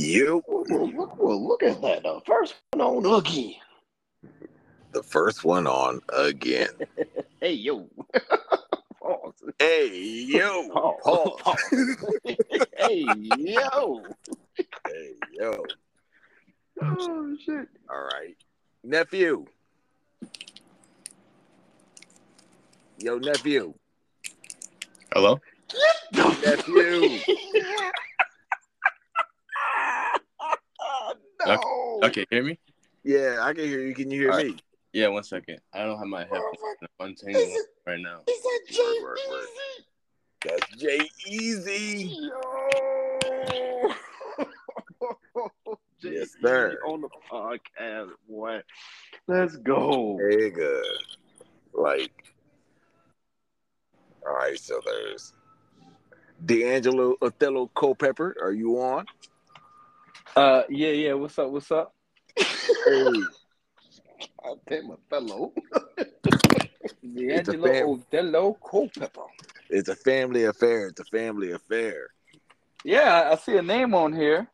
[0.00, 2.02] You, Well, well, look, well, look at that.
[2.02, 3.54] The first one on again.
[4.92, 6.68] the first one on again.
[7.40, 7.88] Hey, yo.
[9.02, 9.32] Pause.
[9.58, 10.68] Hey, yo.
[10.72, 11.00] Pause.
[11.02, 11.40] Pause.
[11.40, 11.96] Pause.
[12.76, 14.04] hey, yo.
[14.84, 15.64] Hey, yo.
[16.82, 17.66] Oh, shit.
[17.88, 18.36] All right.
[18.84, 19.46] Nephew.
[22.98, 23.72] Yo, nephew.
[25.14, 25.40] Hello?
[26.12, 27.18] Nephew.
[31.46, 32.00] No.
[32.04, 32.58] Okay, hear me?
[33.04, 33.94] Yeah, I can hear you.
[33.94, 34.56] Can you hear All me?
[34.92, 35.60] Yeah, one second.
[35.72, 36.58] I don't have my headphones.
[36.62, 38.20] Oh, I'm untangling them right now.
[38.26, 39.18] Is that Jay word.
[40.44, 42.16] That's Jay Easy.
[46.02, 46.78] Yes, sir.
[46.86, 48.62] On the podcast, boy.
[49.26, 50.16] Let's go.
[50.16, 50.84] Good.
[51.74, 52.34] Like,
[54.26, 55.34] all right, so there's
[56.44, 58.34] D'Angelo Othello Culpepper.
[58.42, 59.04] Are you on?
[60.36, 61.12] Uh, yeah, yeah.
[61.14, 61.50] What's up?
[61.50, 61.94] What's up?
[62.36, 63.12] Hey,
[64.44, 65.52] I pay my fellow.
[67.02, 69.26] D'Angelo fam- Odello Culpepper.
[69.68, 70.88] it's a family affair.
[70.88, 72.08] It's a family affair.
[72.84, 74.48] Yeah, I see a name on here.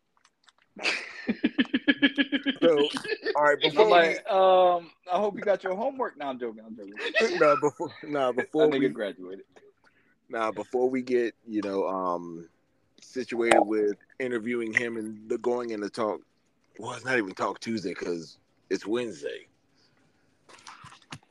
[2.62, 2.88] So,
[3.36, 6.16] all right, before we, um, I hope you got your homework.
[6.16, 6.62] Now I'm joking.
[6.66, 7.38] I'm joking.
[7.38, 9.44] no, before, no, before we, graduated.
[10.28, 12.48] now before we get, you know, um,
[13.00, 16.20] situated with interviewing him and the going in the talk.
[16.78, 18.36] Well, it's not even Talk Tuesday because
[18.68, 19.46] it's Wednesday.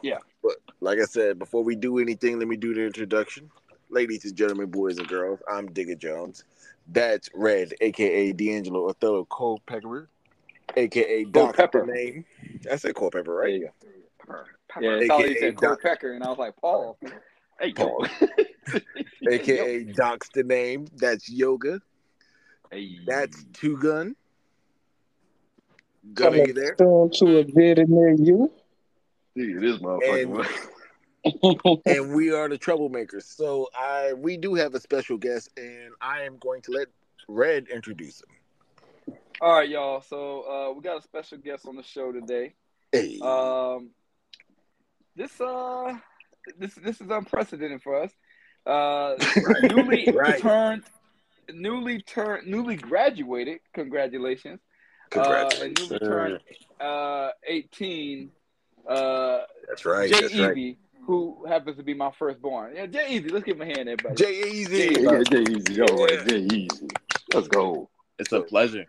[0.01, 0.17] Yeah.
[0.43, 3.51] But like I said, before we do anything, let me do the introduction.
[3.89, 6.43] Ladies and gentlemen, boys and girls, I'm Digga Jones.
[6.87, 10.09] That's Red, aka D'Angelo Othello Culpepper,
[10.75, 11.85] aka Doc Culpepper.
[11.85, 12.25] the name.
[12.71, 13.53] I said Culpepper, There right?
[13.53, 13.69] you
[14.27, 14.43] go.
[14.81, 16.97] Yeah, it's all he AKA said Doc- Culpecker, and I was like, Paul.
[17.59, 17.71] Hey.
[17.73, 18.05] Paul.
[19.29, 20.87] aka Doc's the name.
[20.95, 21.81] That's Yoga.
[22.71, 22.99] Hey.
[23.05, 24.15] That's Two Gun.
[26.13, 26.75] Gun, are you there?
[26.75, 28.51] Stone to a bit near you.
[29.35, 30.45] Dude, this motherfucker.
[30.45, 30.47] And-
[31.87, 33.23] and we are the troublemakers.
[33.23, 36.87] So I we do have a special guest, and I am going to let
[37.27, 39.15] Red introduce him.
[39.41, 40.01] All right, y'all.
[40.01, 42.53] So uh, we got a special guest on the show today.
[42.91, 43.89] Hey, Um,
[45.15, 45.97] this uh,
[46.59, 48.11] this this is unprecedented for us.
[48.65, 49.15] Uh,
[49.63, 50.39] newly Right.
[50.41, 50.83] turned,
[51.53, 53.59] newly turned, newly graduated.
[53.73, 54.59] Congratulations.
[55.15, 55.23] Uh, and
[55.77, 55.89] congratulations.
[55.91, 56.39] newly turned
[56.81, 58.31] uh, 18.
[58.87, 60.09] Uh, that's right.
[60.11, 60.57] Jay That's right.
[60.57, 62.73] Easy, who happens to be my firstborn.
[62.75, 63.29] Yeah, Jay Easy.
[63.29, 64.15] Let's give him a hand, everybody.
[64.15, 64.95] Jay Easy.
[64.99, 65.81] Yeah, Jay Easy.
[65.81, 66.23] All right, Yeah.
[66.25, 66.87] Jay Easy.
[67.33, 67.89] Let's go.
[68.17, 68.85] It's a pleasure.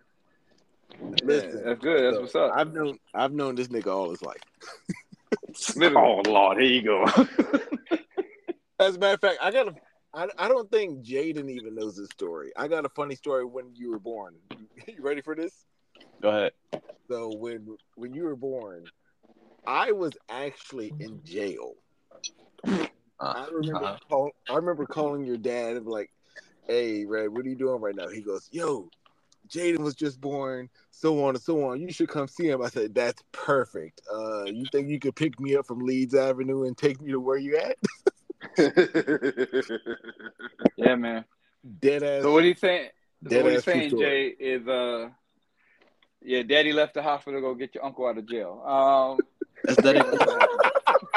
[1.23, 2.05] Listen, That's good.
[2.05, 2.53] That's so what's up.
[2.55, 4.41] I've known I've known this nigga all his life.
[5.81, 6.59] Oh, Lord.
[6.59, 7.05] Here you go.
[8.79, 9.75] As a matter of fact, I got a.
[10.15, 12.53] I, I don't think Jaden even knows this story.
[12.57, 14.35] I got a funny story when you were born.
[14.87, 15.65] You ready for this?
[16.23, 16.53] Go ahead.
[17.11, 18.85] So when when you were born,
[19.67, 21.73] I was actually in jail.
[23.21, 23.99] I remember Uh-huh.
[24.09, 26.11] call, I remember calling your dad and like,
[26.67, 28.91] "Hey, Red, what are you doing right now?" He goes, "Yo,
[29.49, 31.81] Jaden was just born, so on and so on.
[31.81, 34.03] You should come see him." I said, "That's perfect.
[34.13, 37.21] Uh, you think you could pick me up from Leeds Avenue and take me to
[37.21, 37.77] where you at?"
[40.77, 41.25] Yeah, man.
[41.81, 42.23] Dead ass.
[42.23, 42.91] So what he's saying?
[43.29, 44.37] So what he's ass saying, story.
[44.39, 45.09] Jay, is uh,
[46.23, 48.63] yeah, Daddy left the hospital to go get your uncle out of jail.
[48.65, 49.19] Um,
[49.65, 51.17] That's that.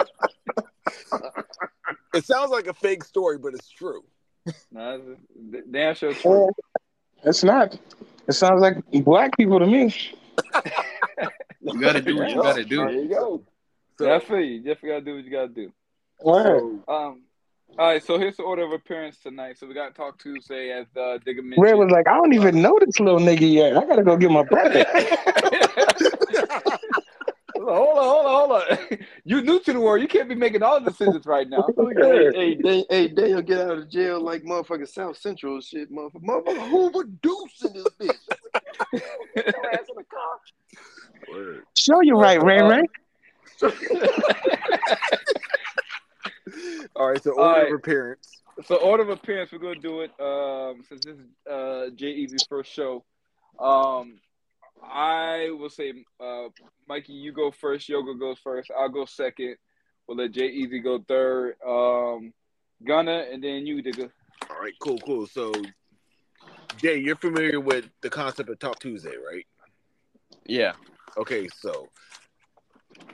[2.14, 4.04] It sounds like a fake story, but it's true.
[4.72, 5.02] no,
[5.52, 6.32] that's damn sure true.
[6.32, 6.50] Well,
[7.24, 7.78] it's not.
[8.28, 9.94] It sounds like black people to me.
[11.62, 12.78] You gotta do what you gotta do.
[12.78, 13.44] There you go.
[13.98, 14.60] So, Yeah, I feel you.
[14.60, 15.72] Definitely gotta do what you gotta do.
[16.24, 16.81] Word.
[16.88, 17.22] so Um,
[17.78, 18.03] all right.
[18.03, 19.57] So here's the order of appearance tonight.
[19.57, 21.63] So we got Talk Tuesday as uh, Digga mentioned.
[21.63, 23.78] Red was like, I don't even know this little nigga yet.
[23.78, 24.85] I gotta go get my brother.
[27.56, 28.97] hold on, hold on, hold on.
[29.24, 30.02] You new to the world.
[30.02, 31.68] You can't be making all the decisions right now.
[31.78, 36.24] hey, hey, they, hey, Dale get out of jail like motherfucking South Central shit, motherfucker.
[36.24, 38.18] Motherfucker Hoover Deuce in this bitch.
[39.36, 40.39] Your ass in the car.
[41.30, 41.63] Word.
[41.75, 42.83] Show you right, Ray Ray.
[47.00, 47.24] All right.
[47.24, 47.72] So order right.
[47.72, 48.42] of appearance.
[48.66, 50.12] So order of appearance, we're gonna do it.
[50.19, 53.06] Um, since this is uh Jay Easy's first show.
[53.57, 54.19] Um,
[54.84, 56.48] I will say, uh,
[56.88, 57.90] Mikey, you go first.
[57.90, 58.69] Yoga goes first.
[58.78, 59.56] I'll go second.
[60.07, 61.56] We'll let Jay Easy go third.
[61.66, 62.34] Um,
[62.86, 64.10] Gunna, and then you, Digga.
[64.50, 64.74] All right.
[64.80, 64.98] Cool.
[65.00, 65.28] Cool.
[65.28, 65.51] So,
[66.78, 69.46] Jay, you're familiar with the concept of Talk Tuesday, right?
[70.46, 70.74] Yeah.
[71.18, 71.48] Okay.
[71.50, 71.90] So.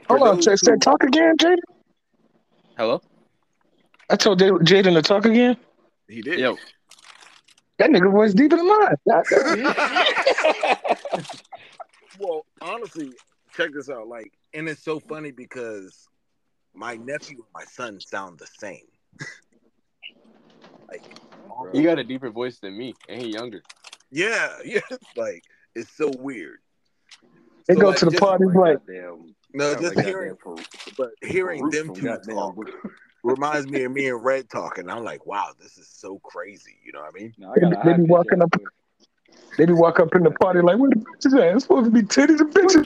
[0.07, 1.55] Hold on, those say, say who- talk again, Jay.
[2.77, 3.01] Hello.
[4.09, 5.57] I told Jay- Jaden to talk again.
[6.07, 6.39] He did.
[6.39, 6.57] Yo.
[7.77, 8.95] That nigga voice deeper than mine.
[12.17, 13.11] Well, honestly,
[13.53, 14.07] check this out.
[14.07, 16.07] Like, and it's so funny because
[16.73, 18.85] my nephew and my son sound the same.
[20.89, 21.03] like,
[21.73, 23.61] He got a deeper voice than me, and he younger.
[24.11, 24.79] yeah, yeah.
[25.17, 25.43] Like,
[25.75, 26.59] it's so weird.
[27.67, 29.35] They So, go like, to the just- party like, Goddamn.
[29.53, 30.65] No, just like hearing, goddamn
[30.97, 32.55] but hearing Farouk them from two talk
[33.25, 34.89] reminds me of me and Red talking.
[34.89, 36.77] I'm like, wow, this is so crazy.
[36.85, 37.33] You know what I mean?
[37.37, 38.41] No, I gotta They be hide this walking shit.
[38.41, 38.55] up-
[39.57, 41.55] they be walk up in the party like, where the bitches at?
[41.55, 42.83] It's supposed to be titties and bitches.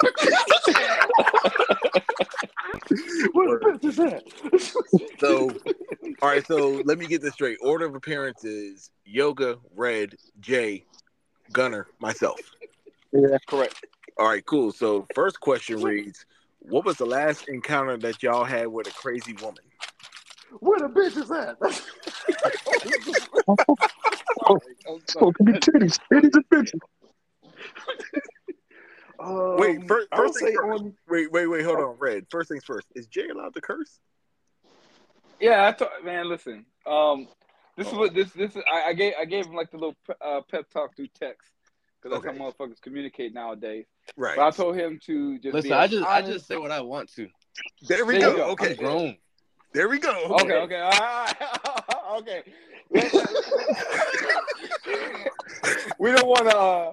[3.34, 4.24] Where the bitch is at?
[5.20, 5.50] So,
[6.22, 6.46] all right.
[6.46, 7.58] So let me get this straight.
[7.62, 10.86] Order of appearances: Yoga, Red, Jay,
[11.52, 12.40] Gunner, myself.
[13.12, 13.38] Yeah.
[13.48, 13.76] Correct.
[14.18, 14.72] All right, cool.
[14.72, 16.26] So first question reads:
[16.60, 19.64] What was the last encounter that y'all had with a crazy woman?
[20.60, 21.58] Where the bitch is at?
[24.88, 26.80] It's supposed to be titties, titties and bitches.
[29.20, 30.82] Um, Wait, first- first thing first.
[30.84, 31.64] on Wait, wait, wait.
[31.66, 32.26] Hold on, Red.
[32.32, 32.88] First things first.
[32.96, 34.00] Is Jay allowed to curse?
[35.40, 36.30] Yeah, I thought, man.
[36.30, 37.28] Listen, um,
[37.78, 38.64] this is what this this is.
[38.72, 41.50] I, I gave I gave him like the little pe- uh, pep talk through text
[42.02, 42.38] because that's Okay.
[42.38, 43.86] how motherfuckers communicate nowadays.
[44.16, 44.38] Right.
[44.38, 46.72] But I told him to just Listen, be I as just I just say what
[46.72, 47.28] I want to.
[47.88, 48.38] there we There go.
[48.38, 48.44] go.
[48.52, 48.72] Okay.
[48.72, 49.18] I'm grown.
[49.74, 50.12] There we go.
[50.42, 51.36] Okay, okay, all right,
[52.18, 52.44] okay.
[56.00, 56.58] we don't want to.
[56.58, 56.92] Uh,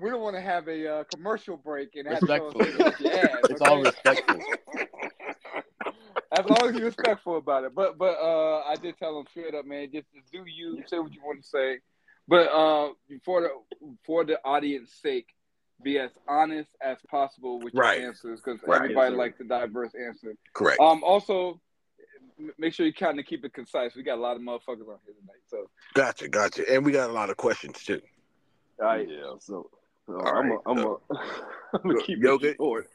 [0.00, 2.60] we don't want to have a uh, commercial break and have to go Respectful.
[2.60, 3.44] with ass.
[3.48, 3.82] It's all okay?
[3.84, 4.40] respectful.
[6.32, 7.74] As long as you're respectful about it.
[7.74, 9.88] But but uh, I did tell him straight up, man.
[9.92, 11.78] Just, just do you say what you want to say,
[12.28, 12.90] but uh,
[13.24, 13.48] for the
[14.04, 15.28] for the audience sake,
[15.82, 18.02] be as honest as possible with your Right.
[18.02, 18.76] answers because Right.
[18.82, 19.16] everybody Yes, sir.
[19.16, 20.34] likes a diverse answer.
[20.52, 20.80] Correct.
[20.80, 21.60] Um, also, m-
[22.58, 23.94] make sure you kind of keep it concise.
[23.94, 26.70] We got a lot of motherfuckers on here tonight, so Gotcha, gotcha.
[26.72, 28.00] And we got a lot of questions too.
[28.80, 29.70] yeah, so,
[30.06, 30.96] so All I'm right, a, I'm a,
[31.74, 32.88] I'm gonna keep Yoga, it short.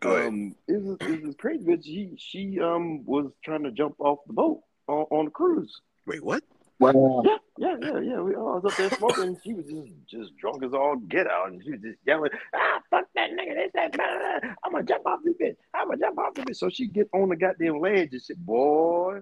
[0.00, 0.28] Go ahead.
[0.28, 1.84] Um, it was, it was crazy bitch.
[1.84, 5.80] She she um was trying to jump off the boat on, on the cruise.
[6.06, 6.42] Wait, what?
[6.80, 7.22] Wow.
[7.24, 8.20] Yeah, yeah, yeah, yeah.
[8.20, 9.38] We, I was up there smoking.
[9.44, 12.80] She was just just drunk as all get out, and she was just yelling, "Ah,
[12.90, 13.54] fuck that nigga!
[13.54, 14.54] This that, blah, blah, blah.
[14.64, 15.56] I'm gonna jump off this bitch.
[15.74, 18.38] I'm gonna jump off this bitch." So she get on the goddamn ledge and shit,
[18.38, 19.20] boy.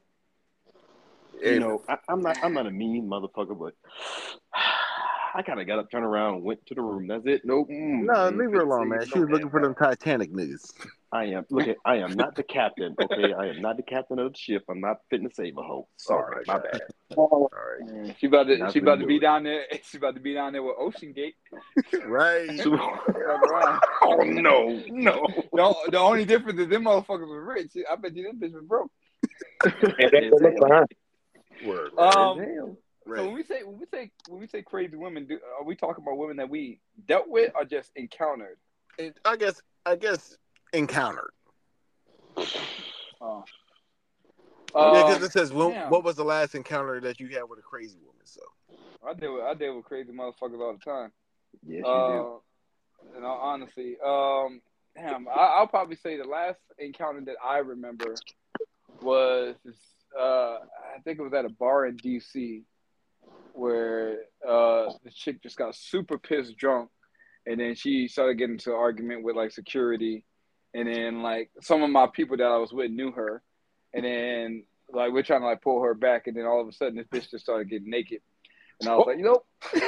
[1.34, 3.74] You Hey, know, I, I'm not I'm not a mean motherfucker, but
[5.34, 7.06] I kind of got up, turned around, went to the room.
[7.06, 7.42] That's it.
[7.44, 7.68] Nope.
[7.70, 9.06] mm, No, leave her alone, man.
[9.06, 10.72] She was looking for them Titanic niggas.
[11.10, 13.32] I am look at I am not the captain, okay?
[13.32, 14.64] I am not the captain of the ship.
[14.68, 15.88] I'm not fitting to save a hoe.
[15.96, 16.80] Sorry, Oh, my my bad.
[17.16, 18.14] All right.
[18.18, 19.20] she about to Not she about to gonna be it.
[19.20, 19.64] down there.
[19.84, 21.34] She about to be down there with OceanGate.
[22.06, 22.50] Right.
[24.02, 25.26] oh no, no.
[25.52, 27.72] The, the only difference is them motherfuckers were rich.
[27.90, 28.90] I bet you them bitches was broke.
[29.64, 30.86] And they look behind.
[31.64, 31.90] Word.
[31.98, 32.76] Um, Damn.
[33.16, 35.74] So when we say when we say when we say crazy women, do, are we
[35.74, 38.58] talking about women that we dealt with or just encountered?
[38.98, 40.36] And I guess I guess
[40.72, 41.30] encountered.
[44.74, 47.42] Uh, yeah, because um, it says when, what was the last encounter that you had
[47.48, 48.22] with a crazy woman?
[48.24, 48.40] So
[49.06, 51.10] I deal with I deal with crazy motherfuckers all the time.
[51.66, 54.60] Yes, you Uh, in all honesty, um,
[54.94, 58.14] damn, I, I'll probably say the last encounter that I remember
[59.00, 59.54] was
[60.18, 62.62] uh, I think it was at a bar in DC
[63.52, 66.90] where uh, the chick just got super pissed drunk,
[67.46, 70.24] and then she started getting into an argument with like security,
[70.78, 73.42] and then like some of my people that I was with knew her,
[73.92, 76.72] and then like we're trying to like pull her back, and then all of a
[76.72, 78.20] sudden this bitch just started getting naked,
[78.80, 79.46] and I was like, nope.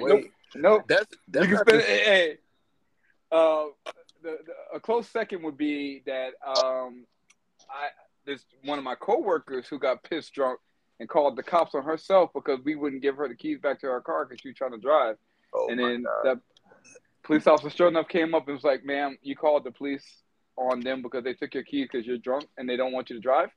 [0.00, 0.56] wait, Nope.
[0.56, 0.84] nope.
[0.88, 2.36] that's that's you can spend hey, hey.
[3.30, 3.64] Uh,
[4.22, 7.04] the, the, a close second would be that um,
[7.70, 7.88] I
[8.24, 10.58] there's one of my coworkers who got pissed drunk
[11.00, 13.88] and called the cops on herself because we wouldn't give her the keys back to
[13.88, 15.16] our car because she was trying to drive.
[15.54, 16.24] Oh and then God.
[16.24, 16.40] the
[17.28, 20.04] police officer, sure enough, came up and was like, "Ma'am, you called the police
[20.56, 23.14] on them because they took your keys because you're drunk and they don't want you
[23.16, 23.50] to drive.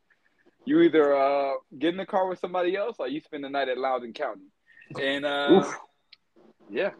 [0.65, 3.69] You either uh, get in the car with somebody else or you spend the night
[3.69, 4.49] at Loudoun County."
[5.01, 5.63] And uh,
[6.69, 6.91] yeah,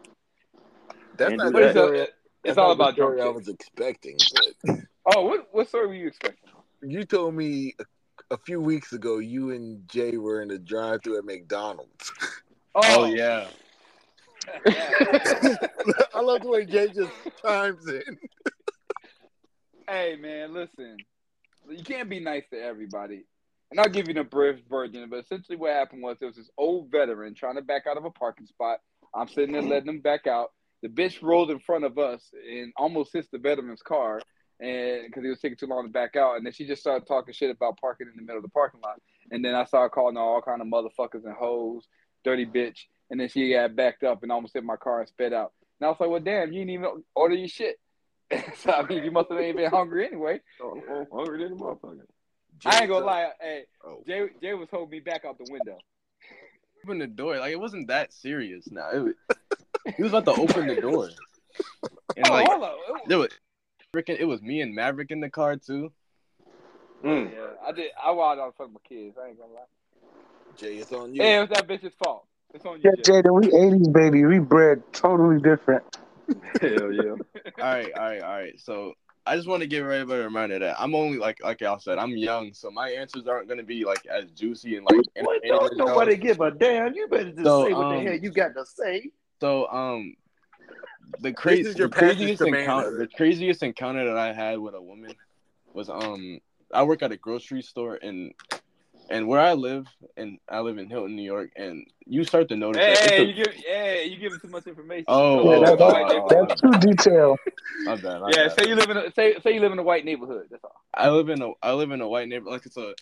[1.17, 1.83] that's And not do it's, that.
[1.83, 2.07] a,
[2.45, 4.17] it's not all about drunk I was expecting.
[4.65, 4.75] But
[5.15, 6.49] Oh, what what story were you expecting?
[6.83, 7.85] you told me a,
[8.33, 12.11] a few weeks ago you and Jay were in the drive-through at McDonald's.
[12.73, 13.47] Oh yeah.
[16.13, 18.17] I love the way Jay just chimes in.
[19.87, 20.97] hey man, listen,
[21.69, 23.23] you can't be nice to everybody.
[23.69, 26.49] And I'll give you the brief version, but essentially what happened was there was this
[26.57, 28.79] old veteran trying to back out of a parking spot.
[29.15, 30.51] I'm sitting there letting him back out.
[30.81, 34.21] The bitch rolled in front of us and almost hits the veteran's car.
[34.59, 37.07] and because it was taking too long to back out, and then she just started
[37.07, 38.99] talking shit about parking in the middle of the parking lot,
[39.31, 41.87] and then I started calling her all kind of motherfuckers and hoes,
[42.23, 45.33] dirty bitch, and then she got backed up and almost hit my car and sped
[45.33, 45.51] out.
[45.79, 47.77] And I was like, well, damn, you didn't even order your shit.
[48.57, 50.39] so I mean, you must have ain't been hungry anyway.
[50.63, 51.99] Oh, oh, hungry than a motherfucker.
[52.65, 54.03] I ain't gonna lie, hey, Oh.
[54.07, 55.77] Jay, Jay was holding me back out the window.
[56.83, 57.37] Open the door.
[57.37, 58.71] Like it wasn't that serious.
[58.71, 59.13] Now it was,
[59.97, 61.09] he was about to open the door,
[62.15, 62.77] and oh, like hold on.
[63.07, 63.29] there was
[63.93, 64.17] freaking.
[64.19, 65.91] It was me and Maverick in the car too.
[67.03, 67.31] Mm.
[67.31, 67.91] Yeah, I did.
[68.03, 69.15] I wild out in front of my kids.
[69.21, 69.59] I ain't gonna lie.
[70.57, 71.21] Jay, it's on you.
[71.21, 72.25] Hey, it was that bitch's fault.
[72.53, 73.03] It's on Yeah, you, Jay.
[73.03, 74.25] Jaden, we 80s baby.
[74.25, 75.83] We bred totally different.
[76.61, 77.11] Hell yeah.
[77.11, 77.19] All
[77.59, 78.59] right, all right, all right.
[78.59, 78.93] So
[79.25, 81.97] I just want to give everybody a reminder that I'm only like like y'all said,
[81.97, 84.95] I'm young, so my answers aren't gonna be like as juicy and like.
[85.19, 85.41] What?
[85.41, 86.21] entertaining Don't as nobody y'all.
[86.21, 86.93] give a damn.
[86.93, 89.09] You better just So, say what the um, hell you got to say.
[89.39, 90.15] So um,
[91.19, 94.81] the This is your the craziest encounter, the craziest encounter that I had with a
[94.81, 95.15] woman
[95.73, 96.39] was um,
[96.73, 98.33] I work at a grocery store and
[99.11, 99.87] and where I live,
[100.17, 103.09] and I live in Hilton, New York, and you start to notice that.
[103.09, 105.05] Hey, it's you give, hey, you giving too much information.
[105.07, 107.39] Oh, Yeah, that, that- that's too detailed.
[107.85, 108.59] My bad, my yeah, bad.
[108.59, 110.47] say you live in a say say you live in a white neighborhood.
[110.51, 110.75] That's all.
[110.93, 112.53] I live in a I live in a white neighborhood.
[112.53, 112.93] Like it's a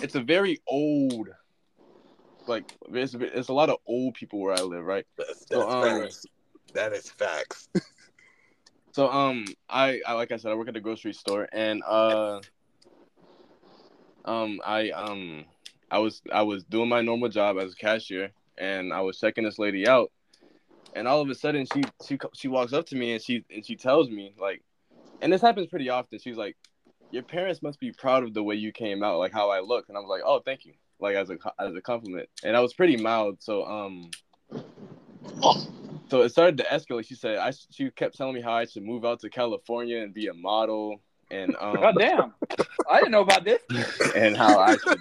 [0.00, 1.28] it's a very old
[2.46, 5.04] like it's it's a lot of old people where I live, right?
[5.16, 6.26] That's, that's So, um, facts.
[6.74, 7.68] That is facts.
[8.92, 12.40] So um I, I like I said I work at the grocery store and uh
[14.24, 15.44] um I um
[15.90, 19.44] I was I was doing my normal job as a cashier and I was checking
[19.44, 20.10] this lady out
[20.94, 23.64] and all of a sudden she she she walks up to me and she and
[23.64, 24.62] she tells me like
[25.20, 26.56] and this happens pretty often she's like
[27.10, 29.88] your parents must be proud of the way you came out like how I look
[29.88, 32.60] and I was like oh thank you like as a as a compliment and I
[32.60, 34.10] was pretty mild so um
[36.10, 37.06] so it started to escalate.
[37.06, 40.12] She said I she kept telling me how I should move out to California and
[40.12, 42.34] be a model and um God damn,
[42.90, 43.60] I didn't know about this.
[44.14, 45.00] and how I should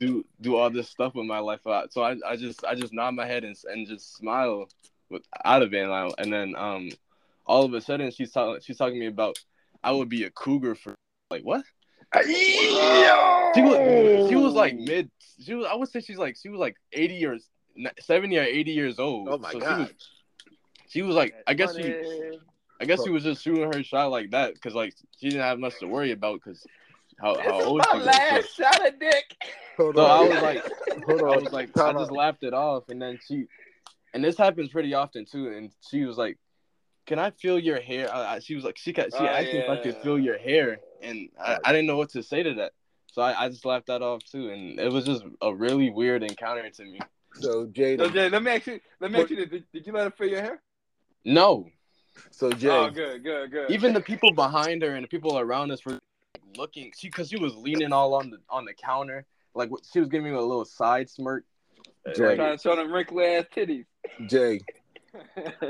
[0.00, 1.66] do do all this stuff with my life.
[1.66, 4.68] Uh, So I, I just I just nod my head and and just smile
[5.10, 6.90] with, out of it and, and then um
[7.46, 9.38] all of a sudden she's talking she's talking to me about
[9.82, 10.94] I would be a cougar for
[11.30, 11.64] like what?
[13.54, 16.60] She was she was like mid she was I would say she's like she was
[16.60, 17.48] like 80 years
[17.98, 19.28] 70 or 80 years old.
[19.28, 19.78] Oh my So she god.
[19.78, 19.90] was,
[20.88, 21.94] she was like I guess she
[22.80, 25.58] I guess she was just shooting her shot like that because like she didn't have
[25.58, 26.64] much to worry about because
[27.20, 28.06] how, This how is old my she was.
[28.06, 29.36] last shot of dick.
[29.76, 30.30] So, Hold so I on.
[30.30, 30.62] was like,
[31.06, 32.12] Hold I was like, I just out.
[32.12, 33.46] laughed it off, and then she,
[34.14, 35.48] and this happens pretty often too.
[35.48, 36.36] And she was like,
[37.06, 39.52] "Can I feel your hair?" I, I, she was like, she got, she Oh, asked
[39.52, 42.42] me if I could feel your hair, and I, I didn't know what to say
[42.42, 42.72] to that.
[43.12, 46.22] So I, I just laughed that off too, and it was just a really weird
[46.22, 47.00] encounter to me.
[47.34, 48.80] So So Jay, let me ask you.
[49.00, 49.46] Let me ask you.
[49.46, 50.62] Did, did you let her feel your hair?
[51.24, 51.66] No,
[52.30, 52.68] So Jay.
[52.70, 53.70] Oh, good, good, good.
[53.70, 56.00] even the people behind her and the people around us were like,
[56.58, 56.92] looking.
[56.98, 59.24] She because she was leaning all on the on the counter,
[59.54, 61.44] like she was giving me a little side smirk.
[62.14, 62.36] Jay.
[62.36, 63.86] trying to show them wrinkly ass titties.
[64.28, 64.60] Jay.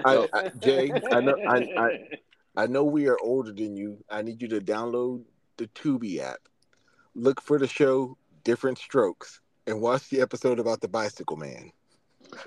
[0.04, 0.90] I, I, Jay.
[1.12, 1.36] I know.
[1.48, 1.98] I, I
[2.56, 4.02] I know we are older than you.
[4.10, 5.22] I need you to download
[5.58, 6.40] the Tubi app.
[7.14, 11.70] Look for the show Diff'rent Strokes and watch the episode about the bicycle man.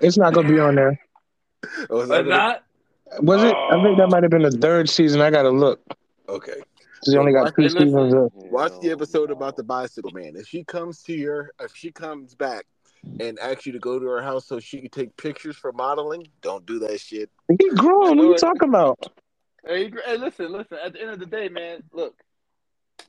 [0.00, 1.00] It's not gonna be on there.
[1.88, 2.64] Oh, is that not.
[3.20, 3.54] Was it?
[3.54, 4.08] I think that oh.
[4.08, 5.20] might have been the third season.
[5.20, 5.80] I gotta look.
[6.28, 6.62] okay?
[7.04, 7.88] She only got two Hey, listen.
[7.88, 8.32] seasons up.
[8.34, 10.34] Watch the episode about the bicycle man.
[10.36, 12.64] If she comes to your, if she comes back
[13.20, 16.26] and asks you to go to her house so she can take pictures for modeling,
[16.40, 17.30] don't do that shit.
[17.60, 18.16] He grown.
[18.18, 18.98] What are you talking about?
[19.66, 20.78] Hey, hey, listen, listen.
[20.84, 22.14] At the end of the day, man, look.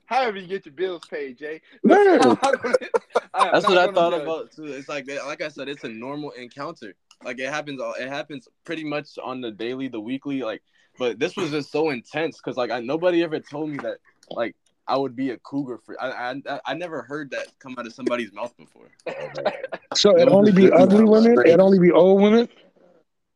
[0.06, 1.62] However you get your bills paid, Jay.
[1.84, 2.22] Word.
[2.24, 2.76] I'm gonna-
[3.34, 4.22] I That's what I thought judge.
[4.24, 4.66] about too.
[4.66, 6.94] It's like like I said, it's a normal encounter.
[7.24, 7.80] Like it happens.
[7.80, 10.42] all It happens pretty much on the daily, the weekly.
[10.42, 10.62] Like,
[10.98, 13.98] but this was just so intense because like I nobody ever told me that
[14.32, 14.56] like
[14.88, 15.96] I would be a cougar for.
[16.02, 18.88] I I I never heard that come out of somebody's mouth before.
[19.96, 21.38] So it only be ugly women.
[21.46, 22.50] It only be old women.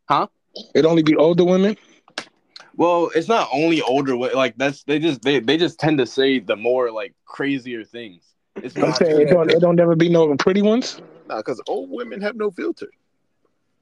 [0.09, 0.27] Huh?
[0.73, 1.77] It only be older women.
[2.75, 4.15] Well, it's not only older.
[4.15, 7.83] wa- Like that's they just they they just tend to say the more like crazier
[7.83, 8.23] things.
[8.55, 8.97] It's I'm not.
[8.97, 9.51] saying it don't.
[9.51, 10.99] It don't ever be no pretty ones.
[11.27, 12.87] Nah, because old women have no filter.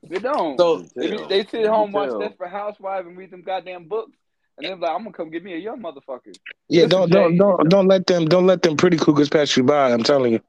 [0.09, 0.57] They don't.
[0.59, 1.27] So they, Tell.
[1.27, 2.19] they sit home, watch tell.
[2.19, 4.11] Desperate Housewives, and read them goddamn books,
[4.57, 6.35] and they're like, "I'm gonna come get me a young motherfucker."
[6.69, 9.63] Yeah, Listen, don't don't don't don't let them don't let them pretty cougars pass you
[9.63, 9.91] by.
[9.91, 10.39] I'm telling you.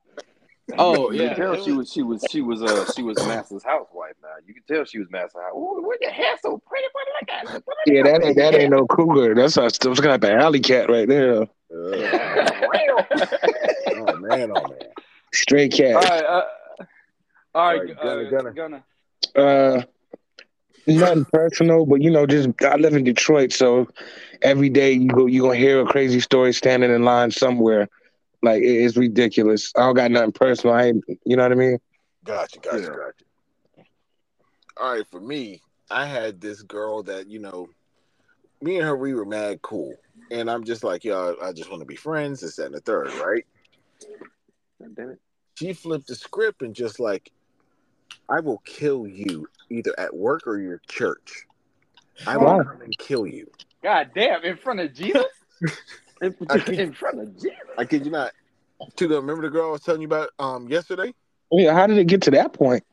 [0.78, 1.28] oh You yeah.
[1.34, 4.14] can tell it she was- was she was she was uh she was Master's housewife
[4.22, 4.28] now.
[4.46, 5.52] You can tell she was Master's house.
[5.54, 6.86] Ooh, where your hair so pretty?
[6.92, 7.86] What look at?
[7.86, 9.34] Yeah, that ain't that ain't no cougar.
[9.34, 11.42] That's a some kind of alley cat right there.
[11.42, 11.48] Ugh.
[13.96, 14.78] oh man, oh man.
[15.32, 16.10] Straight All cat.
[16.10, 16.38] right, uh, all
[16.84, 16.86] right,
[17.54, 18.52] All right, Gunna, uh, Gunna.
[18.52, 18.84] Gunna.
[19.34, 19.82] Uh,
[20.88, 23.88] Nothing personal, but you know, just I live in Detroit, so
[24.42, 27.88] every day you go, you gonna hear a crazy story standing in line somewhere.
[28.42, 29.72] Like it- it's ridiculous.
[29.76, 30.76] I don't got nothing personal.
[30.76, 31.78] I ain't, you know what I mean?
[32.22, 32.88] Gotcha, gotcha, Yeah.
[32.88, 33.84] gotcha.
[34.76, 37.68] All right, for me, I had this girl that you know,
[38.60, 39.96] me and her we were mad cool,
[40.30, 42.42] and I'm just like, yo, I just want to be friends.
[42.42, 43.44] This that, and the third, right?
[44.80, 45.20] God damn it.
[45.58, 47.32] She flipped the script and just like,
[48.28, 51.46] I will kill you either at work or your church.
[52.26, 52.64] I will Wow.
[52.64, 53.50] come and kill you.
[53.82, 55.24] God damn, in front of Jesus?
[56.22, 57.52] In, I keep- in front of Jesus.
[57.76, 58.32] I kid you not.
[58.96, 61.14] To the remember the girl I was telling you about um yesterday?
[61.50, 62.84] Yeah, how did it get to that point?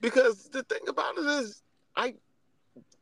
[0.00, 1.62] Because the thing about it is,
[1.96, 2.14] I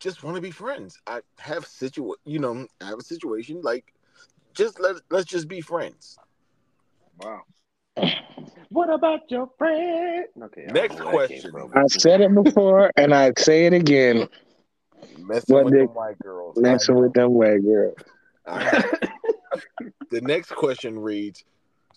[0.01, 0.99] just want to be friends.
[1.07, 3.95] I have situ, you know, I have a situation like,
[4.55, 6.19] just let let's just be friends.
[7.19, 7.43] Wow.
[8.71, 10.27] What about your friend?
[10.43, 10.67] Okay.
[10.71, 11.73] Next know where that came question.
[11.75, 14.29] I said it before, and I say it again.
[15.19, 16.57] Messing What with they- them white girls.
[16.59, 17.97] Messing with them white girls.
[18.47, 18.85] All right.
[20.11, 21.45] the next question reads: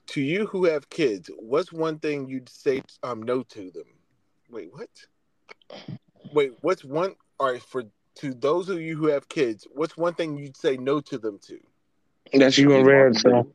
[0.08, 3.88] To you who have kids, what's one thing you'd say um no to them?
[4.50, 4.90] Wait, what?
[6.34, 7.16] Wait, what's one?
[7.40, 7.84] All right, for
[8.16, 11.38] to those of you who have kids, what's one thing you'd say no to them
[11.48, 11.60] to?
[12.34, 13.54] That's you and Red, so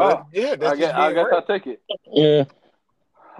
[0.00, 1.82] Uh, yeah, I guess, I guess I'll take it.
[2.12, 2.44] yeah.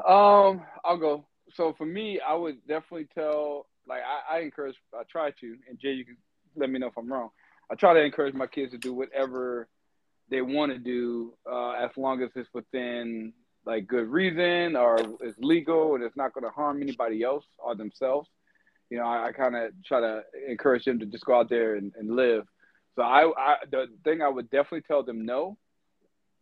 [0.07, 1.27] Um, I'll go.
[1.55, 3.67] So for me, I would definitely tell.
[3.87, 4.77] Like I, I encourage.
[4.95, 6.17] I try to, and Jay, you can
[6.57, 7.31] let me know if I'm wrong.
[7.71, 9.69] I try to encourage my kids to do whatever
[10.31, 13.33] they want to do, uh, as long as it's within
[13.67, 17.75] like good reason or it's legal and it's not going to harm anybody else or
[17.75, 18.29] themselves.
[18.91, 21.77] You know, I, I kind of try to encourage them to just go out there
[21.77, 22.47] and, and live.
[22.97, 25.57] So I, I, the thing I would definitely tell them no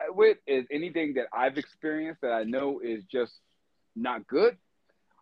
[0.08, 3.32] with is anything that I've experienced that I know is just
[3.94, 4.56] not good,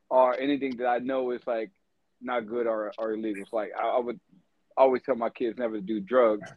[0.09, 1.71] or anything that I know is like
[2.21, 3.43] not good or, or illegal.
[3.43, 4.21] It's like I, I would
[4.77, 6.51] always tell my kids never to do drugs.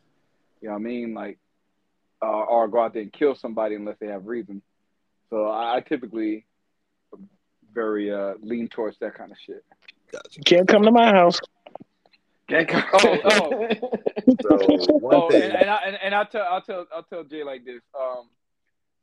[0.61, 1.13] You know what I mean?
[1.13, 1.39] Like,
[2.21, 4.61] uh, or go out there and kill somebody unless they have reason.
[5.29, 6.45] So I, I typically
[7.73, 9.63] very uh, lean towards that kind of shit.
[10.11, 10.41] Gotcha.
[10.41, 11.39] Can't come to my house.
[12.49, 12.69] Can't.
[12.93, 13.69] Oh, oh.
[14.41, 14.57] So
[14.99, 17.43] one Oh, thing, and, and, I, and, and I'll tell I'll tell I'll tell Jay
[17.43, 17.81] like this.
[17.99, 18.29] Um,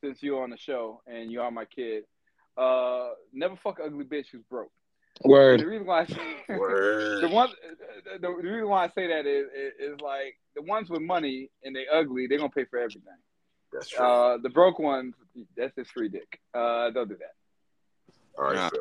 [0.02, 2.04] since you're on the show and you are my kid,
[2.56, 4.70] uh, never fuck an ugly bitch who's broke.
[5.24, 5.60] Word.
[5.60, 6.16] the reason why I say,
[6.56, 7.22] Word.
[7.24, 7.50] the one
[8.14, 11.50] the, the reason why I say that is, is is like the ones with money
[11.64, 13.02] and they ugly, they're gonna pay for everything.
[13.72, 14.04] that's true.
[14.04, 15.14] Uh, the broke ones,
[15.56, 16.40] that's just free dick.
[16.54, 17.34] Uh, don't do that.
[18.38, 18.68] All right, Yeah.
[18.72, 18.78] so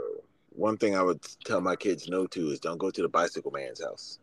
[0.52, 3.52] one thing I would tell my kids no to is don't go to the bicycle
[3.52, 4.20] man's house.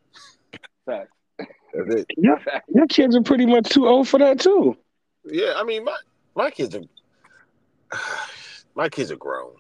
[0.87, 1.11] Facts.
[1.39, 2.07] That's it.
[2.17, 4.77] Your, your kids are pretty much too old for that too.
[5.25, 5.97] Yeah, I mean my
[6.35, 6.83] my kids are
[8.75, 9.53] my kids are grown.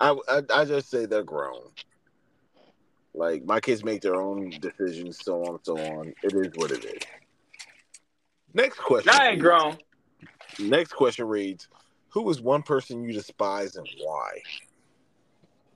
[0.00, 1.60] I, I I just say they're grown.
[3.12, 6.14] Like my kids make their own decisions, so on and so on.
[6.22, 7.02] It is what it is.
[8.54, 9.12] Next question.
[9.12, 9.76] I ain't grown.
[10.58, 11.68] Next question reads:
[12.10, 14.42] Who is one person you despise and why?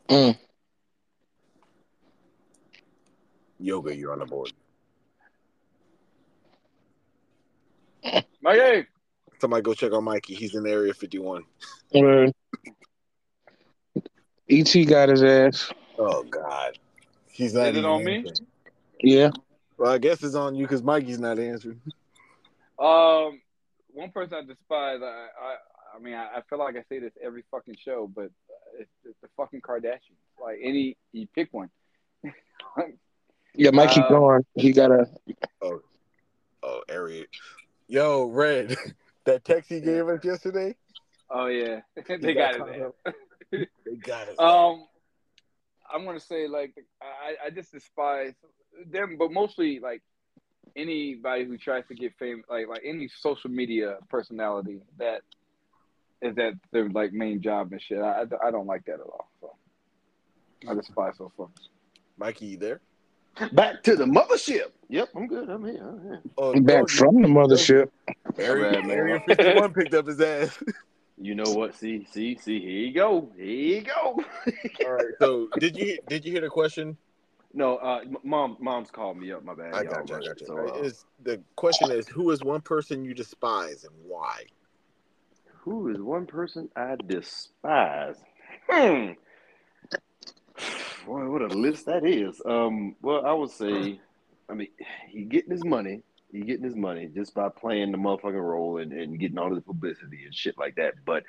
[0.08, 0.38] Mm.
[3.58, 4.52] Yoga, you're on the board.
[8.44, 8.84] My hey,
[9.40, 10.34] Somebody go check on Mikey.
[10.34, 11.44] He's in Area 51.
[11.94, 12.30] Word.
[14.48, 14.84] E.T.
[14.84, 15.72] got his ass.
[15.98, 16.78] Oh God,
[17.30, 18.22] he's not Is it even on me?
[19.00, 19.30] Yeah.
[19.78, 21.80] Well, I guess it's on you because Mikey's not answering.
[22.78, 23.40] Um,
[23.94, 25.00] one person I despise.
[25.02, 25.56] I, I,
[25.96, 28.30] I mean, I, I feel like I say this every fucking show, but
[28.78, 30.20] it's, it's the fucking Kardashians.
[30.38, 31.70] Like any, you pick one.
[33.56, 34.44] Yeah, Mike keep Uh, going.
[34.54, 35.06] He got a.
[35.62, 35.80] Oh,
[36.62, 37.24] oh, Area.
[37.88, 38.76] Yo, Red,
[39.26, 40.74] that text he gave us yesterday.
[41.30, 41.80] oh yeah,
[42.20, 42.94] they got caught it.
[43.50, 44.38] They got it.
[44.38, 44.86] Um,
[45.92, 48.34] I'm gonna say like I, I just despise
[48.90, 50.02] them, but mostly like
[50.76, 55.20] anybody who tries to get fame, like like any social media personality that
[56.22, 57.98] is that their like main job and shit.
[57.98, 59.28] I, I don't like that at all.
[59.40, 59.54] So
[60.68, 61.68] I despise those folks.
[62.16, 62.80] Mikey, you there?
[63.52, 64.70] Back to the mothership.
[64.88, 65.48] Yep, I'm good.
[65.48, 65.82] I'm here.
[65.82, 66.22] I'm here.
[66.38, 67.88] Oh, back no, from the mothership.
[68.38, 68.96] Area, Bad, man.
[68.96, 70.62] Area 51 picked up his ass.
[71.16, 71.74] You know what?
[71.74, 72.60] See, see, see.
[72.60, 73.30] Here you go.
[73.36, 74.20] Here you go.
[74.84, 75.06] All right.
[75.20, 76.96] So, did you did you hear the question?
[77.52, 79.44] no, uh, mom, mom's called me up.
[79.44, 79.74] My bad.
[79.74, 80.16] I y'all, got you.
[80.16, 80.46] I but- got you.
[80.46, 84.44] So, uh, is the question is who is one person you despise and why?
[85.64, 88.16] who is one person I despise?
[88.68, 89.12] Hmm.
[91.06, 92.40] Boy, what a list that is.
[92.46, 94.00] Um, well, I would say,
[94.48, 94.68] I mean,
[95.08, 96.02] he getting his money.
[96.32, 99.60] He getting his money just by playing the motherfucking role and, and getting all the
[99.60, 100.94] publicity and shit like that.
[101.04, 101.22] But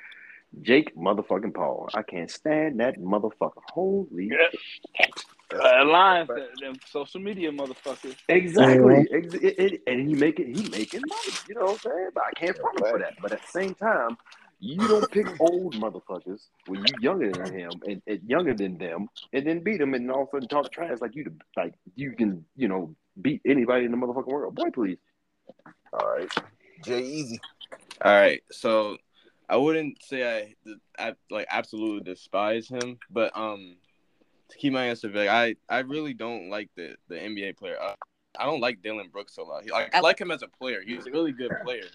[0.62, 3.60] Jake motherfucking Paul, I can't stand that motherfucker.
[3.72, 5.24] Holy shit.
[5.54, 8.16] Uh, Alliance, them, them social media motherfuckers.
[8.28, 9.06] Exactly.
[9.12, 11.38] Ex- it- it- and he making he making money.
[11.48, 12.08] You know what I'm saying?
[12.14, 13.14] But I can't front him for that.
[13.22, 14.16] But at the same time,
[14.58, 19.08] you don't pick old motherfuckers when you're younger than him and, and younger than them,
[19.32, 21.74] and then beat them, and all of a sudden talk trash like you to- like
[21.94, 24.54] you can you know beat anybody in the motherfucking world.
[24.54, 24.98] Boy, please.
[25.92, 26.28] All right,
[26.84, 27.40] Jay Easy.
[28.04, 28.96] All right, so
[29.48, 30.54] I wouldn't say
[30.98, 33.76] I, I like absolutely despise him, but um,
[34.48, 37.76] to keep my answer vague, I I really don't like the the NBA player.
[37.80, 37.94] Uh,
[38.38, 39.64] I don't like Dillon Brooks a lot.
[39.64, 40.82] He, like, I like him as a player.
[40.84, 41.86] He's a really good player,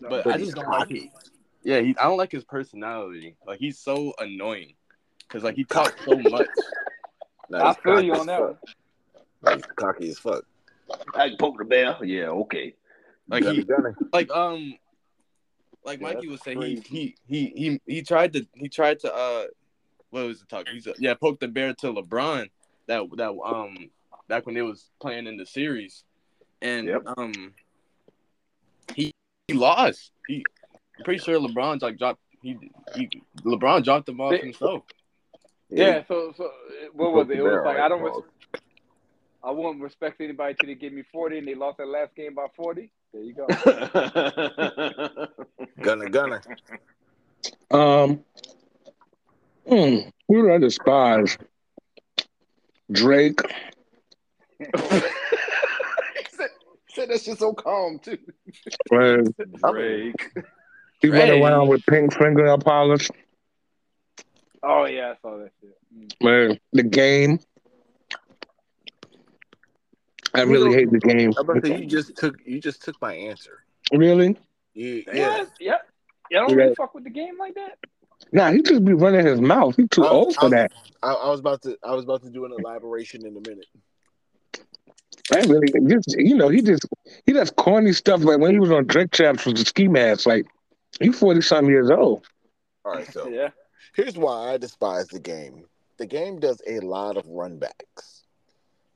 [0.00, 1.10] but, I just don't like cocky.
[1.62, 3.36] His, Yeah, he, I don't like his personality.
[3.46, 4.74] Like he's so annoying
[5.20, 6.46] because like he talks so much.
[7.48, 8.58] Nah, I feel you on that fuck.
[9.42, 9.54] one.
[9.56, 10.44] He's cocky as fuck.
[11.14, 11.96] I can poke the bear.
[12.04, 12.74] Yeah, okay.
[13.28, 13.64] Like he
[14.12, 14.74] like um
[15.84, 16.84] like Yeah, Mikey was saying he, crazy.
[16.88, 19.46] he he he he tried to he tried to uh
[20.10, 20.68] what was the talk?
[20.68, 22.50] He's a, yeah, poke the bear to LeBron
[22.86, 23.90] that that um
[24.28, 26.04] back when they was playing in the series.
[26.60, 27.02] And Yep.
[27.16, 27.54] um
[28.94, 29.12] he
[29.48, 30.12] he lost.
[30.28, 30.44] He
[31.02, 32.56] I'm pretty sure LeBron like dropped he,
[32.94, 33.08] he
[33.44, 34.84] LeBron dropped the ball They- himself.
[35.68, 36.48] Yeah, so so
[36.92, 37.38] what was it?
[37.38, 38.02] It was like I don't.
[38.02, 38.22] Res-
[39.42, 42.34] I won't respect anybody till they give me forty, and they lost their last game
[42.34, 42.92] by forty.
[43.12, 43.46] There you go.
[45.80, 46.42] Gunner, gunner.
[47.72, 48.22] Um,
[49.66, 49.96] hmm,
[50.28, 51.36] who do I despise?
[52.92, 53.40] Drake.
[54.60, 54.66] he
[56.28, 56.50] said,
[56.90, 58.18] said that shit so calm too.
[59.72, 60.32] Drake.
[61.02, 61.42] He run Drake.
[61.42, 63.10] around with pink fingernail polish.
[64.62, 65.76] Oh yeah, I saw that shit.
[65.94, 66.24] Mm.
[66.24, 67.40] Man, the game.
[70.34, 71.32] I You really know- hate the game.
[71.36, 73.64] I'm about to say, you just took you just took my answer.
[73.92, 74.36] Really?
[74.74, 75.44] You, Yeah, yeah.
[75.60, 75.76] yeah.
[76.30, 76.56] You don't Yeah.
[76.56, 77.78] really fuck with the game like that.
[78.32, 79.76] Nah, he just be running his mouth.
[79.76, 80.72] He too I- old for I- that.
[81.02, 83.66] I, I was about to I was about to do an elaboration in a minute.
[85.32, 86.86] I really just you know he just
[87.26, 90.26] he does corny stuff like when he was on Drink Champs with the ski mask.
[90.26, 90.46] Like
[91.00, 92.26] you forty something years old.
[92.84, 93.50] All right, so Yeah.
[93.94, 95.64] here's why I despise the game.
[95.98, 98.22] The game does a lot of runbacks.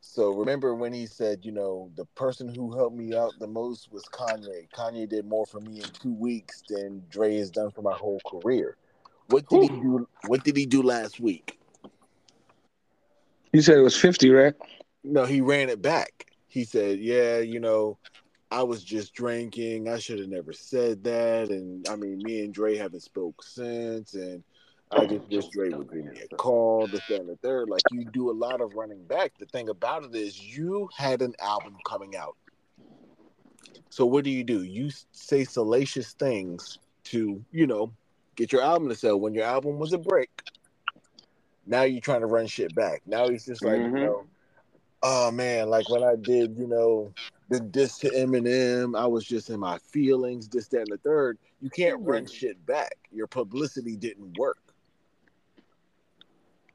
[0.00, 3.90] So remember when he said, you know, the person who helped me out the most
[3.92, 4.68] was Kanye.
[4.70, 8.20] Kanye did more for me in two weeks than Dre has done for my whole
[8.26, 8.76] career.
[9.26, 10.08] What did he do?
[10.26, 11.58] What did he do last week?
[13.52, 14.54] You said it was fifty, right?
[15.04, 16.26] No, he ran it back.
[16.48, 17.98] He said, "Yeah, you know,
[18.50, 19.88] I was just drinking.
[19.88, 21.50] I should have never said that.
[21.50, 24.44] And I mean, me and Dre haven't spoke since, and
[24.92, 27.68] I just wish Dre would give me a call, this, that, and the third.
[27.68, 29.32] Like you do a lot of running back.
[29.38, 32.36] The thing about it is, you had an album coming out.
[33.90, 34.62] So what do you do?
[34.62, 37.92] You say salacious things to, you know,
[38.36, 39.18] get your album to sell.
[39.18, 40.30] When your album was a break,
[41.66, 43.02] now you're trying to run shit back.
[43.06, 43.98] Now he's just like, Mhm.
[43.98, 44.26] you know,
[45.06, 47.12] oh man, like when I did, you know,
[47.48, 51.38] the diss to Eminem, I was just in my feelings, this, that, and the third.
[51.60, 52.96] You can't run shit back.
[53.12, 54.58] Your publicity didn't work.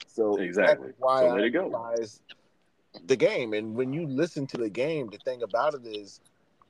[0.08, 0.92] So Exactly.
[0.98, 1.94] why So I let it go.
[3.06, 3.54] the game.
[3.54, 6.22] And when you listen to the game, the thing about it is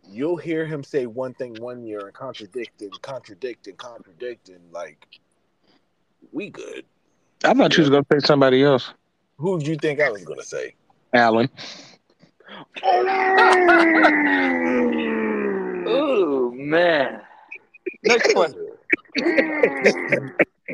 [0.10, 4.71] you'll hear him say one thing one year and contradict and contradict and contradict and
[4.71, 5.08] like
[6.32, 6.86] we good.
[7.43, 8.93] I thought you was gonna say somebody else.
[9.38, 10.76] Who would you think I was gonna say?
[11.13, 11.50] Allen.
[15.93, 17.21] Oh man.
[18.04, 18.67] Next question.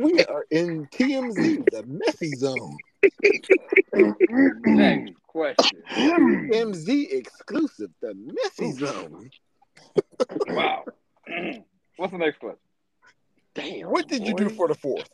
[0.02, 2.78] we are in TMZ, the messy zone.
[4.66, 5.82] Next question.
[5.92, 9.30] TMZ exclusive, the messy zone.
[10.48, 10.84] Wow.
[11.98, 12.60] What's the next question?
[13.56, 13.90] Damn.
[13.90, 15.10] What did you do for the fourth?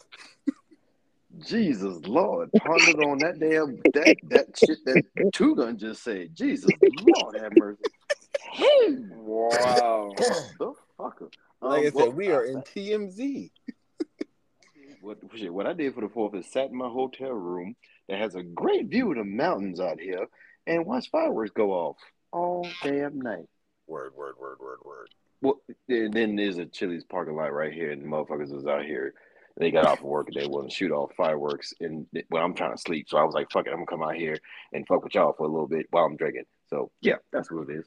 [1.40, 6.36] Jesus Lord, pondered on that damn that that shit that two gun just said.
[6.36, 7.84] Jesus Lord, have mercy.
[8.40, 10.14] Hey, wow.
[10.60, 11.30] The fucker.
[11.62, 13.52] Like I Um, well, said, we are in TMZ.
[15.02, 15.54] What shit?
[15.54, 17.76] What I did for the fourth is sat in my hotel room
[18.08, 20.28] that has a great view of the mountains out here
[20.68, 21.98] and watch fireworks go off
[22.32, 23.46] all damn night.
[23.88, 25.10] Word, word, word, word, word.
[25.42, 28.86] Well, then then there's a Chili's parking lot right here, and the motherfuckers was out
[28.86, 29.14] here.
[29.58, 31.74] They got off of work and they want to shoot off fireworks.
[31.80, 34.02] And well, I'm trying to sleep, so I was like, "Fuck it, I'm gonna come
[34.04, 34.38] out here
[34.74, 37.70] and fuck with y'all for a little bit while I'm drinking." So yeah, that's what
[37.70, 37.86] it is.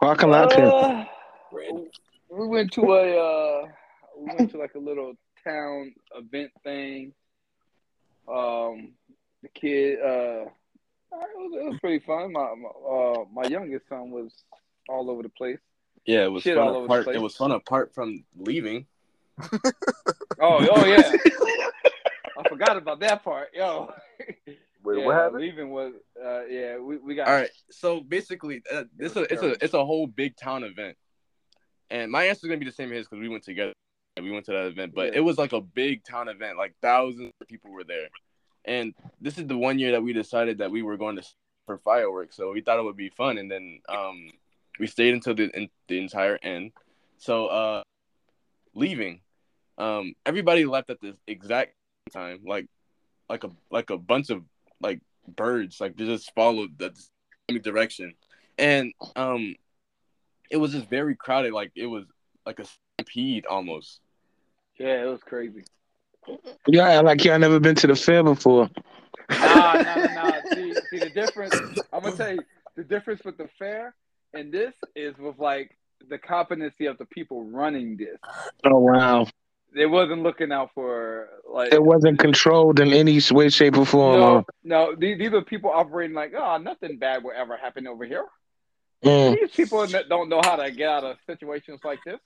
[0.00, 0.60] Parking lot tip.
[0.60, 1.04] Uh,
[1.52, 1.70] Red.
[2.30, 3.66] we went to a uh,
[4.16, 7.12] we went to like a little town event thing.
[8.28, 8.92] Um,
[9.42, 10.50] the kid, uh, it
[11.12, 12.32] was, it was pretty fun.
[12.32, 14.32] My my, uh, my youngest son was
[14.88, 15.58] all over the place.
[16.06, 17.04] Yeah, it was Shit fun all over the apart.
[17.04, 17.16] place.
[17.16, 18.86] It was fun apart from leaving.
[20.40, 20.98] Oh, oh yeah.
[22.38, 23.92] I forgot about that part, yo.
[24.84, 25.40] Wait, yeah, what happened?
[25.40, 27.26] Leaving was, uh, yeah, we, we got.
[27.26, 27.50] All right.
[27.70, 30.96] So basically, uh, this a, it's a it's a whole big town event,
[31.90, 33.72] and my answer is gonna be the same as his because we went together.
[34.16, 35.18] We went to that event, but Yeah.
[35.18, 36.56] it was like a big town event.
[36.56, 38.08] Like thousands of people were there,
[38.64, 41.26] and this is the one year that we decided that we were going to
[41.66, 42.36] for fireworks.
[42.36, 44.30] So we thought it would be fun, and then um,
[44.78, 46.72] we stayed until the in, the entire end.
[47.18, 47.82] So uh,
[48.74, 49.20] leaving,
[49.78, 51.74] um, everybody left at the exact
[52.12, 52.66] time, like
[53.28, 54.42] like a like a bunch of
[54.80, 56.92] like birds, like they just followed the
[57.48, 58.14] same direction,
[58.58, 59.54] and um,
[60.50, 61.52] it was just very crowded.
[61.52, 62.04] Like it was
[62.44, 62.66] like a
[62.98, 64.00] stampede almost.
[64.78, 65.64] Yeah, it was crazy.
[66.66, 68.68] Yeah, I like y'all never been to the fair before.
[69.30, 70.32] Nah, nah, nah, nah.
[70.54, 71.54] See, see the difference.
[71.92, 72.40] I'm gonna tell you
[72.76, 73.94] the difference with the fair
[74.34, 75.76] and this is with like
[76.08, 78.18] the competency of the people running this.
[78.64, 79.26] Oh wow.
[79.74, 84.20] They wasn't looking out for like It wasn't controlled in any way, shape, or form.
[84.20, 84.94] No, no.
[84.94, 88.24] These, these are people operating like, oh, nothing bad will ever happen over here.
[89.04, 89.38] Mm.
[89.38, 92.18] These people that don't know how to get out of situations like this.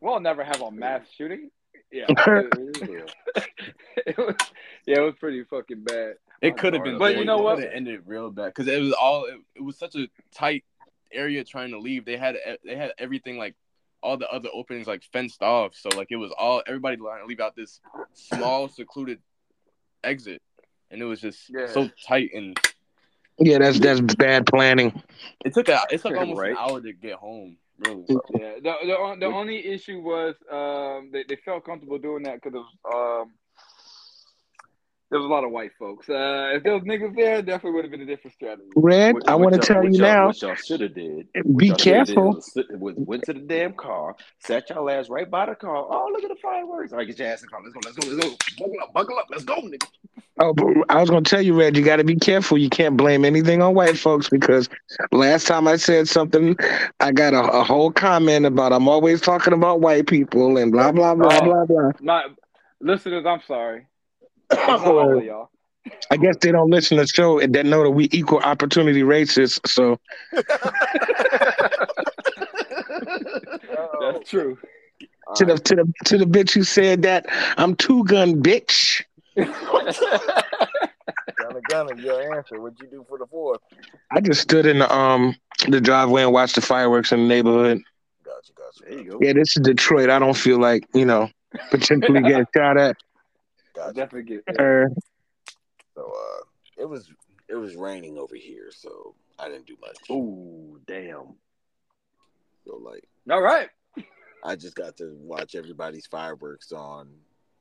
[0.00, 1.50] We'll never have a mass shooting.
[1.90, 3.10] Yeah, it,
[4.06, 4.34] it was,
[4.86, 6.14] yeah, it was pretty fucking bad.
[6.42, 7.58] It could have been, But you know what?
[7.58, 9.24] It ended real bad because it was all.
[9.24, 10.64] It, it was such a tight
[11.12, 12.04] area trying to leave.
[12.04, 13.54] They had they had everything like
[14.02, 15.74] all the other openings like fenced off.
[15.74, 17.80] So like it was all everybody trying to leave out this
[18.14, 19.20] small secluded
[20.04, 20.40] exit,
[20.90, 21.66] and it was just Yeah.
[21.66, 22.30] so tight.
[22.34, 22.58] And
[23.38, 25.02] Yeah, that's that's bad planning.
[25.44, 26.52] it took a it took almost Right.
[26.52, 27.56] an hour to get home.
[27.78, 32.42] Really, Yeah, the the, the only issue was um they, they felt comfortable doing that
[32.42, 33.34] because of um
[35.10, 36.08] there was a lot of white folks.
[36.08, 38.68] Uh, if there was niggas there, it definitely would have been a different strategy.
[38.76, 40.26] Red, What- I want to tell you now.
[40.26, 41.32] What y'all should have did.
[41.32, 42.42] Be what y'all shoulda careful.
[42.54, 45.76] did was went to the damn car, sat y'all ass right by the car.
[45.76, 46.92] Oh, look at the fireworks!
[46.92, 47.60] All right, get your ass in the car.
[47.64, 47.80] Let's go.
[47.84, 48.14] Let's go.
[48.14, 48.66] Let's go.
[48.66, 48.92] Buckle up.
[48.92, 49.26] Buckle up.
[49.30, 49.86] Let's go, nigga.
[50.40, 50.54] Oh,
[50.88, 52.58] I was gonna tell you, Red, you got to be careful.
[52.58, 54.68] You can't blame anything on white folks because
[55.10, 56.54] last time I said something,
[57.00, 60.92] I got a, a whole comment about I'm always talking about white people and blah
[60.92, 61.44] blah blah Oh.
[61.44, 61.90] blah blah.
[62.00, 62.24] My
[62.80, 63.86] listeners, I'm sorry.
[64.50, 65.50] It's not all of y'all.
[66.10, 69.02] I guess they don't listen to the show and they know that we equal opportunity
[69.02, 69.58] racists.
[69.66, 69.98] So
[74.00, 74.58] That's true.
[75.36, 79.02] to the to the to the bitch who said that I'm two gun bitch.
[79.36, 79.92] Gunna,
[81.68, 82.60] Gunna, your answer.
[82.60, 83.60] What'd you do for the fourth?
[84.10, 85.36] I just stood in the um
[85.68, 87.80] the driveway and watched the fireworks in the neighborhood.
[88.24, 88.90] Gotcha, gotcha.
[88.90, 89.18] There you go.
[89.20, 90.10] Yeah, this is Detroit.
[90.10, 91.30] I don't feel like you know
[91.70, 92.96] potentially getting shot at.
[93.78, 93.94] Gotcha.
[93.94, 94.60] Definitely get.
[94.60, 94.88] Uh,
[95.94, 96.44] So uh,
[96.76, 97.10] it was
[97.48, 99.96] it was raining over here, so I didn't do much.
[100.10, 101.34] Oh, damn.
[102.66, 103.68] So like All right.
[104.44, 107.08] I just got to watch everybody's fireworks on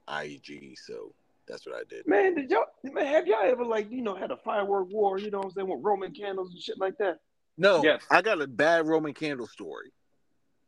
[0.08, 1.14] IEG, so
[1.48, 2.08] that's what I did.
[2.08, 5.20] Man, did y'all man, have y'all ever like you know had a firework war?
[5.20, 7.20] You know what I'm saying with Roman candles and shit like that.
[7.58, 8.04] No, Yes.
[8.12, 9.92] I got a bad Roman candle story,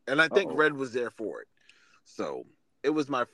[0.08, 0.56] and I think Uh-oh.
[0.58, 1.48] Red was there for it.
[2.06, 2.46] So
[2.82, 3.26] it was my,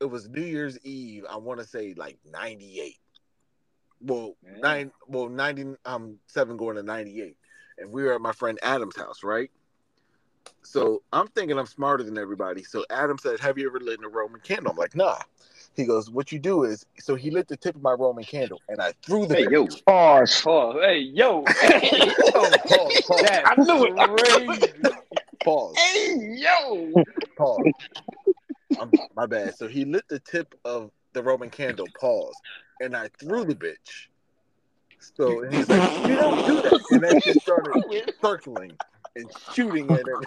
[0.00, 1.24] it was New Year's Eve.
[1.28, 2.96] I want to say like '98.
[4.00, 4.58] Well, Yeah.
[4.60, 7.36] nine, well ninety, um, seven going to '98,
[7.78, 9.50] and we were at my friend Adam's house, right?
[10.62, 12.62] So I'm thinking I'm smarter than everybody.
[12.62, 15.18] So Adam said, "Have you ever lit a Roman candle?" I'm like, "Nah."
[15.74, 18.60] He goes, "What you do is," so he lit the tip of my Roman candle,
[18.68, 19.36] and I threw the.
[19.36, 20.40] Hey yo, pause.
[20.42, 20.76] Pause.
[20.82, 21.42] Hey, yo.
[22.32, 23.96] Pause, pause, pause, That's I knew it.
[23.96, 24.72] crazy.
[25.44, 25.76] pause.
[25.76, 27.04] hey yo.
[27.36, 27.72] Pause.
[28.80, 29.54] I'm, my bad.
[29.56, 31.86] So he lit the tip of the Roman candle.
[31.98, 32.40] Pause.
[32.80, 34.08] And I threw the bitch.
[35.16, 37.74] So and he's like, "You don't do that." And that just started
[38.20, 38.72] circling
[39.16, 40.18] and shooting at it.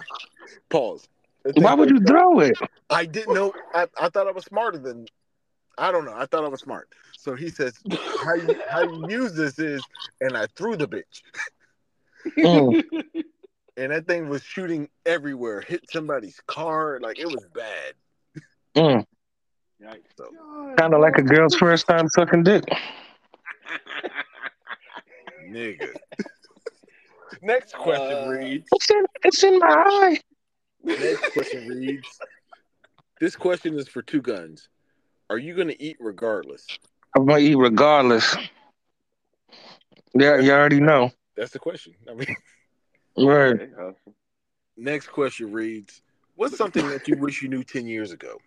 [0.70, 1.08] Pause.
[1.54, 2.58] Why would you throw it?
[2.90, 3.52] I didn't know.
[3.74, 5.06] I, I thought I was smarter than.
[5.78, 6.14] I don't know.
[6.14, 6.88] I thought I was smart.
[7.16, 7.78] So he says,
[8.18, 9.82] "How you how you use this is,"
[10.20, 11.22] and I threw the bitch,
[12.38, 12.82] Mm.
[13.76, 15.60] and that thing was shooting everywhere.
[15.60, 16.98] Hit somebody's car.
[17.00, 17.94] Like it was bad.
[18.76, 19.04] Mm.
[20.16, 20.28] So
[20.78, 22.64] Kind of like a girl's first time sucking dick.
[25.48, 25.88] nigga.
[27.42, 28.68] Next question Uh, reads.
[28.72, 30.20] It's in, it's in my eye.
[30.84, 32.20] Next question reads.
[33.20, 34.68] This question is for two guns.
[35.30, 36.66] Are you gonna eat regardless?
[37.16, 38.36] I'm gonna eat regardless.
[40.14, 41.10] Yeah, you already know.
[41.36, 41.94] That's the question.
[42.08, 42.36] I mean,
[43.16, 43.68] Right.
[44.76, 46.02] Next question reads.
[46.36, 48.38] What's something that you wish you knew ten years ago?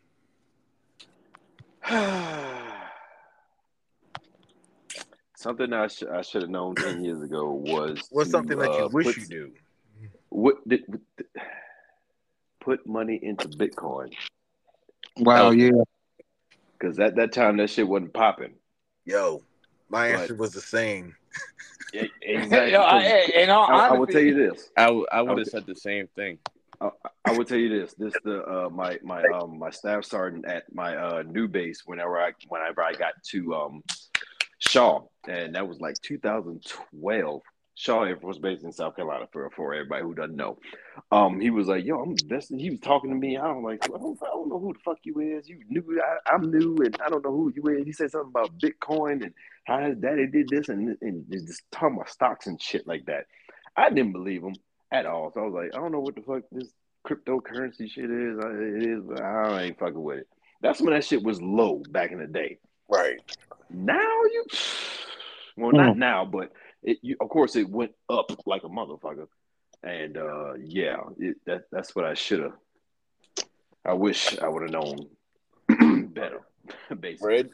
[5.38, 8.78] Something I, sh- I should have known ten years ago was What's to, something that
[8.78, 9.52] you uh, wish put, you knew?
[10.30, 10.82] What did,
[12.60, 14.14] put money into Bitcoin.
[15.18, 15.48] Wow.
[15.48, 15.52] Oh.
[15.52, 15.72] Yeah.
[16.80, 18.56] Because at that time, that shit wasn't popping.
[19.06, 19.44] Yo,
[19.90, 20.22] my Right.
[20.22, 21.16] answer was the same.
[21.94, 22.72] Yeah, Exactly.
[22.74, 24.70] Yo, I, hey, in all I, I will tell you this.
[24.76, 26.40] I, w- I would have said the same thing.
[26.82, 26.90] I,
[27.26, 27.94] I would tell you this.
[27.94, 32.20] This the uh, my my um my staff sergeant at my uh new base whenever
[32.20, 33.84] I whenever I got to um
[34.60, 37.42] Shaw and that was like 2012.
[37.78, 40.58] Shaw Air Force Base in South Carolina for for everybody who doesn't know.
[41.12, 43.36] Um, he was like, "Yo, I'm invested." He was talking to me.
[43.36, 45.50] I was like, "I don't, I don't know who the fuck you is.
[45.50, 46.02] You new?
[46.02, 49.24] I, I'm new, and I don't know who you is." He said something about Bitcoin
[49.24, 49.34] and
[49.66, 53.26] how his daddy did this and and just talking about stocks and shit like that.
[53.76, 54.56] I didn't believe him
[54.96, 55.32] at all.
[55.34, 56.70] So I was like, I don't know what the fuck this
[57.06, 58.40] cryptocurrency shit is.
[58.40, 60.28] I- It is, but I ain't fucking with it.
[60.62, 62.60] That's when that shit was low back in the day.
[62.90, 63.20] Right.
[63.70, 64.00] Now
[64.34, 64.46] you,
[65.58, 66.52] well, not now, but
[66.84, 69.28] it, you, of course it went up like a motherfucker.
[69.84, 72.54] And uh, yeah, it, that that's what I should have.
[73.86, 75.08] I wish I would have known
[76.14, 76.42] better.
[77.00, 77.50] Basically, Fred.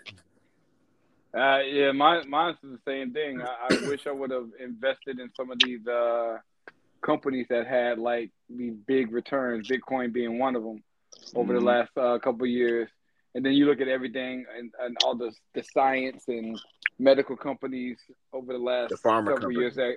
[1.33, 3.41] Uh, yeah, mine, mine's the same thing.
[3.41, 6.37] I, I wish I would have invested in some of these uh,
[7.01, 10.83] companies that had like these big returns, Bitcoin being one of them,
[11.35, 11.63] over the Mhm.
[11.65, 12.89] last uh, couple of years.
[13.33, 16.59] And then you look at everything and, and all the the science and
[16.99, 17.97] medical companies
[18.33, 19.59] over the last The pharma couple of company.
[19.59, 19.75] years.
[19.75, 19.95] That,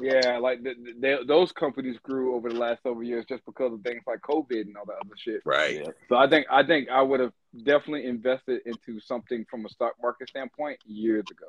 [0.00, 3.72] yeah, like the, the, they, those companies grew over the last several years just because
[3.72, 5.42] of things like COVID and all that other shit.
[5.44, 5.76] Right.
[5.84, 5.90] Yeah.
[6.08, 7.32] So I think I think I would have
[7.64, 11.46] definitely invested into something from a stock market standpoint years ago.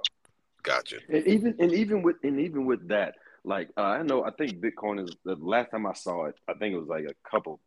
[0.63, 0.97] Gotcha.
[1.09, 3.15] And even and even with and even with that,
[3.49, 6.53] like uh, I know I think Bitcoin is the last time I saw it, I
[6.53, 7.59] think it was like a couple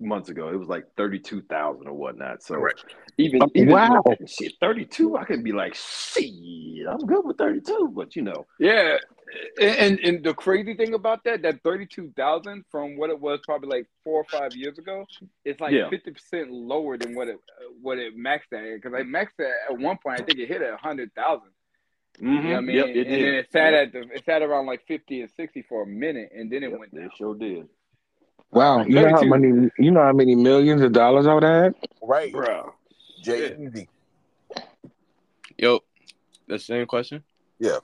[0.00, 0.48] months ago.
[0.48, 2.42] It was like thirty two thousand or whatnot.
[2.42, 2.82] So Correct.
[3.18, 4.02] even Oh, even wow.
[4.26, 8.22] shit, thirty two, I could be like, shit, I'm good with thirty two, but you
[8.22, 8.96] know, Yeah,
[9.60, 13.38] and and the crazy thing about that, that thirty two thousand from what it was
[13.46, 15.06] probably like four or five years ago,
[15.44, 15.88] it's like Yeah.
[15.88, 17.38] fifty percent lower than what it
[17.80, 18.64] what it maxed at.
[18.74, 21.50] Because I maxed at at one point, I think it hit at hundred thousand.
[22.18, 22.76] You know what I mean?
[22.76, 23.20] Yep, it and did.
[23.24, 23.86] then it sat Yep.
[23.86, 26.70] at the it sat around like fifty and sixty for a minute, and then it
[26.70, 27.10] Yep, went they down.
[27.16, 27.68] sure did,
[28.50, 31.74] Wow, you know how many you know how many millions of dollars I would have?
[32.02, 32.32] Right.
[32.32, 32.74] bro.
[33.22, 33.86] J-EZ.
[35.58, 35.80] Yo,
[36.48, 37.22] the same question.
[37.58, 37.78] Yeah.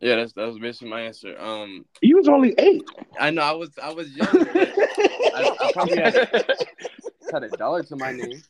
[0.00, 1.38] Yeah, that's that was basically my answer.
[1.40, 2.82] Um, You was only eight.
[3.18, 4.28] I know I was I was young.
[4.34, 6.28] I, I probably had a,
[7.30, 8.42] had a dollar to my name.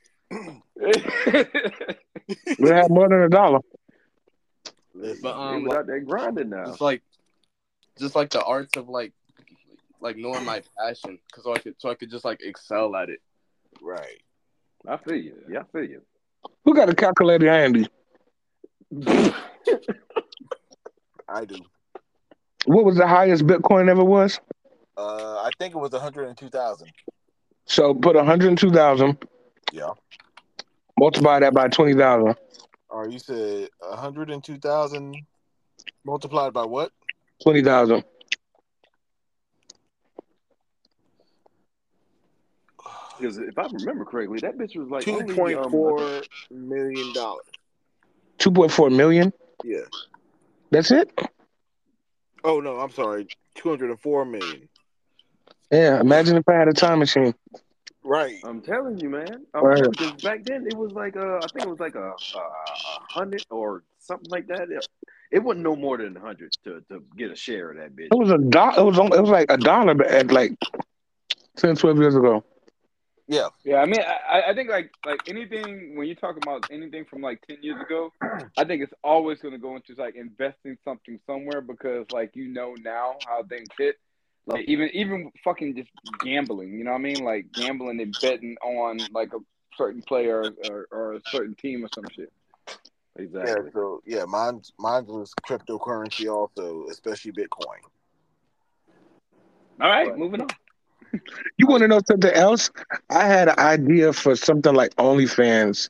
[2.58, 3.60] We had more than a dollar.
[5.00, 6.66] Listen, But, um, they out there grinding now.
[6.66, 7.02] Just like,
[7.98, 9.12] just like the arts of like,
[10.00, 13.08] like knowing my passion, because so I could so I could just like excel at
[13.08, 13.20] it.
[13.82, 14.22] Right.
[14.86, 15.34] I feel you.
[15.48, 16.02] Yeah, I feel you.
[16.64, 17.86] Who got a calculator handy?
[21.28, 21.56] I do.
[22.66, 24.40] What was the highest Bitcoin ever was?
[24.96, 26.90] Uh, I think it was 102,000.
[27.66, 29.16] So put 102,000,
[29.72, 29.90] Yeah.
[30.98, 31.68] multiply that by
[32.90, 32.96] 20,000.
[32.98, 35.16] Or you said 102,000
[36.04, 36.92] multiplied by what?
[37.42, 38.04] 20,000.
[43.18, 47.44] Because if I remember correctly, that bitch was like Two point um, four million dollars.
[48.38, 49.30] 2.4 million.
[49.62, 49.80] Yeah.
[50.70, 51.12] That's it?
[52.42, 53.28] Oh no, I'm sorry.
[53.54, 54.68] Two hundred and four million.
[55.70, 57.34] Yeah, imagine if I had a time machine.
[58.02, 58.36] Right.
[58.44, 59.46] I'm telling you, man.
[59.54, 59.82] Um, Right.
[59.90, 63.12] Because back then it was like uh, I think it was like a, a, a
[63.12, 64.70] hundred or something like that.
[64.70, 64.86] It,
[65.30, 68.08] it wasn't no more than a hundred to, to get a share of that bitch.
[68.10, 68.80] It was a dollar.
[68.80, 70.52] It was on- it was like a dollar at like
[71.56, 72.42] 10, 12 years ago.
[73.28, 73.48] Yeah.
[73.64, 77.20] Yeah, I mean, I, I think like like anything when you talk about anything from
[77.22, 78.12] like ten years ago,
[78.58, 82.48] I think it's always going to go into like investing something somewhere because like you
[82.48, 83.96] know now how things hit.
[84.52, 85.90] Like even even fucking just
[86.24, 87.24] gambling, you know what I mean?
[87.24, 89.38] Like gambling and betting on like a
[89.76, 92.32] certain player or, or a certain team or some shit.
[93.16, 93.64] Exactly.
[93.66, 93.70] Yeah.
[93.72, 97.80] So yeah, mine mine was cryptocurrency also, especially Bitcoin.
[99.80, 100.18] All right, Right.
[100.18, 100.48] moving on.
[101.58, 102.70] You want to know something else?
[103.10, 105.88] I had an idea for something like OnlyFans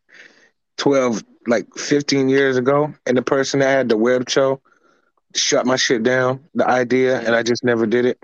[0.79, 2.94] 12, like 15 years ago.
[3.07, 4.62] And the person that had the web show
[5.35, 8.23] shut my shit down, the idea, and I just never did it.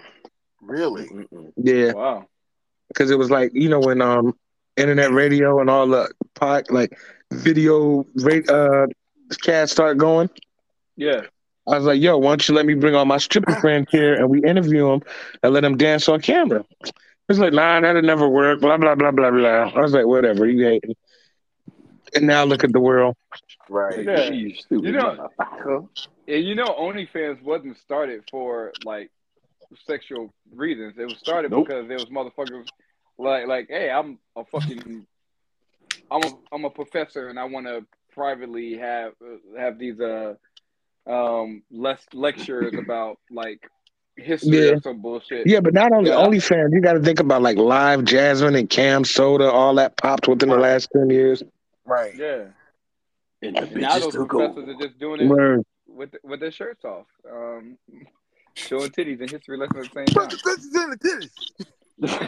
[0.66, 1.06] Really?
[1.06, 1.52] Mm-mm.
[1.56, 1.92] Yeah.
[1.92, 2.26] Wow.
[2.88, 4.36] Because it was like, you know, when um
[4.76, 6.98] internet radio and all the pod, like
[7.32, 8.86] video rate, uh,
[9.42, 10.28] cats start going.
[10.96, 11.22] Yeah.
[11.68, 14.14] I was like, yo, why don't you let me bring all my stripper friends here
[14.14, 15.02] and we interview them
[15.42, 16.64] and let them dance on camera?
[17.28, 19.72] It's like, nah, that'll never work, blah, blah, blah, blah, blah.
[19.74, 20.84] I was like, whatever, you hate.
[22.14, 23.16] And now look at the world.
[23.68, 24.04] Right.
[24.04, 24.30] Yeah.
[24.30, 25.28] You You know-
[26.28, 29.10] And you know, OnlyFans wasn't started for like
[29.86, 30.94] sexual reasons.
[30.98, 31.66] It was started Nope.
[31.68, 32.66] because there was motherfuckers
[33.18, 35.06] like, like, hey, I'm a fucking
[36.10, 40.34] I'm a I'm a professor and I want to privately have uh, have these uh
[41.06, 43.60] um less lectures about like
[44.16, 44.72] history Yeah.
[44.72, 45.46] or some bullshit.
[45.46, 46.16] Yeah, but not only Yeah.
[46.16, 50.56] OnlyFans, you got to think about like LiveJasmin and CamSoda, all that popped within the
[50.56, 51.42] last ten years.
[51.84, 52.14] Right.
[52.16, 52.46] Yeah.
[53.42, 54.70] And the And now those professors over.
[54.70, 55.62] are just doing it Word.
[55.86, 57.76] with with their shirts off, um,
[58.56, 60.38] showing titties and history lessons at the same Put time.
[60.72, 61.66] the in the titties.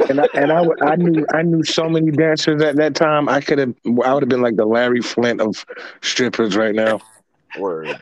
[0.08, 3.28] And I, and I, I knew I knew so many dancers at that time.
[3.28, 5.66] I could have I would have been like the Larry Flynt of
[6.00, 7.00] strippers right now.
[7.58, 8.00] Word.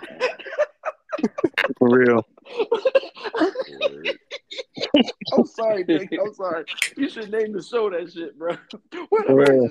[1.78, 2.24] For real.
[5.32, 6.12] I'm sorry, Nick.
[6.12, 6.64] I'm sorry.
[6.96, 8.56] You should name the show that shit, bro.
[9.08, 9.68] What For real.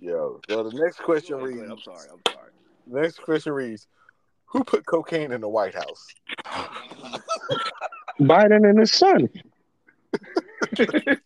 [0.00, 0.40] Yo.
[0.48, 1.70] So the next question reads.
[1.70, 2.08] I'm sorry.
[2.10, 2.50] I'm sorry.
[2.86, 3.86] Next question reads:
[4.52, 6.06] Who put cocaine in the White House?
[8.20, 9.28] Biden and his son.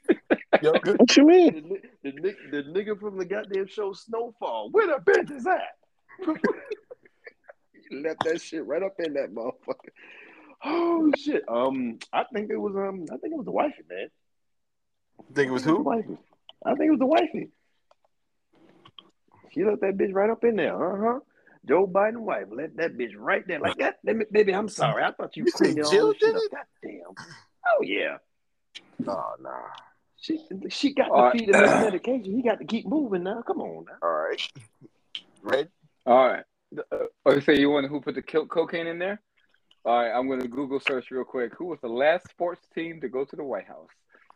[0.62, 0.99] Yo, good.
[0.99, 1.68] What you mean?
[1.68, 4.70] ni- the, ni- the nigga from the goddamn show Snowfall.
[4.70, 5.74] Where the bitch is at?
[6.20, 6.37] you
[8.03, 9.91] left that shit right up in that motherfucker.
[10.64, 11.43] Oh shit.
[11.49, 14.09] Um, I think it was um, I think it was the wifey, man.
[15.35, 15.83] Think it was The who?
[15.83, 16.16] wifey.
[16.64, 17.51] I think it was the wifey.
[19.53, 20.74] She left that bitch right up in there.
[20.74, 21.20] Uh huh.
[21.67, 23.59] Joe Biden wife left that bitch right there.
[23.61, 24.55] Like that, let me- baby.
[24.55, 25.03] I'm sorry.
[25.03, 26.51] I thought you You cleaned say all Jill did it?
[26.51, 27.14] God damn.
[27.69, 28.19] Oh yeah.
[29.07, 29.51] Oh nah.
[30.19, 31.33] She she got All right.
[31.33, 32.35] to feed him his medication.
[32.37, 33.43] He got to keep moving now.
[33.43, 33.99] Come on now.
[34.03, 34.41] All right.
[35.43, 35.69] Red.
[36.07, 36.45] All right.
[36.93, 39.21] Uh, okay, so you want who put the co- cocaine in there?
[39.85, 41.53] All right, I'm going to Google search real quick.
[41.57, 43.89] Who was the last sports team to go to the White House?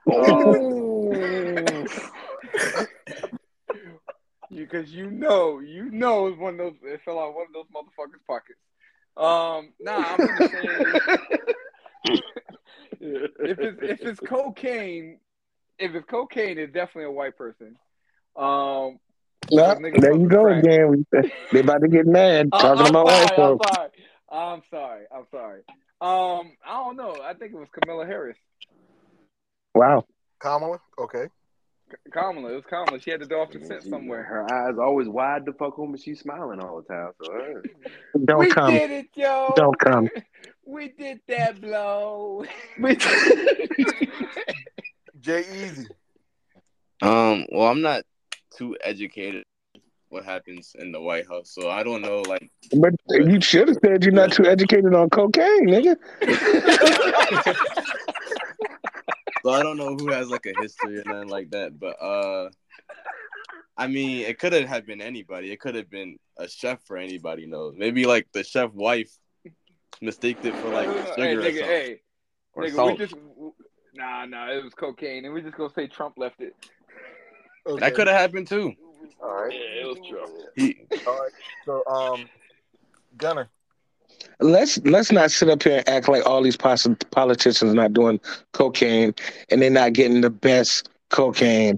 [0.09, 1.85] Oh.
[4.51, 6.75] Because you know, you know, it's one of those.
[6.83, 8.59] It fell out of one of those motherfuckers' pockets.
[9.17, 10.93] Um, nah, I'm gonna say
[13.01, 15.19] if it's if it's cocaine,
[15.79, 17.77] if it's cocaine, it's definitely a white person.
[18.37, 18.99] Um,
[19.51, 20.65] No, niggas there you go crack.
[20.65, 21.07] again.
[21.53, 23.67] They about to get mad talking I'm about sorry, white folks.
[23.67, 23.91] I'm sorry.
[24.33, 25.05] I'm sorry.
[25.15, 25.61] I'm sorry.
[26.01, 27.21] Um, I don't know.
[27.23, 28.37] I think it was Camilla Harris.
[29.75, 30.07] Wow.
[30.39, 30.81] Kamala.
[30.99, 31.27] Okay.
[32.13, 32.53] Kamala.
[32.53, 33.01] It was Kamala.
[33.01, 34.23] She had to do off the scent somewhere.
[34.23, 37.11] Her eyes always wide the fuck open, but she's smiling all the time.
[37.23, 37.61] So uh,
[38.25, 38.73] Don't we come.
[38.73, 39.53] did it, yo.
[39.57, 40.09] Don't come.
[40.67, 42.45] We did that blow.
[45.21, 45.89] J-EZ.
[47.03, 48.05] Um, well, I'm not
[48.57, 49.45] too educated
[50.11, 52.21] what happens in the White House, so I don't know.
[52.23, 55.97] Like, But you should have said you're not too educated on cocaine, nigga.
[59.43, 61.79] So I don't know who has like a history or nothing like that.
[61.79, 62.51] But uh,
[63.77, 65.53] I mean, it could have been anybody.
[65.53, 67.75] It could have been a chef for anybody knows.
[67.77, 69.11] Maybe like the chef wife
[70.01, 72.01] mistaked it for like hey, sugar or, nigga, something, hey,
[72.55, 72.99] or nigga, salt.
[72.99, 73.15] we just
[73.95, 74.51] nah, nah.
[74.53, 76.55] It was cocaine, and we just gonna say Trump left it.
[77.67, 77.81] Okay.
[77.81, 78.75] That could have happened too.
[79.23, 79.53] All right.
[79.53, 80.31] Yeah, it was Trump.
[80.57, 81.33] He, All right.
[81.67, 82.29] So, um,
[83.17, 83.51] Gunner.
[84.41, 88.21] Let's let's not sit up here and act like all these pos- politicians not doing
[88.53, 89.15] cocaine
[89.51, 91.77] and they're not getting the best cocaine.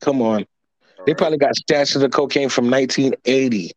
[0.00, 0.46] Come on,
[0.98, 1.18] All they right.
[1.18, 3.72] probably got stashes of cocaine from 1980.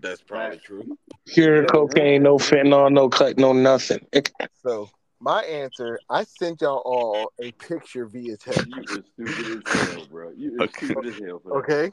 [0.00, 0.96] That's probably true.
[1.26, 1.66] Pure Yeah.
[1.66, 4.06] cocaine, no fentanyl, no cut, no nothing.
[4.12, 4.30] It-
[4.62, 4.88] So,
[5.20, 8.66] my answer, I sent y'all all a picture via text.
[8.68, 10.30] you is stupid as hell, bro.
[10.36, 10.86] You is Okay.
[10.86, 11.40] stupid as hell.
[11.40, 11.58] For that.
[11.58, 11.90] Okay.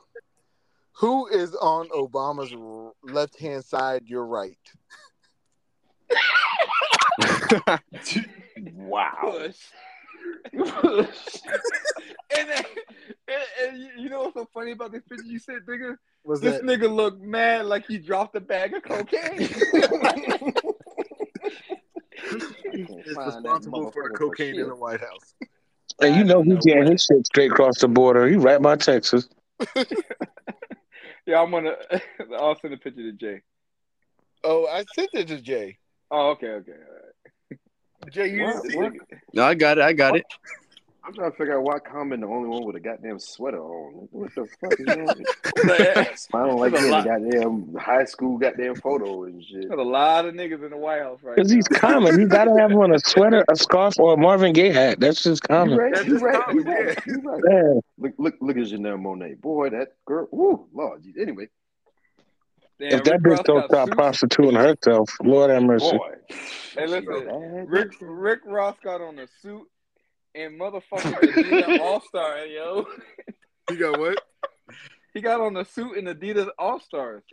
[1.00, 2.54] Who is on Obama's
[3.04, 4.58] left hand side, your right?
[8.74, 9.50] Wow.
[10.54, 11.42] Push.
[12.38, 12.64] and, then,
[13.28, 15.98] and, and you- you know what's so funny about this picture you said, nigga?
[16.24, 19.40] Was This that nigga looked mad like he dropped a bag of cocaine.
[22.74, 25.36] is responsible for the motherfucker cocaine in the White House?
[26.02, 26.92] and you know No he's getting way.
[26.94, 28.28] his shit straight across the border.
[28.28, 29.28] He right by Texas.
[31.26, 31.76] yeah, I'm gonna.
[32.38, 33.42] I'll send a picture to Jay.
[34.44, 35.78] Oh, I sent it to Jay.
[36.12, 36.72] Oh, okay, okay.
[38.06, 38.14] All right.
[38.14, 39.84] Jay, you What- what- no, I got it.
[39.84, 40.26] I got it.
[41.08, 44.08] I'm trying to figure out why Common the only one with a goddamn sweater on.
[44.12, 46.18] What the fuck is on?
[46.18, 49.68] Smiling like There's a he in a goddamn high school goddamn photo and shit.
[49.68, 52.20] There's a lot of niggas in the White House right Because he's common.
[52.20, 55.00] You gotta have on a sweater, a scarf, or a Marvin Gaye hat.
[55.00, 55.78] That's just You common.
[55.78, 57.44] right, That's you just right, you common, right, you right.
[57.52, 57.80] Yeah.
[58.00, 59.40] Look, look, look at Janelle Monáe.
[59.40, 60.28] Boy, that girl.
[60.34, 61.04] Ooh, Lord.
[61.04, 61.14] geez.
[61.22, 61.50] Anyway,
[62.80, 65.98] Damn, If that Rick bitch Ross don't stop prostituting herself, Lord have mercy.
[65.98, 66.16] boy.
[66.78, 69.66] Hey, listen, Rick Rick Ross got on a suit
[70.36, 70.84] and motherfucking
[71.34, 72.86] Adidas All Star, yo.
[73.70, 74.22] He got what?
[75.14, 77.24] He got on a suit and Adidas All Stars.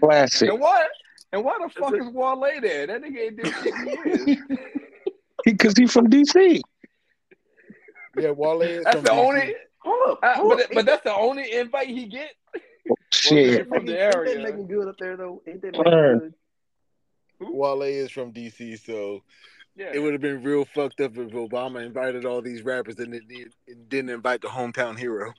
[0.00, 0.48] Classic.
[0.50, 0.88] And what?
[1.32, 2.88] And why the fuck is Wale there?
[2.88, 3.74] That nigga ain't did shit
[4.28, 4.58] in.
[5.44, 6.60] Because he, from DC.
[8.16, 9.18] Yeah, Wale is That's from the DC.
[9.24, 9.54] only.
[9.84, 10.70] Hold up, Uh, hold but, up.
[10.74, 12.32] but that's the only invite he get.
[13.12, 13.68] Shit.
[13.68, 14.06] from the area.
[14.08, 14.34] Ain't area.
[14.36, 15.42] that making good up there though?
[15.46, 15.86] Ain't that Word.
[16.22, 16.34] making
[17.40, 17.54] good?
[17.54, 19.22] Wale is from DC, so
[19.76, 19.92] Yeah.
[19.94, 23.22] it would have been real fucked up if Obama invited all these rappers and, it,
[23.68, 25.32] and didn't invite the hometown hero.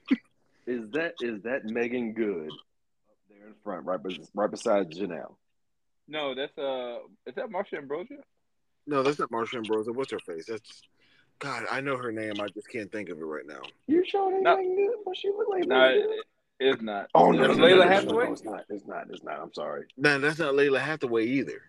[0.67, 5.35] Is that is that Meagan Good up there in front, right, bes- right beside Janelle?
[6.07, 8.23] No, that's uh, is that Marsha Ambrosius?
[8.87, 9.95] No, that's not Marsha Ambrosius.
[9.95, 10.45] What's her face?
[10.47, 10.81] That's
[11.39, 11.63] God.
[11.71, 12.33] I know her name.
[12.41, 13.61] I just can't think of it right now.
[13.87, 14.57] You sure ain't No.
[14.57, 14.95] Meagan Good?
[15.03, 15.65] What she look like?
[15.65, 16.15] No, Meagan Good?
[16.19, 16.25] it,
[16.61, 17.07] it's not.
[17.15, 18.25] Oh no, It's no, no, Lalah no, no, Hathaway?
[18.25, 18.65] No, it's not.
[18.69, 19.07] It's not.
[19.09, 19.39] It's not.
[19.41, 19.85] I'm sorry.
[19.97, 21.61] No, that's not Lalah Hathaway either.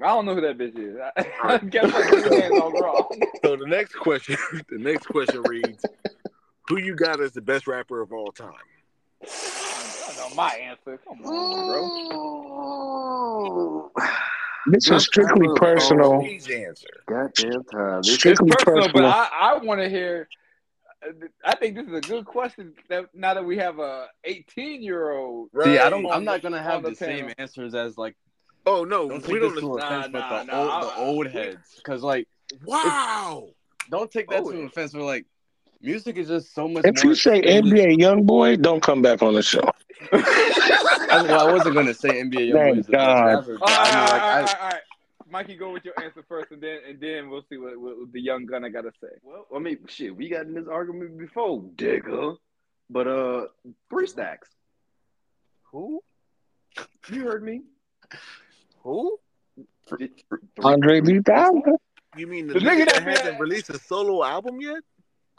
[0.00, 0.96] I don't know who that bitch is.
[1.16, 3.08] I, I guess my two hands on wrong.
[3.44, 4.36] So the next question,
[4.68, 5.84] the next question reads,
[6.68, 8.52] "Who you got as the best rapper of all time?"
[9.22, 9.26] I
[10.16, 10.98] know my answer.
[11.04, 11.66] Come on,
[13.94, 14.02] bro.
[14.66, 16.20] This is strictly personal.
[16.20, 16.88] Please answer.
[17.08, 18.02] Goddamn time.
[18.02, 19.04] This It's Strictly personal, but.
[19.04, 20.28] I, I want to hear.
[21.44, 22.74] I think this is a good question.
[22.88, 25.50] That now that we have a 18 year old.
[25.62, 26.04] See, I don't.
[26.06, 28.16] On I'm not gonna have the the same answers as like.
[28.66, 29.54] Oh no, Don't we take don't.
[29.54, 32.26] this to Nah, offense, but the nah, old, I- the old heads, because like,
[32.64, 33.48] Wow.
[33.90, 34.66] don't take that Oh, to yeah.
[34.66, 34.92] offense.
[34.92, 35.24] But like,
[35.80, 36.84] music is just so much.
[36.84, 37.40] If you say.
[37.40, 39.62] NBA YoungBoy, don't come back on the show.
[40.12, 43.24] I, well, I wasn't gonna say NBA Thank Youngboy is the best God.
[43.26, 44.80] rapper, All I mean, like, right, all I, right, all right.
[45.30, 48.20] Mikey, go with your answer first, and then and then we'll see what, what the
[48.20, 49.08] young gunner got to say.
[49.22, 52.36] Well, I mean, shit, we got in this argument before, Digga.
[52.90, 53.46] But uh,
[53.90, 54.48] three stacks.
[55.72, 56.02] Who?
[57.10, 57.62] You heard me.
[58.82, 59.18] Who?
[60.62, 61.62] Andre 3000.
[62.16, 64.82] You mean the, The nigga, nigga that that hasn't released a solo album yet?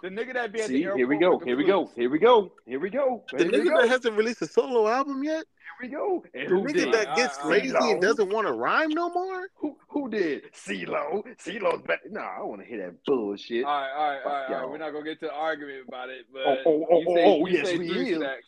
[0.01, 0.97] The nigga that be at See, the airport.
[0.99, 1.39] here we go.
[1.39, 1.91] Here we go.
[1.95, 2.51] Here we go.
[2.65, 3.23] Here we go.
[3.33, 3.81] The Here nigga go.
[3.81, 5.43] that hasn't released a solo album yet?
[5.81, 6.23] Here we go.
[6.33, 6.93] And The nigga did?
[6.93, 7.91] that gets Uh, lazy CeeLo.
[7.91, 9.49] and doesn't want to rhyme no more?
[9.57, 10.43] Who who did?
[10.53, 11.23] CeeLo.
[11.37, 12.01] CeeLo's better.
[12.09, 13.65] Nah, I want to hear that bullshit.
[13.65, 14.69] All right, all right, all right, all right.
[14.69, 17.25] We're not gonna get to an argument about it, but Oh, oh, oh, you say,
[17.25, 18.17] oh, you yes, say we three is.
[18.19, 18.45] stacks.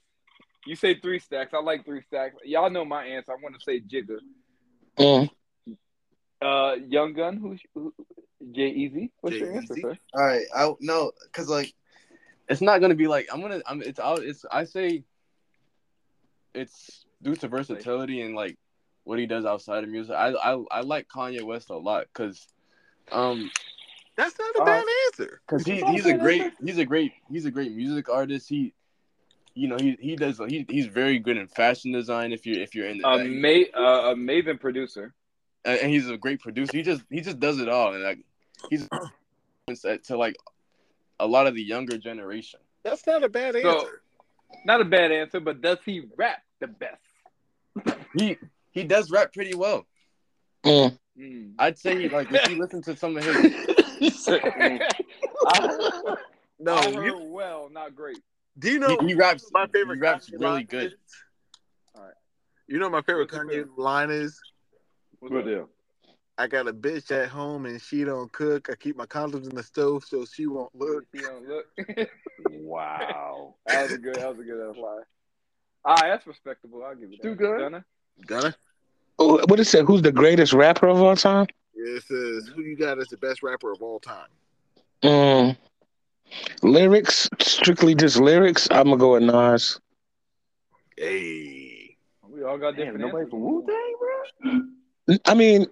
[0.67, 1.51] You say three stacks.
[1.53, 2.35] I like three stacks.
[2.45, 3.31] Y'all know my answer.
[3.33, 4.19] I want to say Jigga.
[4.99, 5.29] Mm.
[6.41, 7.37] Uh, Young Gun.
[7.37, 7.93] Who's who,
[8.51, 9.11] Jay Easy?
[9.21, 9.81] What's your answer, J-EZ?
[9.81, 9.97] sir?
[10.13, 11.73] all right, I no, because like,
[12.49, 13.61] it's not gonna be like I'm gonna.
[13.65, 13.81] I'm.
[13.81, 13.99] It's.
[13.99, 14.45] I'll, it's.
[14.51, 15.03] I say.
[16.53, 18.57] It's due to versatility and like
[19.03, 20.15] what he does outside of music.
[20.15, 22.45] I I, I like Kanye West a lot because,
[23.11, 23.49] um,
[24.17, 25.41] That's not a Uh, bad answer.
[25.47, 28.49] because he, he's a great he's a great he's a great music artist.
[28.49, 28.73] He,
[29.53, 32.33] you know, he he does he, he's very good in fashion design.
[32.33, 35.13] If you're if you're in the A ma- uh, a Maven producer.
[35.63, 36.75] and and he's a great producer.
[36.75, 38.19] He just he just does it all, and like
[38.69, 38.87] he's
[40.05, 40.35] to like
[41.19, 42.59] a lot of the younger generation.
[42.83, 44.01] That's not a bad So- answer.
[44.65, 47.01] Not a bad answer, but does he rap the best?
[48.17, 48.37] He
[48.71, 49.85] he does rap pretty well.
[50.65, 50.97] Mm.
[51.17, 51.53] Mm.
[51.57, 54.41] I'd say like if you listen to some of his He said.
[55.47, 56.15] I,
[56.59, 58.19] no, I you, well, not great.
[58.59, 60.87] do you know he, he raps my favorite he raps really good.
[60.93, 60.93] is?
[62.67, 64.39] You know my favorite What's your Kanye line is?
[65.19, 65.45] What's Good up?
[65.45, 65.69] deal.
[66.37, 68.69] I got a bitch at home and she don't cook.
[68.71, 71.05] I keep my condoms in the stove so she won't look.
[71.15, 71.65] She don't look.
[72.49, 73.55] Wow.
[73.67, 74.15] that was a good.
[74.15, 75.03] That was a good ass line.
[75.85, 76.83] All right, that's respectable.
[76.83, 77.21] I'll give it.
[77.21, 77.27] that.
[77.27, 77.59] Too good.
[77.59, 77.85] Gunna?
[78.25, 78.55] Gunna?
[79.19, 79.85] Oh, What it said?
[79.85, 81.47] Who's the greatest rapper of all time?
[81.75, 84.27] It says, who you got as the best rapper of all time?
[85.03, 85.57] Mm.
[86.63, 88.67] Lyrics, strictly just lyrics.
[88.71, 89.79] I'm gonna go with Nas.
[90.97, 91.97] Hey.
[92.27, 93.31] We all got Damn, different nobody answers.
[93.31, 94.61] from Wu Tang,
[95.09, 95.17] bro.
[95.25, 95.65] I mean,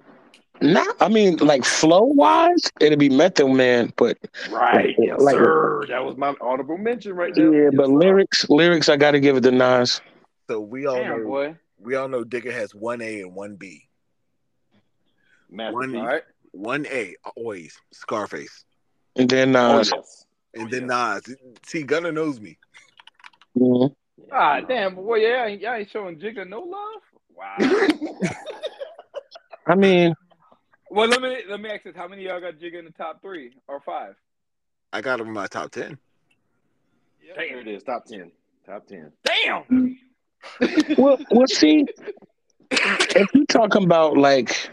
[0.62, 0.96] not.
[1.02, 4.18] I mean, like flow wise, it'd be Method Man, but
[4.50, 4.96] Right.
[4.98, 5.86] Yes, Like- sir.
[5.88, 7.54] That was my audible mention right there.
[7.54, 7.92] yeah, Yes, but sir.
[7.94, 10.02] lyrics, lyrics, I got to give it to Nas.
[10.50, 11.56] So we all Damn, know boy.
[11.80, 13.88] we all know Digga has one A and one B.
[15.50, 15.96] Masterpiece.
[15.96, 16.24] All right.
[16.52, 18.66] One A always Scarface.
[19.16, 19.92] And then Oh, Nas.
[19.96, 20.26] yes.
[20.56, 21.28] And Oh, then yes.
[21.28, 21.38] Nas.
[21.68, 22.58] See, Gunna knows me.
[23.58, 23.96] Mhm.
[24.32, 25.16] Ah, damn, boy.
[25.18, 27.02] Yeah, y'all ain't, y'all ain't showing Jigga no love.
[27.36, 27.56] Wow.
[29.68, 30.14] I mean,
[30.90, 32.92] well, let me let me ask this: How many of y'all got Jigga in the
[32.92, 34.16] top three or five?
[34.92, 35.98] I got him in my top ten.
[37.38, 37.84] Here it is.
[37.84, 38.32] Top 10.
[38.66, 39.12] Top 10.
[39.24, 40.00] Damn.
[40.98, 41.86] well, well, see,
[42.72, 44.72] if you talking about like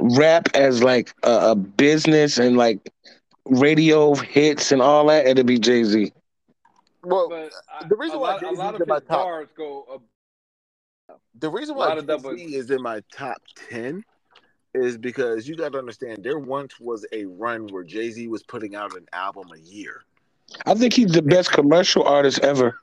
[0.00, 2.90] rap as like a, a business and like
[3.44, 6.12] radio hits and all that, it'd be Jay Z.
[7.04, 9.04] Well, But I, the reason a why lot, a Jay-Z's lot of in my his
[9.04, 10.02] top- go.
[11.08, 14.02] Up, the reason a why lot of double- Jay-Z is in my top ten
[14.74, 18.42] is because you got to understand there once was a run where Jay Z was
[18.42, 20.02] putting out an album a year,
[20.66, 22.78] I think he's the best commercial artist ever.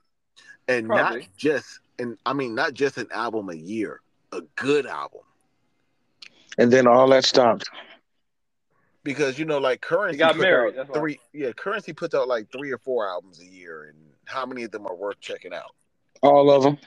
[0.67, 1.19] and Probably.
[1.21, 5.21] not just and I mean not just an album a year, a good album.
[6.57, 7.69] And then all that stopped.
[9.03, 10.99] because you know, like Curren$y got married, out why.
[10.99, 11.19] three.
[11.33, 14.71] Yeah, Curren$y puts out like three or four albums a year, and how many of
[14.71, 15.73] them are worth checking out?
[16.21, 16.77] All of them.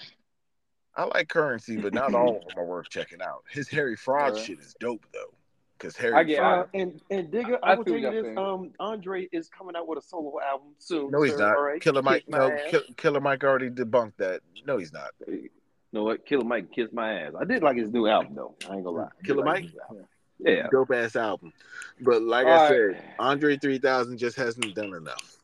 [0.97, 3.45] I like Curren$y, but not all of them are worth checking out.
[3.51, 4.43] His Harry Fraud Yeah.
[4.43, 5.33] shit is dope though,
[5.79, 6.59] because Harry I get- Fraud.
[6.61, 8.39] Uh, and and Digga, I I will see tell you this: saying.
[8.39, 11.11] um, Andre is coming out with a solo album soon.
[11.11, 11.57] No, he's sir, not.
[11.57, 11.81] all right?
[11.81, 12.25] Killer Mike.
[12.27, 12.57] Kiss No.
[12.69, 14.41] Kill, Killer Mike already debunked that.
[14.67, 15.11] No, he's not.
[15.27, 15.49] You
[15.93, 16.25] know what?
[16.27, 17.33] Killer Mike kissed my ass.
[17.39, 18.55] I did like his new album though.
[18.69, 19.09] I ain't gonna lie.
[19.25, 19.65] Killer Mike?
[19.65, 20.07] his album.
[20.39, 20.67] Yeah.
[20.73, 21.53] Dope ass album.
[22.01, 22.97] But like All I right.
[22.97, 25.37] said, Andre 3000 just hasn't done enough.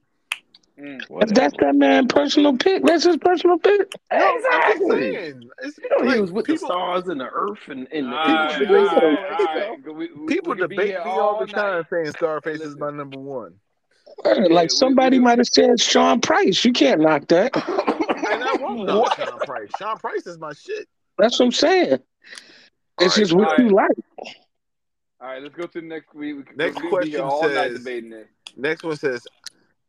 [0.80, 1.00] Mm.
[1.22, 3.92] If that's that man personal pick, that's his personal pick.
[4.12, 5.00] No, I'm Exactly.
[5.12, 5.50] saying.
[5.62, 8.26] It's, You know, he was with the stars and the earth and, and the All
[8.26, 9.56] right, people all debate all right, that all stuff.
[9.56, 9.94] right.
[9.96, 11.54] We- we- people we debate me all the night.
[11.54, 13.54] time saying Scarface is my number one.
[14.24, 16.64] We- like somebody might have said Sean Price.
[16.64, 17.56] You can't knock that.
[17.56, 19.70] And I won't knock Sean Price.
[19.78, 20.88] Sean Price is my shit.
[21.18, 21.98] That's what I'm saying.
[23.00, 23.90] It's All just what all you like.
[25.20, 26.36] All right, let's go to the next week.
[26.36, 28.28] We, Next we question here all night says- debating it.
[28.56, 29.26] Next one says,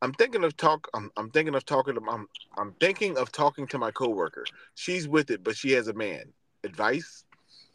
[0.02, 0.88] "I'm thinking of talk.
[0.93, 2.02] I'm, I'm thinking of talking to.
[2.10, 2.28] I'm,
[2.58, 4.45] I'm thinking of talking to my coworker.
[4.76, 6.24] She's with it, but she has a man.
[6.64, 7.24] Advice?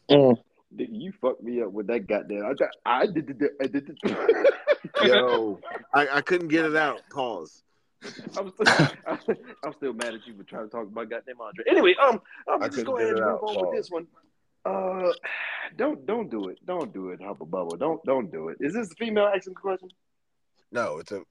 [0.09, 0.37] Mm.
[0.77, 2.45] You fucked me up with that goddamn.
[2.45, 2.69] I got.
[2.85, 3.37] I did.
[3.37, 3.85] did- I did.
[3.85, 4.15] did-
[5.03, 5.59] Yo,
[5.93, 7.01] I, I couldn't get it out.
[7.11, 7.63] Pause.
[8.37, 8.87] I'm still,
[9.63, 11.65] I'm still mad at you for trying to talk about goddamn Andre.
[11.67, 13.71] Anyway, um, I'm I just go ahead and move on Paul.
[13.71, 14.07] with this one.
[14.65, 15.11] Uh,
[15.77, 16.59] don't don't do it.
[16.65, 17.79] Don't do it, Hubba Bubba.
[17.79, 18.57] Don't don't do it.
[18.59, 19.89] Is this a female asking the question?
[20.71, 21.21] No, it's a.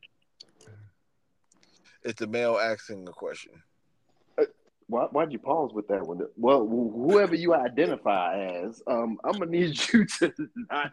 [2.04, 3.52] It's a male asking a question.
[4.86, 6.20] Why why'd you pause with that one?
[6.36, 10.32] Well, whoever you identify as, um, I'm gonna need you to
[10.70, 10.92] not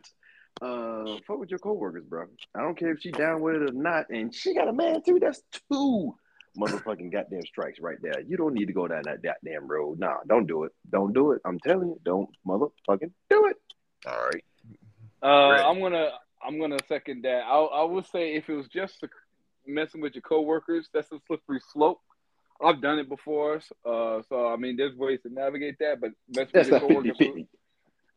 [0.62, 2.26] uh fuck with your coworkers, bro.
[2.56, 5.02] I don't care if she down with it or not, and she got a man
[5.04, 5.20] too.
[5.20, 6.16] That's two
[6.58, 8.22] motherfucking goddamn strikes right there.
[8.22, 10.00] You don't need to go down that goddamn road.
[10.00, 10.72] Nah, don't do it.
[10.90, 11.42] Don't do it.
[11.46, 13.58] I'm telling you, don't motherfucking do it.
[14.06, 14.44] All right.
[15.24, 16.12] Uh, I'm gonna
[16.46, 17.42] I'm gonna second that.
[17.44, 19.10] I I would say if it was just the,
[19.66, 22.00] messing with your coworkers, that's a slippery slope.
[22.64, 23.56] I've done it before,
[23.86, 26.00] uh, so I mean, there's ways to navigate that.
[26.00, 27.48] But messing That's with your 50 coworkers, who,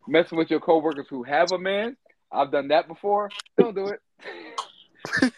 [0.06, 1.96] messing with your coworkers who have a man,
[2.30, 3.30] I've done that before.
[3.58, 4.00] Don't do it.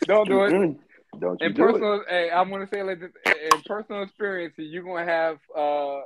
[0.06, 0.76] Don't do it.
[1.20, 1.72] Don't you In do it.
[1.72, 3.10] personal, hey, I'm gonna say like this.
[3.52, 6.00] In personal experience, you're gonna have uh,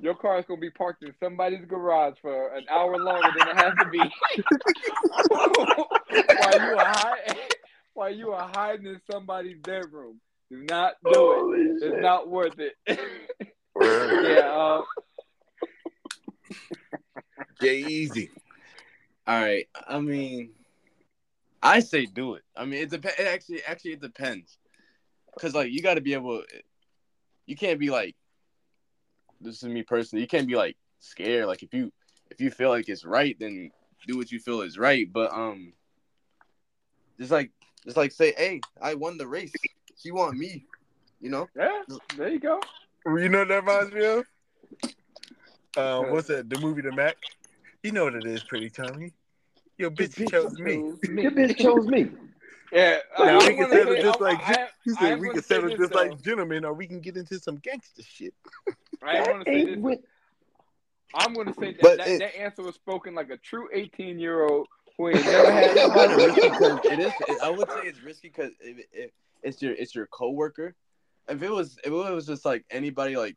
[0.00, 3.56] your car is gonna be parked in somebody's garage for an hour longer than it
[3.56, 3.98] has to be.
[5.28, 7.42] while you are hiding,
[7.94, 10.20] while you are hiding in somebody's bedroom.
[10.50, 11.14] Do not do it.
[11.14, 12.74] Holy It's not worth it.
[13.76, 14.50] Yeah.
[14.50, 14.82] Uh,
[17.60, 18.28] J-EZ.
[19.26, 19.66] All right.
[19.88, 20.50] I mean,
[21.62, 22.42] I say do it.
[22.56, 23.18] I mean, it depends.
[23.18, 24.58] It actually, actually, it depends.
[25.40, 26.44] Cause like you got to be able.
[27.46, 28.14] You can't be like.
[29.40, 30.22] This is me personally.
[30.22, 31.46] You can't be like scared.
[31.46, 31.92] Like if you
[32.30, 33.70] if you feel like it's right, then
[34.06, 35.12] do what you feel is right.
[35.12, 35.72] But um,
[37.18, 37.50] just like
[37.84, 39.52] just like say, hey, I won the race.
[40.00, 40.64] She want me.
[41.20, 41.48] You know.
[41.56, 41.82] yeah.
[42.16, 42.60] There you go.
[43.06, 44.24] You know what that reminds me of?
[45.76, 46.48] Uh, what's that?
[46.48, 47.16] The movie The Mack?
[47.82, 49.12] You know what it is, pretty Tommy.
[49.78, 50.74] Your bitch chose me.
[51.20, 52.08] Your bitch chose me.
[52.72, 52.98] Yeah.
[53.18, 55.30] Now I we can wanna settle say- just like I- gen- he said am we
[55.30, 55.98] can settle just though.
[56.02, 58.34] like gentlemen, or we can get into some gangster shit.
[59.02, 59.76] I want to say this.
[59.78, 60.00] with-
[61.14, 64.18] I'm going to say that that, it- that answer was spoken like a true 18
[64.18, 64.66] year old
[64.98, 67.14] who ain't never had It's kind of risky because it is.
[67.20, 70.74] It, I would say it's risky because it, it, it's your it's your coworker.
[71.28, 73.36] If it was if it was just like anybody like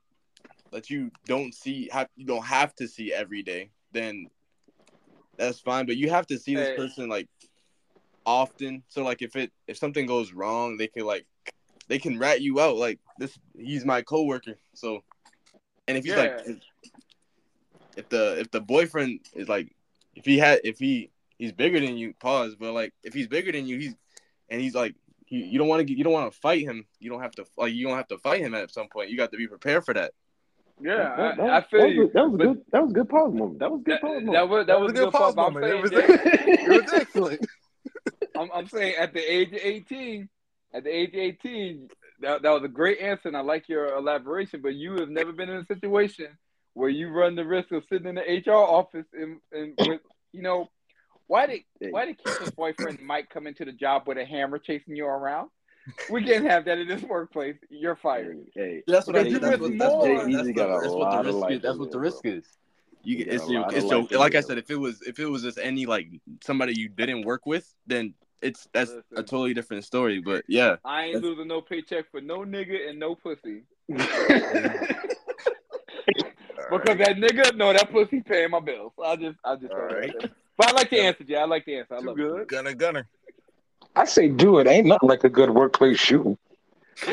[0.72, 4.30] that you don't see have you don't have to see every day, then
[5.38, 5.86] that's fine.
[5.86, 6.76] But you have to see this Hey.
[6.76, 7.28] person like
[8.26, 8.84] often.
[8.88, 11.26] So like if it if something goes wrong, they can like
[11.88, 12.76] they can rat you out.
[12.78, 14.58] Like this, he's my coworker.
[14.74, 15.04] So
[15.88, 16.54] and if he's like Yeah.
[17.96, 19.76] if the if the boyfriend is like
[20.16, 23.52] if he had if he he's bigger than you pause but like if he's bigger
[23.52, 23.96] than you he's
[24.50, 24.96] and he's like
[25.28, 27.32] you, you don't want to get you don't want to fight him you don't have
[27.32, 29.48] to like you don't have to fight him at some point you got to be
[29.48, 30.12] prepared for that
[30.80, 32.12] Yeah, that, I, I that feel was, you.
[32.14, 32.62] That was good.
[32.72, 33.60] That was a good pause moment.
[33.60, 35.38] That was a good That, pause that was that was a good pause pause.
[35.38, 35.66] I'm moment.
[35.66, 36.10] It was, that-
[36.48, 37.48] it was excellent.
[38.38, 40.30] I'm, I'm saying at the age of 18,
[40.74, 41.90] at the age of 18,
[42.22, 44.62] that, that was a great answer, and I like your elaboration.
[44.62, 46.28] But you have never been in a situation
[46.74, 50.44] where you run the risk of sitting in the HR office and, and with, you
[50.44, 50.70] know,
[51.28, 51.92] why did Hey.
[51.92, 55.50] why did Keisha's boyfriend Mike come into the job with a hammer chasing you around?
[56.10, 57.56] We can't have that in this workplace.
[57.70, 58.38] You're fired.
[58.54, 60.00] Hey, hey, that's what I Because you that's risk what that's more.
[60.00, 62.46] what that's, the, that's what the risk is that's what the risk is
[63.04, 63.66] you He get it's got a your
[64.02, 66.08] it's your like I said if it was if it was just any like
[66.44, 71.06] somebody you didn't work with then it's that's a totally different story but yeah I
[71.06, 73.64] ain't That's- losing no paycheck for no nigga and no pussy.
[76.70, 78.92] Because that nigga, no, that pussy paying my bills.
[79.04, 79.72] I just, I just.
[79.72, 80.14] All right.
[80.58, 81.36] But I like the answer, Jay.
[81.36, 81.96] I like the answer.
[81.96, 82.42] I Too love good.
[82.42, 82.48] it.
[82.48, 83.08] Gunner, gunner.
[83.96, 84.68] I say do it.
[84.68, 86.38] Ain't nothing like a good workplace shooting.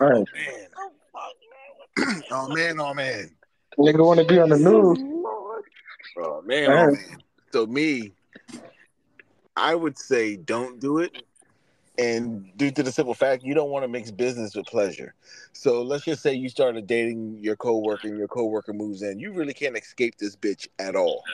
[0.00, 0.24] All right.
[0.26, 2.22] Oh man.
[2.30, 3.30] oh man, oh man.
[3.78, 4.98] Oh, Nigga want to be on the news.
[6.16, 6.96] Oh man, oh man.
[7.52, 8.12] So me,
[9.56, 11.12] I would say don't do it.
[11.98, 15.14] And due to the simple fact you don't want to mix business with pleasure.
[15.52, 19.18] So let's just say you started dating your coworker and your coworker moves in.
[19.18, 21.24] You really can't escape this bitch at all.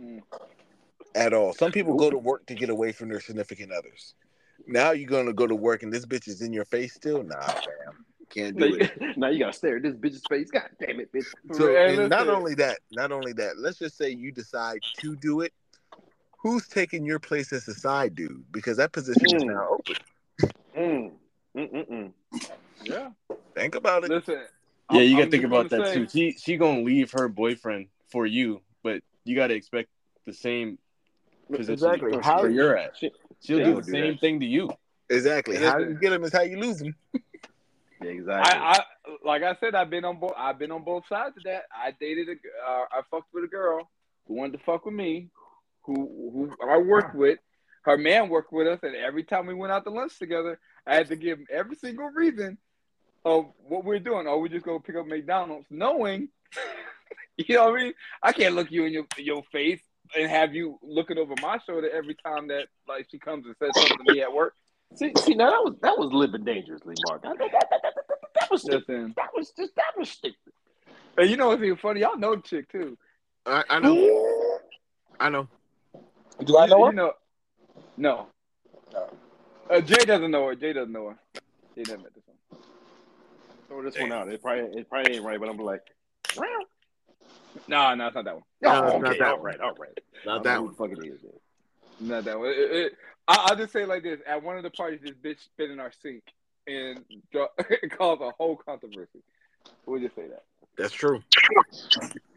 [0.00, 0.22] Mm.
[1.14, 1.52] At all.
[1.52, 4.14] Some people go to work to get away from their significant others.
[4.66, 7.22] Now you're gonna go to work and this bitch is in your face still?
[7.22, 8.04] Nah, fam.
[8.30, 8.92] Can't now, do it.
[9.00, 10.50] you, now you gotta stare at this bitch's face.
[10.50, 11.26] God damn it, bitch.
[11.52, 15.40] So and not only that, not only that, let's just say you decide to do
[15.40, 15.52] it.
[16.42, 18.44] Who's taking your place as a side dude?
[18.52, 19.46] Because that position is Mm.
[19.46, 19.96] now open.
[20.76, 21.12] Mm.
[21.56, 22.12] Mm-mm-mm.
[22.82, 23.10] Yeah.
[23.54, 24.10] Think about it.
[24.10, 24.42] Listen.
[24.92, 26.08] Yeah, you gotta think about that say- too.
[26.08, 29.88] She she gonna leave her boyfriend for you, but you gotta expect
[30.24, 30.78] the same
[31.48, 32.12] position Exactly.
[32.12, 32.96] for How- where you're at.
[32.96, 34.20] She- She'll do the do same that.
[34.20, 34.70] thing to you.
[35.08, 35.58] Exactly.
[35.58, 35.70] Listen.
[35.72, 36.94] How you get him is how you lose him.
[38.02, 38.50] Exactly.
[38.58, 38.78] I, I
[39.24, 40.32] like I said, I've been on both.
[40.34, 41.64] I've been on both sides of that.
[41.74, 43.90] I dated a, uh, I fucked with a girl
[44.26, 45.28] who wanted to fuck with me,
[45.94, 47.38] who who I worked with.
[47.82, 50.94] Her man worked with us, and every time we went out to lunch together, I
[50.96, 52.58] had to give him every single reason
[53.24, 54.26] of what we're doing.
[54.28, 56.28] Oh, we just go pick up McDonald's, knowing,
[57.38, 57.92] you know what I mean.
[58.22, 59.80] I can't look you in your your face
[60.16, 63.70] and have you looking over my shoulder every time that like she comes and says
[63.74, 64.54] something to me at work.
[64.96, 67.22] see, see, now that was that was living dangerously, Mark.
[67.22, 68.84] That, that, that, that, that, that, that was stupid.
[68.88, 70.52] Listen, That was just that was stupid.
[71.16, 72.00] and you know what's even funny?
[72.00, 72.98] Y'all know the chick too.
[73.46, 74.58] I, I know.
[75.18, 75.48] I know.
[76.44, 76.92] Do I know You her?
[76.92, 77.12] know,
[77.96, 78.26] no.
[78.92, 79.08] No.
[79.68, 80.54] Uh, Jay doesn't know her.
[80.54, 81.18] Jay doesn't know her.
[81.76, 82.60] Jay never met this one.
[83.68, 84.28] Throw this one out.
[84.28, 85.82] It probably it probably ain't right, but I'm like,
[86.36, 86.44] wow.
[87.68, 88.42] No, no, it's not that one.
[88.62, 89.44] No, Oh, it's not that all one.
[89.44, 89.98] right, all right.
[90.24, 90.74] Not I that one.
[90.74, 91.20] who the fuck it is.
[91.22, 92.08] then.
[92.08, 92.48] Not that one.
[92.48, 92.92] It, it,
[93.28, 95.70] I, I'll just say it like this: at one of the parties, this bitch spit
[95.70, 96.22] in our sink
[96.66, 99.22] and dro- it caused a whole controversy.
[99.86, 100.44] We'll just say that.
[100.76, 101.20] That's true.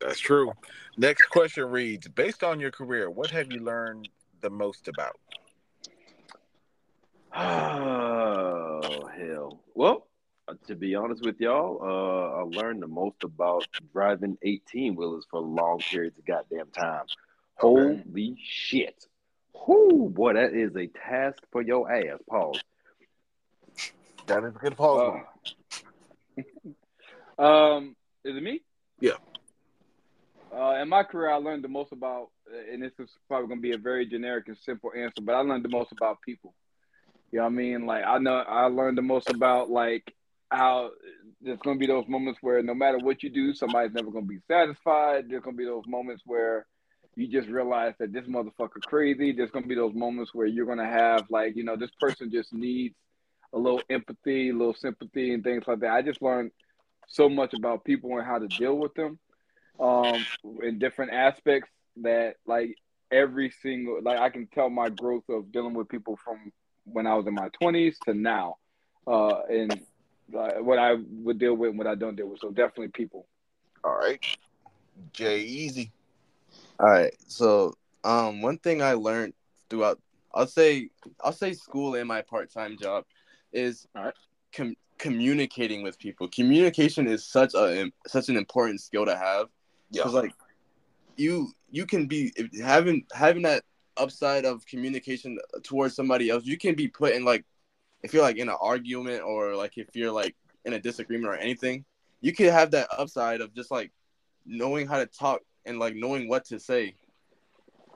[0.00, 0.52] That's true.
[0.96, 4.08] Next question reads: Based on your career, what have you learned
[4.40, 5.18] the most about?
[8.78, 9.60] Oh hell.
[9.74, 10.06] Well,
[10.48, 15.26] uh, to be honest with y'all, uh, I learned the most about driving 18 wheelers
[15.30, 17.04] for long periods of goddamn time.
[17.62, 18.02] Okay.
[18.04, 19.06] Holy shit.
[19.66, 22.20] Whoo, boy, that is a task for your ass.
[22.28, 22.60] Pause.
[24.26, 25.22] That is a good pause.
[27.38, 28.60] Uh, um, is it me?
[29.00, 29.12] Yeah.
[30.56, 32.30] Uh, in my career, I learned the most about,
[32.72, 35.40] and this is probably going to be a very generic and simple answer, but I
[35.40, 36.54] learned the most about people.
[37.30, 37.86] You know what I mean?
[37.86, 40.14] Like I know I learned the most about like
[40.50, 40.90] how
[41.42, 44.24] there's going to be those moments where no matter what you do, somebody's never going
[44.24, 45.28] to be satisfied.
[45.28, 46.66] There's going to be those moments where
[47.16, 49.32] you just realize that this motherfucker crazy.
[49.32, 51.90] There's going to be those moments where you're going to have like you know this
[52.00, 52.94] person just needs
[53.52, 55.90] a little empathy, a little sympathy, and things like that.
[55.90, 56.52] I just learned
[57.08, 59.18] so much about people and how to deal with them
[59.80, 60.26] um,
[60.62, 61.70] in different aspects
[62.02, 62.76] that like
[63.10, 66.52] every single like I can tell my growth of dealing with people from
[66.84, 68.56] when I was in my 20s to now,
[69.06, 69.80] uh, and
[70.36, 72.40] uh, what I would deal with and what I don't deal with.
[72.40, 73.26] So definitely people.
[73.84, 74.20] All right.
[75.12, 75.86] J-EZ.
[76.80, 77.14] All right.
[77.26, 77.74] So,
[78.04, 79.34] um, one thing I learned
[79.68, 80.00] throughout,
[80.34, 80.90] I'll say,
[81.22, 83.04] I'll say school and my part-time job
[83.52, 84.14] is All right.
[84.54, 86.28] com- communicating with people.
[86.28, 89.48] Communication is such a such an important skill to have
[89.90, 90.04] Yeah.
[90.04, 90.34] like,
[91.16, 93.64] you you can be if- having having that
[93.96, 96.44] upside of communication towards somebody else.
[96.44, 97.44] You can be put in like,
[98.02, 101.36] if you're like in an argument or like if you're like in a disagreement or
[101.36, 101.84] anything,
[102.20, 103.92] you can have that upside of just like
[104.44, 106.94] knowing how to talk and like knowing what to say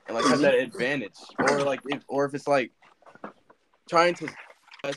[0.07, 1.15] and like have that advantage
[1.49, 2.71] or like if or if it's like
[3.89, 4.27] trying to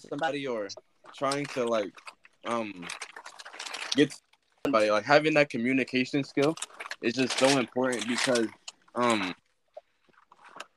[0.08, 0.68] somebody or
[1.14, 1.92] trying to like
[2.46, 2.86] um
[3.94, 4.12] get
[4.66, 6.54] somebody like having that communication skill
[7.02, 8.46] is just so important because
[8.94, 9.34] um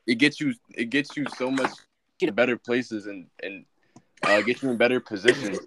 [0.05, 1.72] it gets you it gets you so much
[2.20, 3.65] to better places and and
[4.24, 5.59] uh, get you in better positions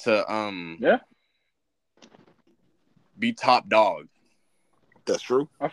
[0.00, 0.98] to um Yeah.
[3.18, 4.08] be top dog.
[5.06, 5.48] That's true.
[5.60, 5.70] I'm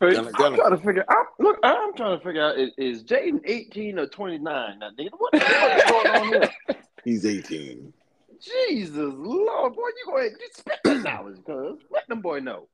[0.00, 1.26] trying to figure out.
[1.38, 4.78] Look, I'm trying to figure out is, is Jaden 18 or 29?
[4.78, 6.50] Now, nigga, what the fuck is going on here?
[7.04, 7.92] He's 18.
[8.40, 11.78] Jesus Lord, boy, you go ahead and spit that knowledge, cuz.
[11.90, 12.68] Let them boy know.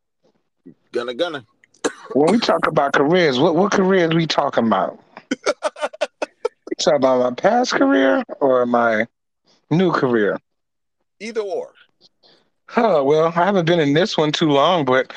[0.93, 1.47] Gunna, gunna.
[2.13, 4.99] When we talk about careers, what what careers we talking about?
[5.31, 5.37] we
[6.79, 9.07] talking about my past career or my
[9.71, 10.39] new career?
[11.21, 11.73] Either or.
[12.69, 15.13] Huh, well, I haven't been in this one too long, but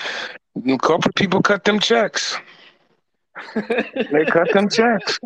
[0.81, 2.37] corporate people cut them checks.
[3.55, 5.19] They cut them checks.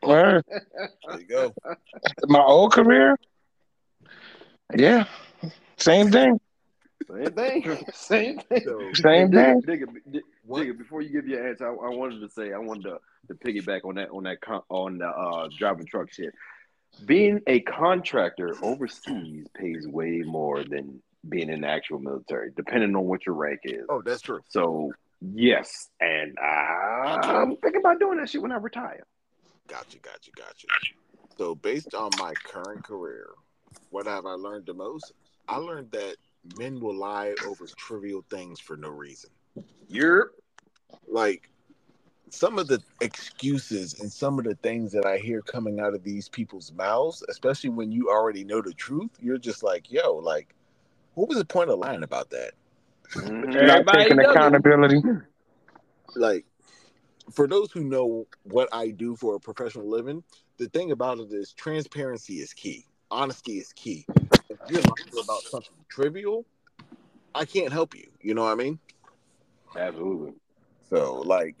[0.00, 0.42] Where?
[0.48, 1.54] There you go.
[2.24, 3.16] My old career,
[4.76, 5.06] yeah,
[5.78, 6.38] same thing.
[7.10, 7.78] Same thing.
[7.92, 8.62] Same thing.
[8.64, 9.62] So, Same thing.
[9.62, 10.62] nigga, nigga, what?
[10.62, 12.98] nigga, before you give your answer, I, I wanted to say I wanted to,
[13.28, 14.38] to piggyback on that on that
[14.68, 16.34] on the uh, driving truck shit.
[17.04, 23.04] Being a contractor overseas pays way more than being in the actual military, depending on
[23.04, 23.84] what your rank is.
[23.88, 24.40] Oh, that's true.
[24.48, 29.04] So yes, and I'm thinking about doing that shit when I retire.
[29.66, 30.66] Gotcha, gotcha, gotcha.
[31.38, 33.30] So, based on my current career,
[33.90, 35.12] what have I learned the most?
[35.48, 36.16] I learned that
[36.58, 39.30] men will lie over trivial things for no reason.
[39.88, 40.32] You're
[41.08, 41.50] Like
[42.30, 46.02] some of the excuses and some of the things that I hear coming out of
[46.02, 50.54] these people's mouths, especially when you already know the truth, you're just like, yo, like,
[51.14, 52.52] what was the point of lying about that?
[53.14, 53.54] Mhm.
[53.54, 55.02] Not Everybody taking accountability.
[56.16, 56.44] like
[57.32, 60.22] for those who know what I do for a professional living,
[60.58, 62.84] the thing about it is transparency is key.
[63.10, 64.06] Honesty is key.
[64.66, 66.44] If you're lying about something trivial,
[67.34, 68.08] I can't help you.
[68.20, 68.78] You know what I mean?
[69.76, 70.32] absolutely.
[70.88, 71.56] So like,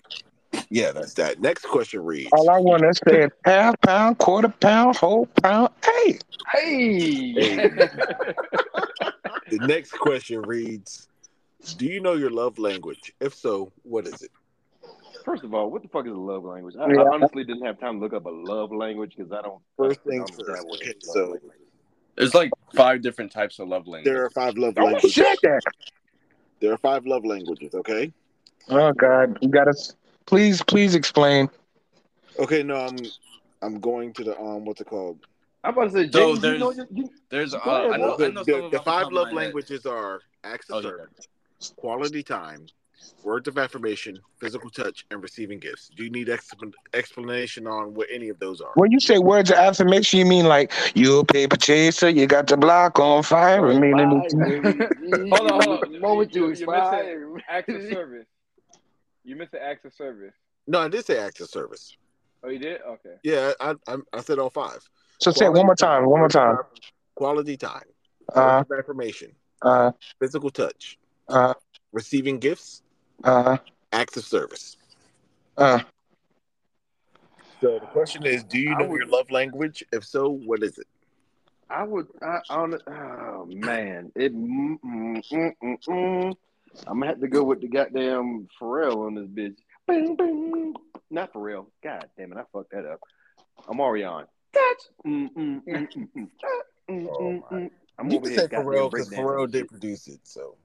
[0.70, 1.40] yeah, that's that.
[1.40, 5.70] Next question reads All I want to say is half pound, quarter pound, whole pound.
[5.84, 6.18] Hey,
[6.52, 7.32] Hey.
[9.50, 11.08] the next question reads
[11.76, 13.12] Do you know your love language?
[13.20, 14.30] If so, what is it?
[15.24, 16.74] First of all, what the fuck is a love language?
[16.78, 17.02] I, Yeah.
[17.02, 19.60] I honestly didn't have time to look up a love language because I don't.
[19.76, 20.64] First I don't things first.
[20.66, 21.50] what Okay, so- language is.
[22.16, 24.12] There's like five different types of love languages.
[24.14, 25.12] There are five love oh languages.
[25.12, 25.38] shit!
[25.42, 25.60] There.
[26.60, 28.12] There are five love languages, okay?
[28.68, 29.94] Oh God, you gotta s-
[30.26, 31.50] please, please explain.
[32.38, 32.96] Okay, no, I'm
[33.62, 35.18] I'm going to the um what's it called?
[35.64, 38.16] I'm about to say, So James, you there's- know, you, you, There's uh, I know,
[38.16, 39.34] the, I know the- some the five love my head.
[39.46, 40.90] languages are acts of Oh, yeah.
[40.96, 41.28] service,
[41.76, 42.66] quality time,
[43.22, 45.90] words of affirmation, physical touch, and receiving gifts.
[45.96, 48.70] Do you need exp- explanation on what any of those are?
[48.74, 52.46] When you say words of affirmation, you mean like you a paper chaser, you got
[52.46, 53.66] the block on fire.
[53.68, 55.92] I mean, hold Hold on, hold on.
[55.92, 57.36] The moment you You- you missed expire.
[57.48, 58.26] Acts of service.
[59.24, 60.34] You missed the acts of service.
[60.66, 61.96] No, I did say acts of service.
[62.42, 62.80] Oh, you did?
[62.82, 63.14] Okay.
[63.22, 64.80] Yeah, I I, I said all five.
[65.18, 66.04] so say it one more time.
[66.06, 66.56] One more time.
[67.14, 67.84] Quality time,
[68.34, 69.32] Uh, words of affirmation,
[69.62, 70.98] uh, physical touch,
[71.28, 71.54] uh,
[71.92, 72.82] receiving gifts,
[73.24, 73.56] uh,
[73.92, 74.76] acts of service.
[75.56, 75.80] uh.
[77.60, 79.82] So the question is, do you know would- your love language?
[79.92, 80.86] If so, what is it?
[81.70, 82.06] I would.
[82.22, 84.34] I, on, oh man, it.
[84.34, 86.36] Mm, mm, mm, mm, mm.
[86.86, 89.56] I'm gonna have to go with the goddamn Pharrell on this bitch.
[89.88, 90.74] Bing, bing.
[91.10, 91.66] Not Pharrell.
[91.82, 93.00] God damn it, I fucked that up.
[93.66, 94.26] I'm Ariana.
[94.52, 94.82] Touch.
[95.06, 96.28] Mm, mm, mm, mm, mm.
[96.90, 97.70] Mm, Oh, mm, mm.
[97.98, 100.20] I'm You over can here say goddamn Pharrell because breakdancing Pharrell did produce it.
[100.24, 100.56] So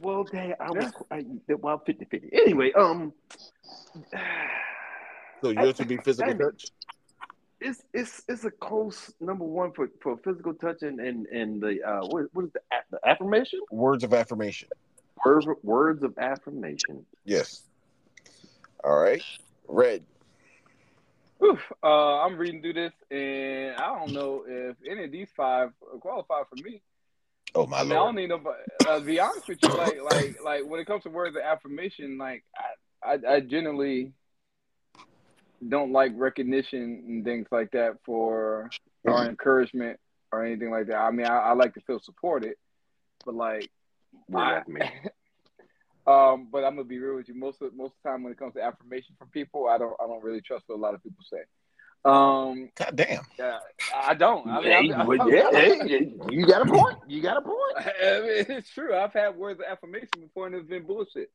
[0.00, 0.92] Well, damn, I was.
[1.10, 2.28] I, well, 50 50.
[2.32, 3.12] Anyway, um.
[5.42, 6.66] so yours to be physical Damn touch.
[7.60, 11.82] it's it's it's a close number one for, for physical touch and and, and the
[11.82, 12.60] uh what, what is the,
[12.90, 14.68] the affirmation Words of affirmation.
[15.24, 17.06] words words of affirmation.
[17.24, 17.62] Yes.
[18.84, 19.22] All right.
[19.68, 20.02] Red.
[21.44, 25.70] Oof, uh, I'm reading through this, and I don't know if any of these five
[26.00, 26.82] qualify for me.
[27.54, 28.06] Oh my I mean, I lord.
[28.08, 28.62] don't need nobody.
[28.88, 32.16] Uh, be honest with you, like, like, like when it comes to words of affirmation,
[32.18, 32.44] like,
[33.04, 34.12] I, I, I generally
[35.68, 38.70] don't like recognition and things like that for
[39.04, 39.98] or encouragement
[40.32, 40.96] or anything like that.
[40.96, 42.54] I mean, I, I like to feel supported,
[43.24, 43.70] but like,
[44.34, 44.62] I-
[46.06, 47.34] um, but I'm gonna be real with you.
[47.34, 49.94] Most of most of the time, when it comes to affirmation from people, I don't
[50.02, 51.42] I don't really trust what a lot of people say.
[52.04, 53.24] Um, God damn.
[53.38, 53.58] yeah,
[53.94, 54.48] I don't.
[54.48, 56.98] I mean, Hey, I'm- well, I'm- yeah, hey, you got a point.
[57.06, 57.76] You got a point.
[57.76, 58.94] I mean, it's true.
[58.96, 61.30] I've had words of affirmation before, and it's been bullshit.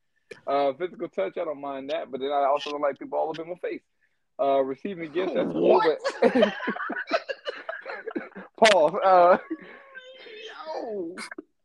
[0.46, 3.30] Uh, physical touch, I don't mind that, but then I also don't like people all
[3.30, 3.82] up in my face.
[4.40, 5.98] Uh, receiving gifts, that's cool, What?
[6.22, 6.54] but
[8.58, 9.38] Paul, uh,
[10.84, 11.16] Yo.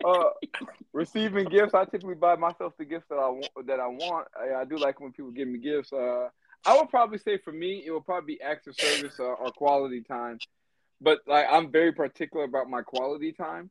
[0.05, 0.25] uh,
[0.93, 3.67] receiving gifts, I typically buy myself the gifts that I want.
[3.67, 4.29] That I want.
[4.41, 5.93] I, I do like when people give me gifts.
[5.93, 6.29] Uh,
[6.67, 9.53] I would probably say for me, it would probably be acts of service or, or
[9.53, 10.41] quality time.
[11.01, 13.71] But like, I'm very particular about my quality time.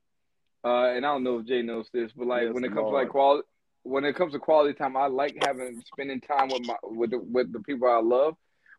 [0.63, 2.89] Uh, and I don't know if Jay knows this, but like Yes, when it comes
[2.89, 3.47] to like quality,
[3.83, 7.19] when it comes to quality time, I like having spending time with my with the,
[7.19, 8.35] with the people I love.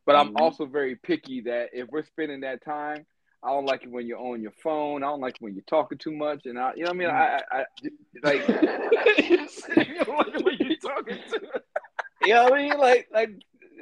[0.07, 0.37] But I'm Mhm.
[0.37, 3.07] also very picky that if we're spending that time,
[3.43, 5.03] I don't like it when you're on your phone.
[5.03, 6.99] I don't like it when you're talking too much, and I, you know, what I
[6.99, 7.65] mean, I, I, I
[8.23, 8.43] like,
[9.31, 11.41] you don't like it when you're talking to.
[12.21, 12.79] You know what I mean?
[12.79, 13.31] Like, like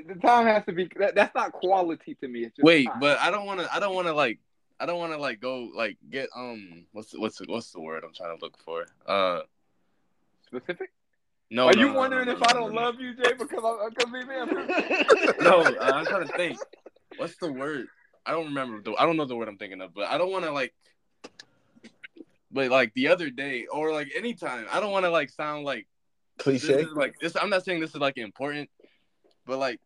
[0.06, 0.88] the time has to be.
[0.98, 2.44] That, that's not quality to me.
[2.44, 3.00] It's just Wait, time.
[3.00, 3.74] but I don't want to.
[3.74, 4.38] I don't want to like.
[4.78, 6.86] I don't want to like go like get um.
[6.92, 8.86] What's the, what's what's the word I'm trying to look for?
[9.06, 9.40] Uh,
[10.46, 10.90] specific.
[11.50, 12.80] No, Are no, you no, wondering no, if no, I don't no.
[12.80, 14.48] love you, Jay, because I'm because me, man?
[15.40, 16.58] No, uh, I'm trying to think.
[17.16, 17.86] What's the word?
[18.24, 18.80] I don't remember.
[18.82, 20.72] The, I don't know the word I'm thinking of, but I don't want to like.
[22.52, 25.86] But like the other day, or like anytime, I don't want to like sound like
[26.36, 26.82] this Cliche.
[26.82, 27.36] is like this.
[27.36, 28.70] I'm not saying this is like important,
[29.44, 29.80] but like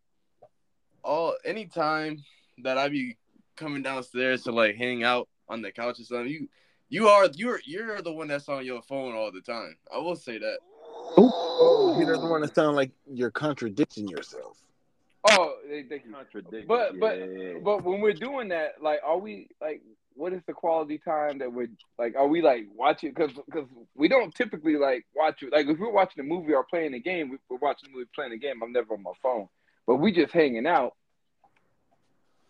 [1.05, 2.23] all anytime
[2.63, 3.17] that I be
[3.57, 6.49] coming downstairs to like hang out on the couch or something, you
[6.89, 9.77] you are you're you're the one that's on your phone all the time.
[9.95, 10.59] I will say that.
[11.17, 14.59] Oh, he doesn't want to sound like you're contradicting yourself.
[15.31, 16.67] Oh, they, they Contradiction.
[16.69, 17.55] But- but- yeah.
[17.63, 19.81] But when we're doing that, like, are we like,
[20.15, 22.15] what is the quality time that we're like?
[22.15, 23.11] Are we like watching?
[23.11, 25.51] Because because we don't typically like watch it.
[25.53, 28.09] Like if we're watching a movie or playing a game, we- we're watching a movie,
[28.15, 28.63] playing a game.
[28.63, 29.49] I'm never on my phone,
[29.87, 30.95] but we just hanging out.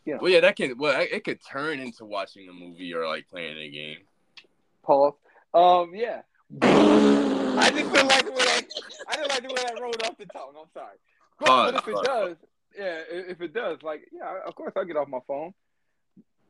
[0.05, 0.19] Yeah.
[0.21, 3.57] Well, yeah, that can well it could turn into watching a movie or like playing
[3.59, 3.99] a game.
[4.83, 5.15] Pause.
[5.55, 6.23] Um, yeah.
[6.61, 8.61] I just feel like when I,
[9.09, 10.53] I didn't like the way that rolled off the tongue.
[10.61, 10.97] I'm sorry.
[11.39, 12.07] But, Pause, but if it pause.
[12.07, 12.37] does,
[12.77, 15.55] yeah, if it does, like, yeah, of course I'll get off my phone.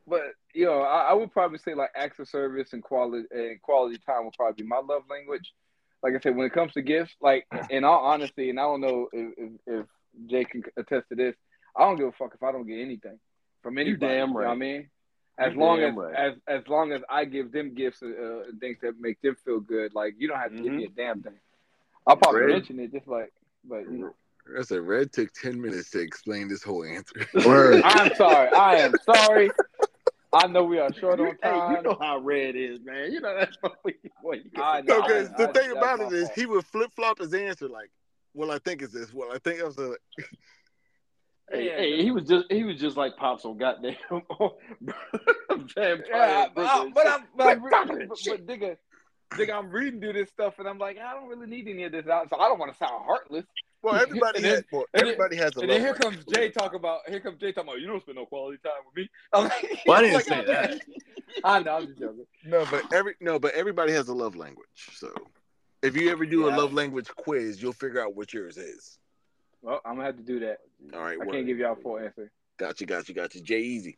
[0.06, 3.62] But you know, I, I would probably say like acts of service and quality and
[3.62, 5.52] quality time would probably be my love language.
[6.02, 8.82] Like I said, when it comes to gifts, like in all honesty, and I don't
[8.82, 9.86] know if, if, if
[10.26, 11.34] Jay can attest to this,
[11.76, 13.18] I don't give a fuck if I don't get anything
[13.62, 14.14] from anybody.
[14.14, 14.88] damn You know I mean?
[15.38, 16.14] As You long as, right.
[16.14, 19.58] as as long as I give them gifts uh, and things that make them feel
[19.60, 20.76] good, like you don't have to give Mm-hmm.
[20.76, 21.32] me a damn thing.
[22.06, 22.50] I'll probably Red.
[22.50, 23.32] mention it, just like,
[23.68, 24.14] but you know.
[24.58, 27.26] I said Red took ten minutes to explain this whole answer.
[27.46, 27.82] Word.
[27.84, 28.50] I'm sorry.
[28.52, 29.50] I am sorry.
[30.32, 31.76] I know we are short You- on hey, time.
[31.76, 33.10] you know how red is, man.
[33.12, 33.94] You know that's what we.
[34.20, 34.84] What you I got.
[34.84, 34.98] know.
[34.98, 37.68] No, because the I- thing that's about it is he would flip flop his answer
[37.68, 37.90] like,
[38.34, 39.12] "Well, I think it's this.
[39.14, 39.96] Well, I think it's the."
[41.52, 41.76] Hey, Yeah.
[41.76, 46.02] hey, he was just he was just like pops on goddamn vampire.
[46.08, 48.46] Yeah, but, I, but, I'm, but, I'm, Quit but, talking that but, shit.
[48.46, 48.76] nigga,
[49.34, 51.92] nigga, I'm reading through this stuff and I'm like, I don't really need any of
[51.92, 53.44] this out, so I don't want to sound heartless.
[53.82, 54.64] Well, everybody then- has.
[54.72, 55.60] Well, and then- everybody has a.
[55.60, 56.34] And then here comes language.
[56.34, 58.96] Jay talk about here comes Jay talking about you don't spend no quality time with
[59.04, 59.10] me.
[59.34, 60.80] I'm like, Well, I didn't like, say I'm- that.
[61.44, 62.26] I know, I'm just joking.
[62.46, 64.66] No, but every no, but everybody has a love language.
[64.94, 65.12] So,
[65.84, 68.98] if you ever do a love language quiz, you'll figure out what yours is.
[69.62, 70.58] Well, I'm gonna have to do that.
[70.92, 71.32] All right, I word.
[71.32, 72.30] can't give y'all a full answer.
[72.58, 73.40] Gotcha, gotcha, gotcha.
[73.40, 73.88] J-EZ.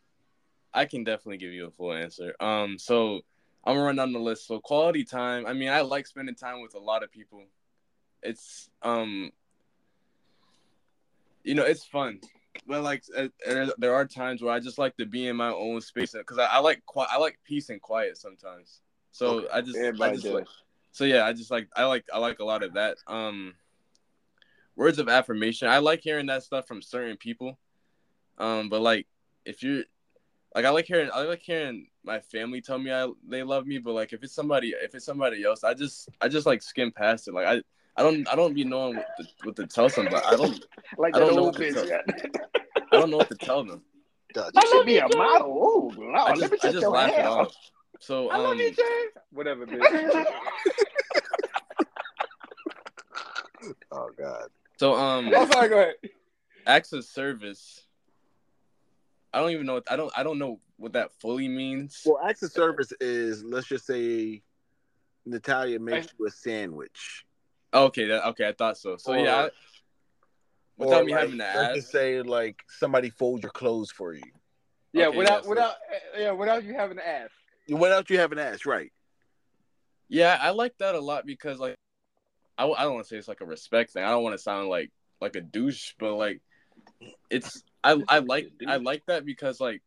[0.74, 2.34] I can definitely give you a full answer.
[2.40, 3.20] Um, so
[3.64, 4.46] I'm gonna run down the list.
[4.46, 5.46] So quality time.
[5.46, 7.42] I mean, I like spending time with a lot of people.
[8.22, 9.30] It's um,
[11.44, 12.20] you know, it's fun,
[12.66, 13.28] but like uh,
[13.78, 16.46] there are times where I just like to be in my own space because I,
[16.46, 18.80] I like qui- I like peace and quiet sometimes.
[19.12, 19.48] So Okay.
[19.52, 20.34] I just I Everybody just does.
[20.34, 20.46] like
[20.96, 22.96] so yeah, I just like I like I like a lot of that.
[23.06, 23.52] Um,
[24.76, 25.68] words of affirmation.
[25.68, 27.58] I like hearing that stuff from certain people.
[28.38, 29.06] Um, but like
[29.44, 29.84] if you're
[30.54, 33.76] like I like hearing I like hearing my family tell me I they love me,
[33.76, 36.90] but like if it's somebody if it's somebody else, I just I just like skim
[36.92, 37.34] past it.
[37.34, 37.60] Like I
[37.94, 40.24] I don't I don't be knowing what to, what to tell somebody.
[40.24, 40.64] I don't
[40.98, 42.00] like I don't know what to tell- Yeah.
[42.90, 43.82] I don't know what to tell them.
[44.32, 44.52] Gotcha.
[44.56, 45.58] I should be a model.
[45.62, 47.20] Oh, Lord, I let just me I just laugh hair.
[47.20, 47.54] it off.
[48.00, 49.04] So I love um you, Jay.
[49.30, 50.26] Whatever, bitch.
[53.92, 54.48] Oh God.
[54.78, 55.68] so um oh, sorry.
[55.68, 55.94] Go ahead.
[56.66, 57.82] acts of service.
[59.32, 59.74] I don't even know.
[59.74, 60.12] What, I don't.
[60.16, 62.02] I don't know what that fully means.
[62.06, 64.42] Well, acts of service is let's just say
[65.26, 67.24] Natalia makes you a sandwich.
[67.74, 68.06] okay.
[68.06, 68.48] That, okay.
[68.48, 68.96] I thought so.
[68.96, 69.36] So yeah.
[69.36, 69.50] I, Or-
[70.78, 71.74] without me like, having to let's ask.
[71.76, 74.22] just say like somebody folds your clothes for you
[74.92, 75.74] Yeah, Okay, without yeah, so- without
[76.18, 77.30] yeah, without you having to ask.
[77.68, 78.92] without you having to ask, right?
[80.08, 81.76] Yeah, I like that a lot because like,
[82.58, 84.04] I, I don't want to say it's like a respect thing.
[84.04, 84.90] I don't want to sound like
[85.20, 86.40] like a douche, but like,
[87.30, 89.82] it's I I like I like that because like,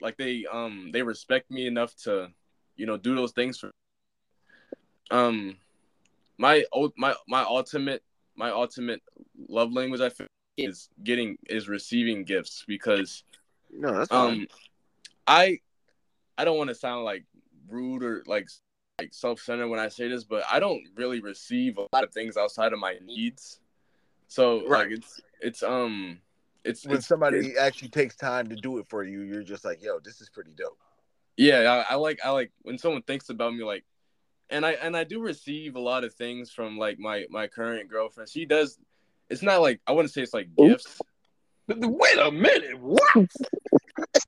[0.00, 2.28] like they um they respect me enough to,
[2.76, 3.70] you know, do those things for.
[5.10, 5.56] Um,
[6.38, 8.02] my ul- my my ultimate
[8.36, 9.02] my ultimate
[9.48, 13.24] love language I feel is getting is receiving gifts because
[13.70, 14.28] No, that's fine.
[14.28, 14.46] um
[15.26, 15.58] i
[16.38, 17.24] i don't want to sound like
[17.68, 18.48] rude or like
[18.98, 22.36] like self-centered when i say this but i don't really receive a lot of things
[22.38, 23.60] outside of my needs
[24.26, 24.88] so Right.
[24.88, 26.18] like it's it's um
[26.64, 29.64] it's when it's, somebody it's- actually takes time to do it for you, you're just
[29.64, 30.78] like, yo, this is pretty dope.
[31.36, 33.84] yeah I, I like i like when someone thinks about me like
[34.48, 37.90] and i and i do receive a lot of things from like my my current
[37.90, 38.78] girlfriend she does
[39.28, 40.68] it's not like i wouldn't say it's like Ooh.
[40.70, 40.98] gifts
[41.68, 42.78] Wait a minute.
[42.80, 43.26] What?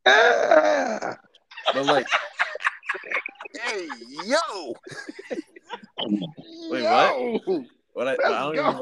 [0.04, 2.06] But like
[3.54, 3.88] Hey,
[4.26, 4.74] yo,
[6.70, 7.40] Wait, Yo,
[7.92, 8.74] what i, Let's I don't even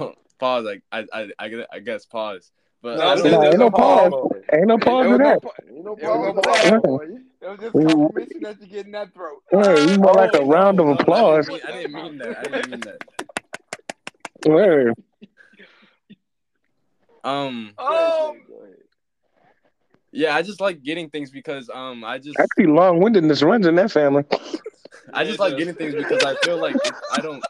[0.00, 0.14] go.
[0.38, 2.50] pause like I, I i i guess pause
[2.82, 4.10] but No, I there's- don't- Nah, there's ain't no pause.
[4.10, 4.42] pause.
[4.52, 5.40] Ain't no pause in that.
[5.68, 6.64] Ain't no It was no pause pause.
[6.64, 7.04] at all, boy.
[7.40, 9.42] It was just confirmation that you get in that throat.
[9.52, 11.48] Right, you more like a Oh, round of applause.
[11.48, 12.38] I didn't, mean, I didn't mean that.
[12.38, 13.02] I didn't mean that.
[14.44, 14.94] Where?
[17.24, 18.76] Um, Oh, Go ahead.
[20.12, 23.74] Yeah, I just like getting things because um, I just Actually, long windedness runs in
[23.76, 24.24] that family.
[25.14, 26.76] I just like getting things because I feel like
[27.10, 27.42] I don't.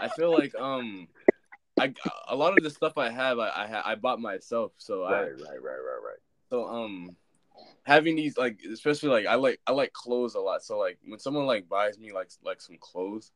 [0.00, 1.08] I feel like um,
[1.78, 1.92] I
[2.28, 5.32] a lot of the stuff I have I I, I bought myself, so I Right,
[5.32, 6.18] right, right, right, right.
[6.48, 7.16] so um,
[7.82, 10.62] having these like especially like I like I like clothes a lot.
[10.62, 13.32] So like when someone like buys me like like some clothes,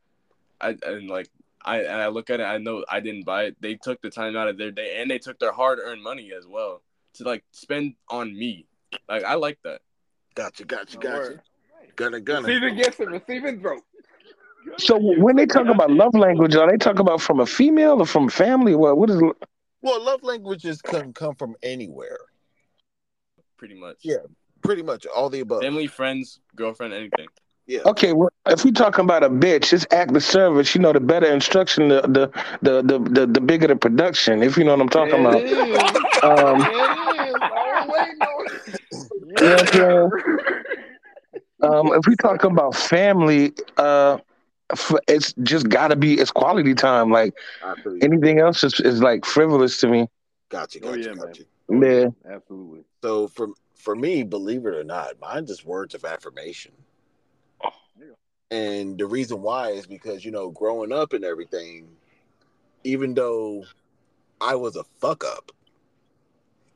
[0.61, 1.29] I and like
[1.63, 3.57] I and I look at it, I know I didn't buy it.
[3.59, 6.31] They took the time out of their day and they took their hard earned money
[6.31, 6.81] as well
[7.15, 8.65] to like spend on me.
[9.07, 9.81] Like I like that.
[10.35, 11.17] Gotcha, gotcha, gotcha.
[11.17, 11.41] word.
[11.95, 12.47] Gonna, gonna.
[12.47, 13.83] Receiving gifts and receiving broke.
[14.77, 18.05] So when they talk about love language, are they talking about from a female or
[18.05, 18.75] from family?
[18.75, 19.21] What what is
[19.81, 22.19] Well, love languages can come from anywhere.
[23.57, 23.97] Pretty much.
[24.03, 24.17] Yeah.
[24.63, 25.61] Pretty much all the above.
[25.61, 27.27] Family, friends, girlfriend, anything.
[27.71, 27.79] Yeah.
[27.85, 28.11] okay?
[28.11, 30.75] Well, if we talking about a bitch, it's act of service.
[30.75, 32.29] You know, the better instruction, the the
[32.61, 34.43] the the the, the bigger the production.
[34.43, 35.41] If you know what I'm talking about.
[36.23, 36.59] Um,
[39.39, 40.09] You know what I'm saying?
[41.63, 44.17] Um, if we talk about family, uh,
[44.71, 47.09] f- it's just got to be it's quality time.
[47.09, 47.99] Like I feel you.
[48.01, 50.07] anything else is, is like frivolous to me.
[50.49, 51.15] Gotcha, Oh, gotcha,
[51.69, 52.13] yeah, man.
[52.25, 52.33] Yeah.
[52.35, 52.83] Absolutely.
[53.01, 56.71] So for for me, believe it or not, mine just words of affirmation.
[58.51, 61.87] And the reason why is because you know, growing up and everything,
[62.83, 63.63] even though
[64.41, 65.51] I was a fuck up,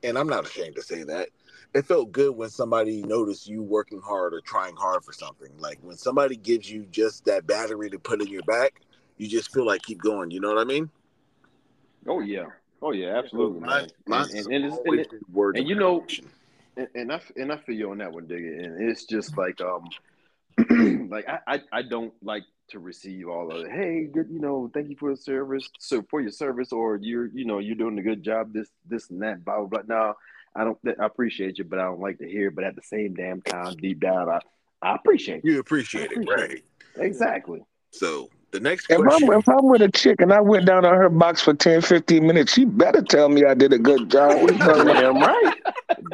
[0.02, 1.28] and I'm not ashamed to say that,
[1.74, 5.50] it felt good when somebody noticed you working hard or trying hard for something.
[5.58, 8.80] Like when somebody gives you just that battery to put in your back,
[9.18, 10.30] you just feel like keep going.
[10.30, 10.88] You know what I mean?
[12.06, 12.46] Oh yeah.
[12.80, 13.18] Oh yeah.
[13.18, 13.68] Absolutely, man.
[13.68, 16.06] Mine- mine's And, and, and, and, it, been and you know-
[16.78, 18.64] and, and I and I feel you on that one, Digga.
[18.64, 19.88] And it's just like um,
[21.10, 23.70] like I, I I don't like to receive all of it.
[23.70, 27.26] Hey, good, you know, thank you for the service, so for your service, or you're,
[27.28, 28.52] you know, you're doing a good job.
[28.52, 29.44] This, this, and that.
[29.44, 29.82] Blah blah.
[29.82, 29.96] blah.
[29.96, 30.14] No,
[30.54, 30.78] I don't.
[31.00, 32.48] I appreciate you, but I don't like to hear.
[32.48, 32.54] it.
[32.54, 34.40] But at the same damn time, deep down, I,
[34.82, 35.54] I appreciate you.
[35.54, 36.62] You appreciate it, right?
[36.96, 37.60] Exactly.
[37.90, 39.30] So the next If question.
[39.30, 41.82] I'm, if I'm with a chick and I went down on her box for 10,
[41.82, 44.42] 15 minutes, she better tell me I did a good job.
[44.42, 44.58] What you?
[44.58, 45.54] Damn right.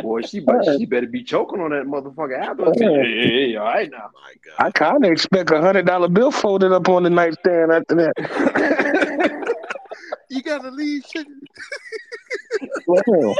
[0.02, 2.80] Boy, she better, she better be choking on that motherfucker afterwards.
[2.80, 4.10] Hey, hey, hey, all right now.
[4.14, 4.66] my God.
[4.66, 9.48] I kind of expect a hundred dollar bill folded up on the nightstand after that.
[10.32, 11.04] You gotta leave.
[11.04, 11.26] Shit.
[12.86, 13.34] Well,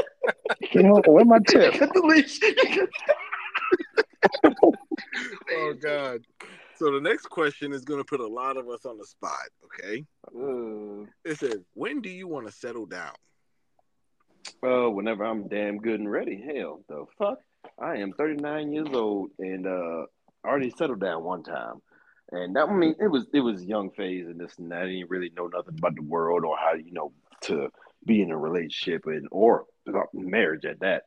[0.73, 1.73] you know, where my tip?
[1.79, 2.39] Cut the leash.
[5.55, 6.21] Oh God.
[6.83, 9.47] So the next question is gonna put a lot of us on the spot.
[9.63, 10.05] Okay.
[10.27, 13.13] Uh, It says, "When do you want to settle down?"
[14.61, 16.41] Uh, whenever I'm damn good and ready.
[16.41, 17.39] Hell, the fuck.
[17.79, 20.07] I am 39 years old and uh
[20.43, 21.81] already settled down one time.
[22.33, 24.81] And that I mean it was it was young phase and this and that.
[24.81, 27.13] I didn't really know nothing about the world or how you know
[27.43, 27.69] to
[28.05, 29.67] be in a relationship and or
[30.11, 31.03] marriage at that.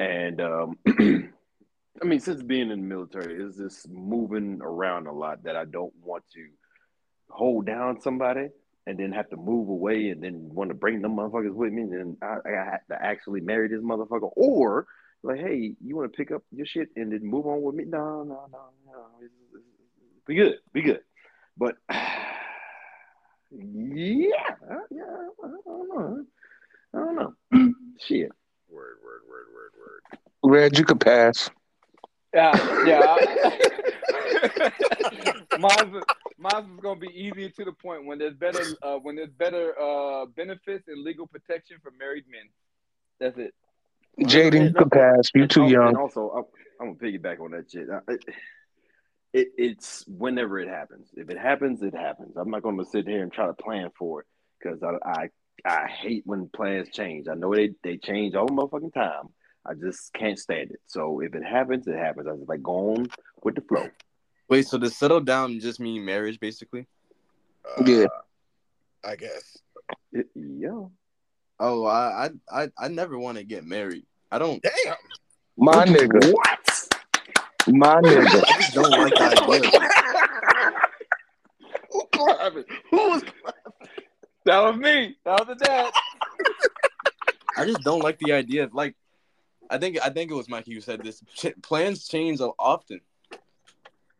[0.00, 0.78] And um
[2.00, 5.64] I mean since being in the military is this moving around a lot that I
[5.64, 6.46] don't want to
[7.28, 8.48] hold down somebody
[8.86, 11.82] and then have to move away and then want to bring them motherfuckers with me,
[11.82, 14.86] and then I, I have to actually marry this motherfucker, or
[15.22, 17.84] like, hey, you want to pick up your shit and then move on with me?
[17.84, 19.06] No, no, no, no.
[19.20, 19.64] It's, it's,
[20.26, 21.00] be good, be good.
[21.56, 22.00] But yeah,
[24.90, 25.04] yeah,
[25.44, 26.24] I don't know.
[26.94, 27.34] I don't know.
[28.00, 28.32] shit.
[28.68, 30.02] Word, word, word, word, word.
[30.42, 31.50] Red, you could pass.
[32.34, 33.16] Yeah, yeah.
[35.58, 36.04] mine's,
[36.38, 39.74] mine's is gonna be easy to the point when there's better uh, when there's better
[39.80, 42.48] uh, benefits and legal protection for married men.
[43.20, 43.54] That's it.
[44.20, 45.30] Jaden, you could pass.
[45.34, 45.96] You're too And young.
[45.96, 46.44] also, I'm,
[46.80, 47.88] I'm gonna piggyback on that shit.
[47.90, 48.24] I- It,
[49.32, 51.08] it, it's whenever it happens.
[51.14, 52.36] If it happens, it happens.
[52.36, 54.26] I'm not gonna sit here and try to plan for it
[54.62, 55.28] because I, I
[55.64, 57.28] I hate when plans change.
[57.28, 59.28] I know they they change all the motherfucking time.
[59.66, 60.80] I just can't stand it.
[60.86, 62.26] So if it happens, it happens.
[62.28, 63.08] I just like go on
[63.42, 63.88] with the flow.
[64.48, 66.86] Wait, so does settle down just mean marriage, basically?
[67.64, 68.06] Uh, Yeah.
[69.04, 69.56] I guess.
[70.12, 70.84] It- yeah.
[71.60, 74.04] Oh, I, I, I, I never want to get married.
[74.32, 74.60] I don't.
[74.62, 74.94] Damn.
[75.56, 76.32] My nigga.
[76.32, 76.88] What?
[77.68, 78.42] My nigga.
[78.48, 79.80] I just don't like that idea.
[81.92, 82.64] Who clapping?
[82.90, 83.88] Who was clapping?
[84.44, 85.16] That was me.
[85.24, 85.92] That was the dad.
[87.56, 88.96] I just don't like the idea of like.
[89.72, 91.22] I think I think it was Mikey who said this.
[91.34, 93.00] Ch- plans change often.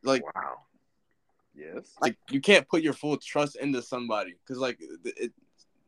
[0.02, 0.54] Like Wow.
[1.54, 1.92] Yes.
[2.00, 5.32] like you can't put your full trust into somebody because like it, it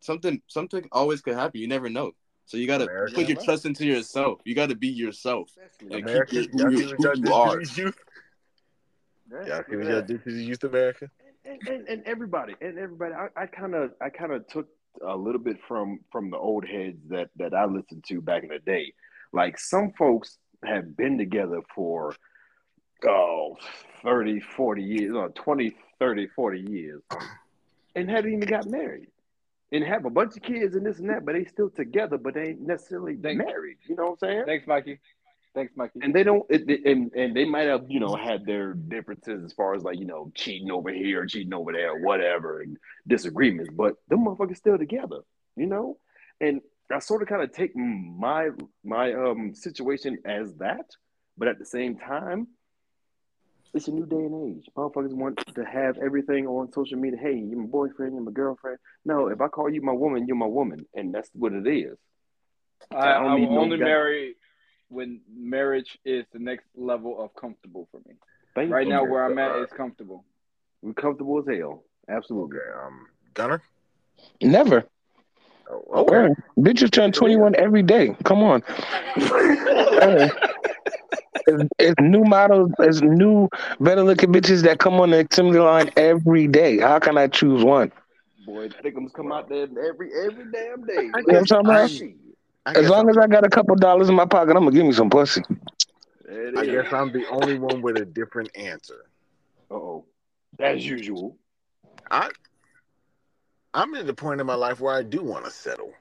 [0.01, 1.61] something something always could happen.
[1.61, 2.12] You never know.
[2.45, 3.15] So you gotta America.
[3.15, 4.41] put your trust into yourself.
[4.45, 5.51] You gotta be yourself.
[5.89, 6.31] Like, America.
[6.43, 7.53] keep Y'all who you- who you are.
[7.55, 7.99] to these youth?
[9.31, 11.11] Y'all see what y'all did to the youth America?
[11.47, 14.66] and, and, and everybody and everybody I, I kind of i kind of took
[15.07, 18.51] a little bit from from the old heads that that I listened to back in
[18.51, 18.93] the day.
[19.35, 22.15] Like some folks have been together for
[23.06, 23.56] oh
[24.02, 27.02] 30, 40 years, or 20, 30, 40 years,
[27.97, 29.09] and haven't even got married.
[29.73, 32.35] And have a bunch of kids and this and that, but they still together, but
[32.35, 33.78] they ain't necessarily Thank- married.
[33.89, 34.44] You know what I'm saying?
[34.47, 35.01] Thanks, Mikey.
[35.52, 35.98] Thanks, Mikey.
[36.02, 39.43] and they don't it, it- and and they might have you know had their differences
[39.44, 43.70] as far as like you know cheating over here cheating over there whatever and disagreements
[43.73, 45.20] but them motherfuckers still together
[45.56, 45.97] you know
[46.40, 46.61] and
[46.93, 48.51] i sort of kind of take my
[48.85, 50.86] my um situation as that
[51.39, 52.47] but at the same time
[53.73, 57.35] it's a new day and age motherfuckers want to have everything on social media hey
[57.35, 60.47] you're my boyfriend you're my girlfriend no if i call you my woman you're my
[60.47, 61.97] woman and that's what it is
[62.93, 64.35] I, I I need will no only guy- marry
[64.89, 68.15] when marriage is the next level of comfortable for me.
[68.55, 68.93] Thank Right you.
[68.93, 70.24] now, where I'm at Uh, is comfortable.
[70.82, 73.62] we're comfortable as hell absolutely Okay, um, Gunner.
[74.43, 74.85] Never.
[75.70, 76.11] Oh, okay.
[76.11, 76.32] Word.
[76.59, 78.15] Bitches turn 21 every day.
[78.24, 78.62] Come on.
[79.31, 80.32] Word.
[81.47, 83.49] It's, it's new models, it's new,
[83.81, 86.78] better looking bitches that come on the assembly line every day.
[86.78, 87.93] How can I choose one?
[88.47, 91.11] Boy, Thickums come out there every every damn day.
[91.15, 92.11] I You know what I'm talking
[92.66, 92.77] about?
[92.77, 94.86] As long I'm- as I got a couple dollars in my pocket, I'm gonna give
[94.86, 95.43] me some pussy.
[96.31, 99.05] I guess I'm the only one with a different answer.
[99.70, 100.07] Uh-oh.
[100.59, 101.36] As usual.
[102.11, 102.31] I
[103.75, 105.93] I'm at the point in my life where I do want to settle.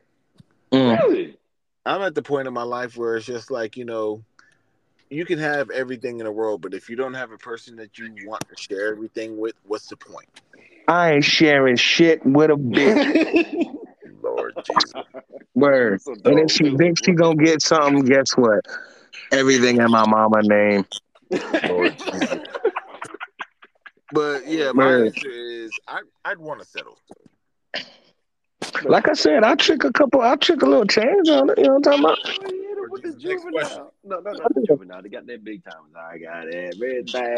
[0.71, 0.97] Mm.
[0.99, 1.37] Really?
[1.85, 4.23] I'm at the point in my life where it's just like, you know,
[5.09, 7.97] you can have everything in the world, but if you don't have a person that
[7.97, 10.27] you want to share everything with, what's the point?
[10.87, 13.75] I ain't sharing shit with a bitch.
[14.23, 14.93] Lord Jesus.
[15.55, 16.01] Word.
[16.01, 18.65] So And if she thinks she gonna get something, guess what?
[19.31, 20.85] Everything in my mama name.
[21.67, 22.39] Lord Jesus.
[24.11, 25.07] But yeah, my Word.
[25.07, 26.99] answer is I I'd want to settle.
[28.83, 31.57] Like I said, I'll trick a couple, I'll trick a little change on it.
[31.57, 32.17] You know what I'm talking about?
[32.25, 33.93] Yeah, Or with the just juvenile.
[34.03, 35.01] No, no, no, juvenile.
[35.01, 35.83] They got that big time.
[35.95, 37.37] I got everything.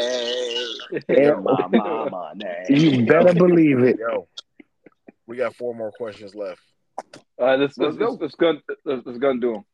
[1.09, 1.33] Yeah.
[1.43, 2.65] my mama name.
[2.69, 3.97] You better believe it.
[3.99, 4.27] Yo,
[5.27, 6.61] we got four more questions left.
[7.37, 8.53] All right, let's let's Let's let's, let's go
[8.85, 9.65] let's, let's go and do them.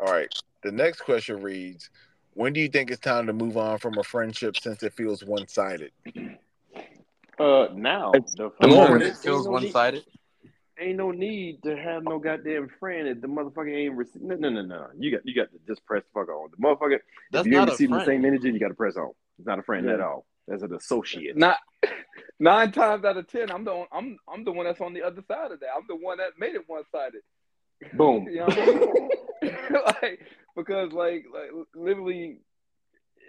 [0.00, 0.32] All right.
[0.62, 1.90] The next question reads
[2.34, 5.24] When do you think it's time to move on from a friendship since it feels
[5.24, 5.92] one sided?
[7.42, 8.74] Uh, now the, The The Word.
[8.74, 10.04] moment it feels one sided.
[10.78, 14.48] Ain't no need to have no goddamn friend if the motherfucker ain't rece- no no
[14.48, 14.86] no no.
[14.98, 16.50] You got you got to just press the fuck on.
[16.50, 16.98] The motherfucker
[17.30, 19.10] That's if you ain't not receiving the same energy, you got to press on.
[19.38, 19.94] It's not a friend Yeah.
[19.94, 20.24] at all.
[20.48, 21.36] That's an associate.
[21.36, 21.58] Not
[22.40, 25.02] nine times out of ten, I'm the one, I'm I'm the one that's on the
[25.02, 25.68] other side of that.
[25.76, 27.22] I'm the one that made it one sided.
[27.94, 28.26] Boom.
[28.30, 29.08] You know what I mean?
[30.02, 30.20] like
[30.56, 32.38] because like like literally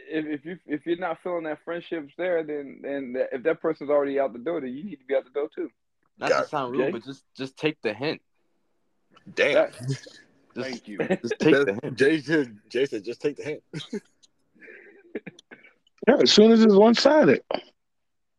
[0.10, 3.62] if, if you if you're not feeling that friendship's there, then then that, if that
[3.62, 5.70] person's already out the door, then you need to be out the door too.
[6.20, 6.50] Not Got to it.
[6.50, 6.84] sound Jay?
[6.84, 8.22] rude, but just just take the hint.
[9.34, 9.54] Damn.
[9.54, 9.74] That-
[10.56, 10.98] Just, Thank you.
[11.22, 11.98] just take the hint.
[11.98, 13.64] Jay said, Jay said, just take the hint.
[16.08, 17.42] Yeah, as soon as it's one sided.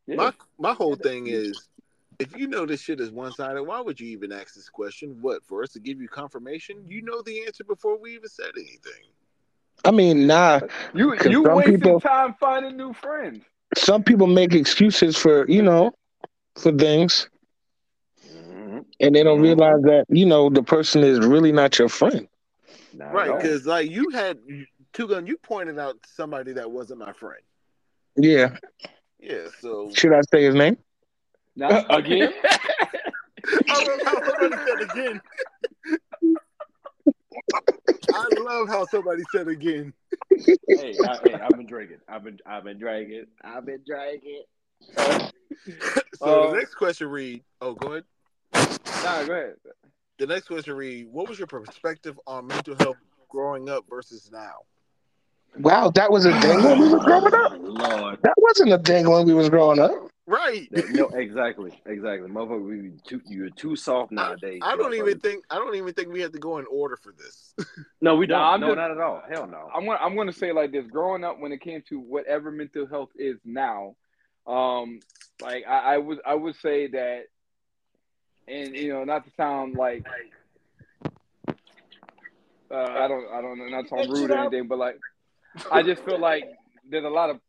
[0.06, 0.16] Yeah.
[0.16, 1.68] My my whole thing is
[2.20, 5.16] if you know this shit is one sided, why would you even ask this question?
[5.20, 6.84] What, for us to give you confirmation?
[6.86, 9.10] You know the answer before we even said anything.
[9.84, 10.60] I mean, nah.
[10.94, 13.44] You 'Cause you some wasting people- time finding new friends.
[13.76, 15.92] Some people make excuses for, you know,
[16.56, 17.28] for things,
[18.32, 18.84] Mhm.
[19.00, 19.42] and they don't Mhm.
[19.42, 22.28] realize that, you know, the person is really not your friend.
[22.92, 24.38] Not Right, because like you had
[24.92, 27.42] two gun, you pointed out somebody that wasn't my friend.
[28.16, 28.56] Yeah.
[29.18, 30.76] Yeah, so Should I say his name?
[31.56, 32.32] Now, Again?
[33.68, 35.20] I love how somebody said again.
[38.12, 39.92] I love how somebody said again.
[40.68, 41.98] hey, I, hey, I've been drinking.
[42.08, 43.26] I've been I've been drinking.
[43.42, 44.42] I've been drinking.
[46.16, 47.42] So Uh, the next question read.
[47.60, 48.04] Oh, go ahead.
[49.02, 49.54] nah, go ahead.
[50.18, 51.08] The next question read.
[51.10, 52.96] What was your perspective on mental health
[53.28, 54.58] growing up versus now?
[55.58, 57.52] Wow, that was a thing when we was growing up.
[57.60, 58.18] Lord.
[58.22, 59.92] That wasn't a thing when we was growing up.
[60.26, 60.68] Right.
[60.90, 62.30] No, exactly, exactly.
[62.30, 64.60] Motherfucker, we too, you're too soft nowadays.
[64.64, 67.12] I don't even think I don't even think we have to go in order for
[67.12, 67.54] this.
[68.00, 68.38] No, we don't.
[68.38, 69.22] I'm no, just- not at all.
[69.26, 69.70] Hell no.
[69.74, 70.86] I'm gonna I'm gonna say like this.
[70.86, 73.96] Growing up, when it came to whatever mental health is now,
[74.46, 75.00] um,
[75.40, 77.24] like I, I would I would say that,
[78.46, 80.04] and you know, not to sound like,
[81.48, 81.52] uh,
[82.74, 84.98] I don't I don't know, not to sound rude or anything, but like,
[85.72, 86.44] I just feel like
[86.90, 87.40] there's a lot of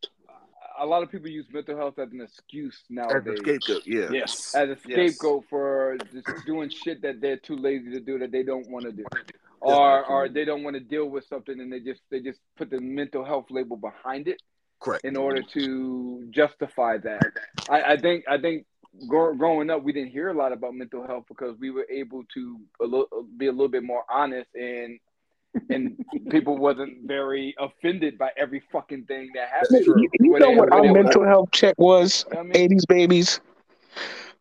[0.79, 3.21] a lot of people use mental health as an excuse nowadays.
[3.27, 4.09] As a scapegoat, yeah.
[4.11, 4.55] Yes.
[4.55, 5.15] as a Yes.
[5.17, 8.85] scapegoat for just doing shit that they're too lazy to do that they don't want
[8.85, 9.05] to do,
[9.61, 12.69] or or they don't want to deal with something and they just they just put
[12.69, 14.41] the mental health label behind it
[14.79, 15.05] Correct.
[15.05, 17.31] in order to justify that.
[17.69, 18.65] I, I think I think
[19.07, 22.59] growing up, we didn't hear a lot about mental health because we were able to
[22.81, 23.07] a little,
[23.37, 24.99] be a little bit more honest and
[25.69, 25.95] and
[26.29, 29.85] people wasn't very offended by every fucking thing that happened.
[29.85, 32.25] You, you know they- what our they were- mental health check was?
[32.37, 33.39] I mean, 80s babies.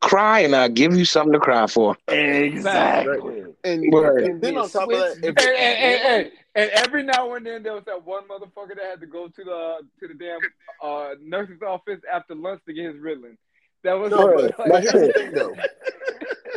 [0.01, 1.97] Cry and I'll give you something to cry for.
[2.09, 3.45] Exactly.
[3.65, 4.25] And, Word.
[4.25, 7.47] and then on top of that, and, if, and, and, and, and every now and
[7.47, 10.41] then there was that one motherfucker that had to go to the to the damn
[10.83, 13.37] uh, nurse's office after lunch to get his Ritalin.
[13.83, 15.55] That was No, but, like, but here's the thing though.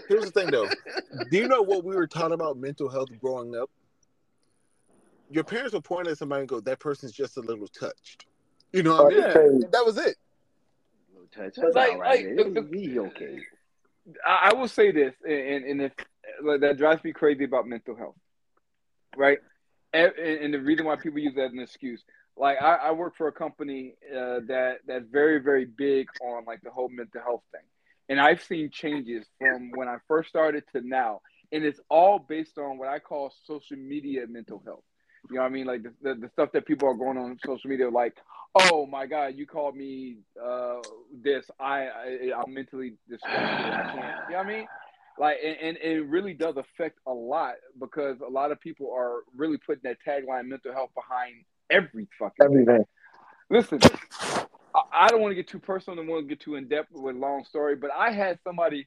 [0.09, 0.67] Here's the thing though.
[1.31, 3.69] Do you know what we were taught about mental health growing up?
[5.29, 8.25] Your parents will point at somebody and go, "That person's just a little touched."
[8.71, 9.61] You know what I mean?
[9.61, 9.67] Yeah.
[9.71, 10.15] That was it.
[11.31, 11.55] Touch.
[11.55, 12.35] That's Like- all right.
[12.37, 12.69] like, man.
[12.73, 13.39] He okay.
[14.25, 15.91] I, I will say this, and, and if
[16.41, 18.15] like, that drives me crazy about mental health,
[19.17, 19.37] right?
[19.93, 22.01] And, and the reason why people use that as an excuse,
[22.37, 26.61] like I, I work for a company uh, that that's very very big on like
[26.61, 27.65] the whole mental health thing,
[28.07, 31.19] and I've seen changes from when I first started to now,
[31.51, 34.83] and it's all based on what I call social media mental health.
[35.29, 35.65] You know what I mean?
[35.65, 38.15] Like the, the, the stuff that people are going on social media, like,
[38.55, 40.77] oh my God, you called me uh,
[41.23, 41.45] this.
[41.59, 43.73] I, I I'm mentally distracted.
[43.73, 43.95] I can't.
[43.95, 44.67] You know what I mean?
[45.19, 49.21] Like, and, and it really does affect a lot because a lot of people are
[49.35, 52.61] really putting that tagline mental health behind every fucking thing.
[52.61, 52.85] Everything.
[53.49, 53.79] Listen,
[54.75, 56.91] I, I don't want to get too personal and want to get too in depth
[56.91, 58.85] with a long story, but I had somebody,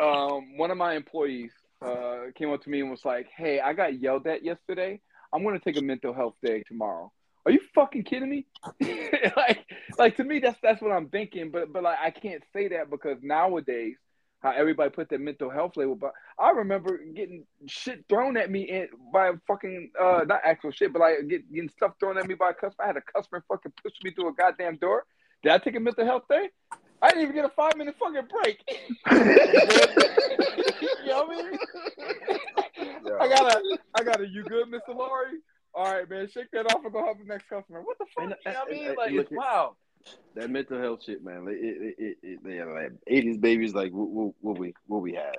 [0.00, 1.52] um, one of my employees,
[1.82, 5.00] uh, came up to me and was like, "Hey, I got yelled at yesterday.
[5.32, 7.12] I'm going to take a mental health day tomorrow."
[7.46, 8.46] Are you fucking kidding me?
[9.36, 9.64] like,
[9.96, 11.50] like to me, that's that's what I'm thinking.
[11.50, 13.96] But but like I can't say that because nowadays,
[14.42, 15.96] how everybody put their mental health label.
[15.96, 20.70] But I remember getting shit thrown at me in, by a fucking uh not actual
[20.72, 22.84] shit, but like get, getting stuff thrown at me by a customer.
[22.84, 25.04] I had a customer fucking push me through a goddamn door.
[25.42, 26.50] Did I take a mental health day?
[27.00, 28.62] I didn't even get a five minute fucking break.
[31.02, 32.38] you know what I mean?
[33.20, 34.26] I got a, I got a.
[34.28, 34.94] You good, Mr.
[34.96, 35.38] Laurie?
[35.74, 36.28] All right, man.
[36.28, 37.82] Shake that off and go help the next customer.
[37.82, 38.24] What the fuck?
[38.24, 38.94] And- you know what I mean?
[38.96, 39.76] Like it's wow.
[40.36, 41.44] That mental health shit, man.
[41.44, 44.72] Like, it, it, it, it, they are like 80s babies, like what, what, what we
[44.86, 45.34] what we had.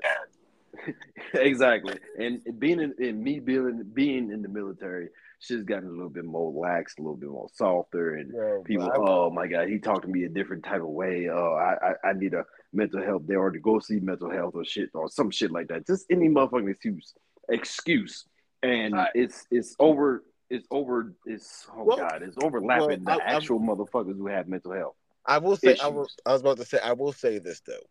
[1.33, 1.95] exactly.
[2.17, 5.09] And being in, and me being being in the military,
[5.39, 8.89] shit's gotten a little bit more lax, a little bit more softer, and Yo, people,
[8.91, 11.29] I- oh my god, he talked to me a different type of way.
[11.31, 14.53] Oh, I, I, I need a mental health day or to go see mental health
[14.55, 15.87] or shit or some shit like that.
[15.87, 17.13] Just any motherfucking excuse,
[17.49, 18.26] excuse,
[18.63, 19.11] and Right.
[19.15, 20.23] it's it's over.
[20.49, 21.13] It's over.
[21.26, 22.21] It's oh Well- god.
[22.23, 24.95] It's overlapping well, the I- I'm- actual motherfuckers who have mental health.
[25.26, 27.84] I will say, I, will, I was about to say, I will say this though.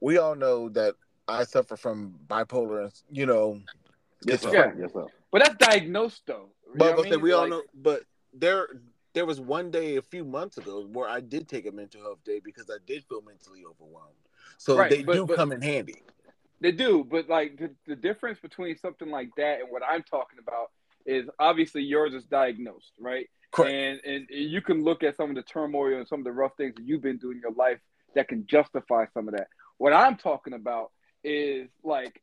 [0.00, 0.96] We all know that
[1.28, 3.60] I suffer from bipolar, and you know,
[4.24, 4.52] Yes, sir.
[4.52, 4.72] Yeah.
[4.78, 5.06] Yes, sir.
[5.30, 6.48] But that's diagnosed though.
[6.66, 7.20] You know but, I mean?
[7.20, 7.62] we all know.
[7.74, 8.02] But
[8.32, 8.68] there,
[9.14, 12.18] there was one day a few months ago where I did take a mental health
[12.24, 14.14] day because I did feel mentally overwhelmed.
[14.58, 16.02] So Right, they but- do but- come in handy.
[16.62, 20.38] They do, but like the, the difference between something like that and what I'm talking
[20.38, 20.70] about
[21.04, 23.28] is obviously yours is diagnosed, right?
[23.50, 23.74] Correct.
[23.74, 26.52] And and you can look at some of the turmoil and some of the rough
[26.56, 27.80] things that you've been doing in your life
[28.14, 29.48] that can justify some of that.
[29.78, 30.92] What I'm talking about
[31.24, 32.22] is like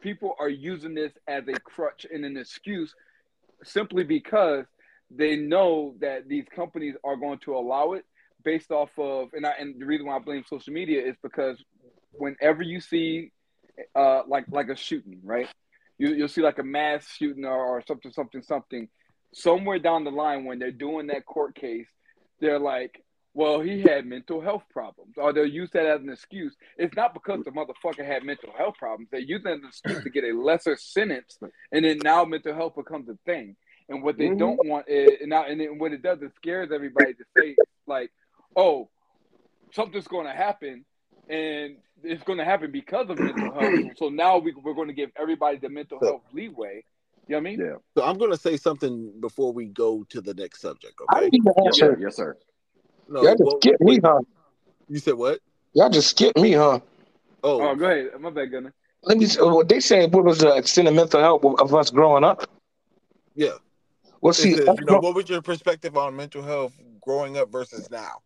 [0.00, 2.92] people are using this as a crutch and an excuse
[3.62, 4.64] simply because
[5.12, 8.04] they know that these companies are going to allow it
[8.42, 11.62] based off of and I and the reason why I blame social media is because
[12.10, 13.30] whenever you see
[13.94, 15.48] uh like like a shooting, right?
[15.98, 18.88] You you'll see like a mass shooting or, or something something something
[19.32, 21.86] somewhere down the line when they're doing that court case,
[22.40, 23.02] they're like,
[23.34, 26.56] well, he had mental health problems, or they'll use that as an excuse.
[26.78, 29.10] It's not because the motherfucker had mental health problems.
[29.12, 31.38] They're as an excuse to get a lesser sentence,
[31.70, 33.56] and then now mental health becomes a thing.
[33.88, 36.72] And what they don't want is, and now, and then what it does, it scares
[36.72, 38.10] everybody to say like,
[38.56, 38.88] oh,
[39.72, 40.84] something's going to happen,
[41.28, 43.74] and it's going to happen because of mental health.
[43.96, 46.84] So now we, we're going to give everybody the mental So- health leeway.
[47.28, 47.58] You know what I mean?
[47.60, 47.74] Yeah.
[47.98, 50.94] So I'm going to say something before we go to the next subject.
[51.08, 51.30] I Okay?
[51.30, 51.90] didn't even Yes, sir.
[51.90, 51.98] answer.
[52.00, 52.36] Yes, sir.
[53.08, 54.20] No, Y'all just well, skipped me, huh?
[54.88, 55.40] You said what?
[55.72, 56.78] Y'all just skipped me, huh?
[57.42, 58.10] Oh, Oh, go ahead.
[58.20, 58.72] My bad, Gunner.
[59.02, 59.26] Let me.
[59.40, 62.48] uh, What they said what was the extent of mental health of us growing up?
[63.34, 63.50] yeah.
[64.20, 66.72] Well, It see, says, you know, what was your perspective on mental health
[67.02, 68.18] growing up versus now?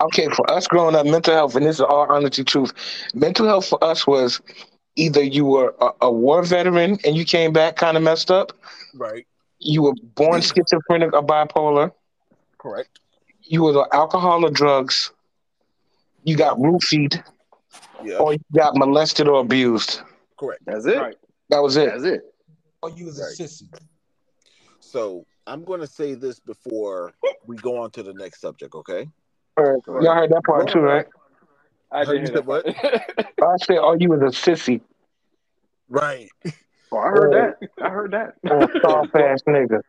[0.00, 2.72] Okay, for us growing up, mental health, and this is all honesty truth.
[3.14, 4.40] Mental health for us was
[4.96, 8.52] either you were a, a war veteran and you came back kind of messed up,
[8.94, 9.26] Right.
[9.58, 11.92] you were born schizophrenic or bipolar,
[12.58, 13.00] Correct.
[13.42, 15.12] you were on alcohol or drugs,
[16.24, 17.22] you got roofied,
[18.02, 18.16] Yeah.
[18.16, 20.00] or you got molested or abused.
[20.38, 20.62] Correct.
[20.66, 20.98] That's it.
[20.98, 21.16] Right.
[21.50, 21.90] That was it.
[21.90, 22.34] That's it.
[22.82, 23.68] Or you was a sissy.
[24.80, 27.12] So I'm going to say this before
[27.46, 28.74] we go on to the next subject.
[28.74, 29.08] Okay.
[29.58, 31.06] Y'all heard that part too, right?
[31.90, 32.46] I did You hear said that.
[32.46, 32.66] what?
[33.42, 34.80] I said, "Oh, you was a sissy,
[35.88, 36.28] Right.
[36.92, 37.68] Oh, I heard that.
[37.82, 38.34] I heard that.
[38.44, 39.80] a soft ass nigga,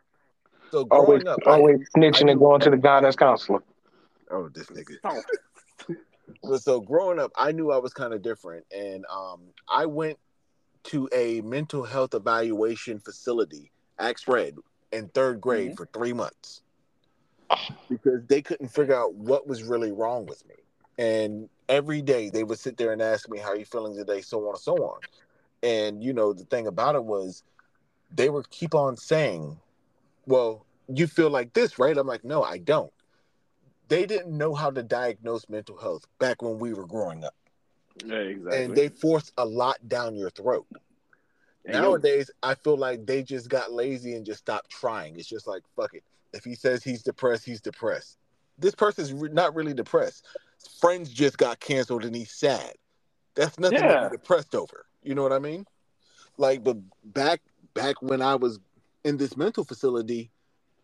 [0.72, 3.60] So always, growing up, I- always I snitching and knew- going to the guidance counselor."
[4.31, 4.95] oh, this nigga.
[5.03, 6.57] Oh.
[6.57, 10.18] So growing up, I knew I was kind of different, and um, I went
[10.85, 14.56] to a mental health evaluation facility, Axe Red,
[14.91, 16.61] in third grade for three months
[17.89, 20.55] because they couldn't figure out what was really wrong with me.
[20.97, 24.21] And every day they would sit there and ask me, "How are you feeling today?"
[24.21, 25.01] So on and so on.
[25.63, 27.43] And you know, the thing about it was,
[28.13, 29.59] they would keep on saying,
[30.25, 32.93] "Well, you feel like this, right?" I'm like, "No, I don't."
[33.89, 37.35] They didn't know how to diagnose mental health back when we were growing up,
[38.03, 38.65] Yeah, exactly.
[38.65, 40.67] and they forced a lot down your throat.
[41.65, 45.17] Nowadays, I feel like they just got lazy and just stopped trying.
[45.17, 46.03] It's just like, fuck it.
[46.38, 48.18] If he says he's depressed, he's depressed.
[48.57, 50.26] This person's re- not really depressed.
[50.80, 52.73] Friends just got canceled and he's sad.
[53.35, 54.85] That's nothing to be depressed over.
[55.03, 55.65] You know what I mean?
[56.38, 57.41] Like, but back
[57.73, 58.59] back when I was
[59.03, 60.31] in this mental facility,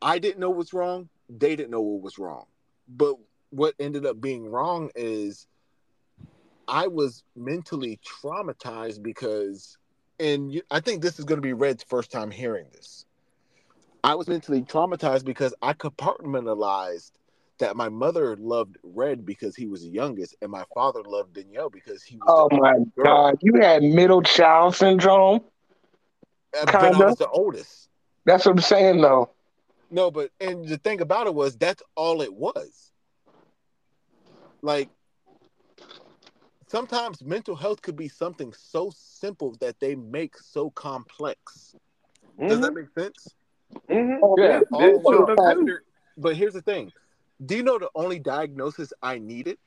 [0.02, 1.10] I didn't know what's wrong.
[1.30, 2.46] They didn't know what was wrong.
[2.88, 3.16] But
[3.50, 5.48] what ended up being wrong is
[6.68, 9.78] I was mentally traumatized because,
[10.20, 13.06] and you, I think this is going to be Red's first time hearing this.
[14.04, 17.12] I was mentally traumatized because I compartmentalized
[17.60, 21.70] that my mother loved Red because he was the youngest, and my father loved Danielle
[21.70, 22.26] because he was.
[22.28, 23.06] Oh my girl.
[23.06, 25.42] god, you had middle child syndrome.
[26.58, 27.06] Uh, but I kinda.
[27.06, 27.90] was the oldest.
[28.26, 29.30] That's what I'm saying, though.
[29.90, 32.92] No, but and the thing about it was that's all it was.
[34.62, 34.90] Like
[36.68, 41.76] sometimes mental health could be something so simple that they make so complex.
[42.40, 42.76] Does that mm-hmm.
[42.76, 43.36] make sense?
[43.90, 44.38] Mhm.
[44.38, 44.62] Yeah.
[44.72, 45.82] All- It well, sure
[46.18, 46.92] but here's the thing.
[47.44, 49.58] Do you know the only diagnosis I needed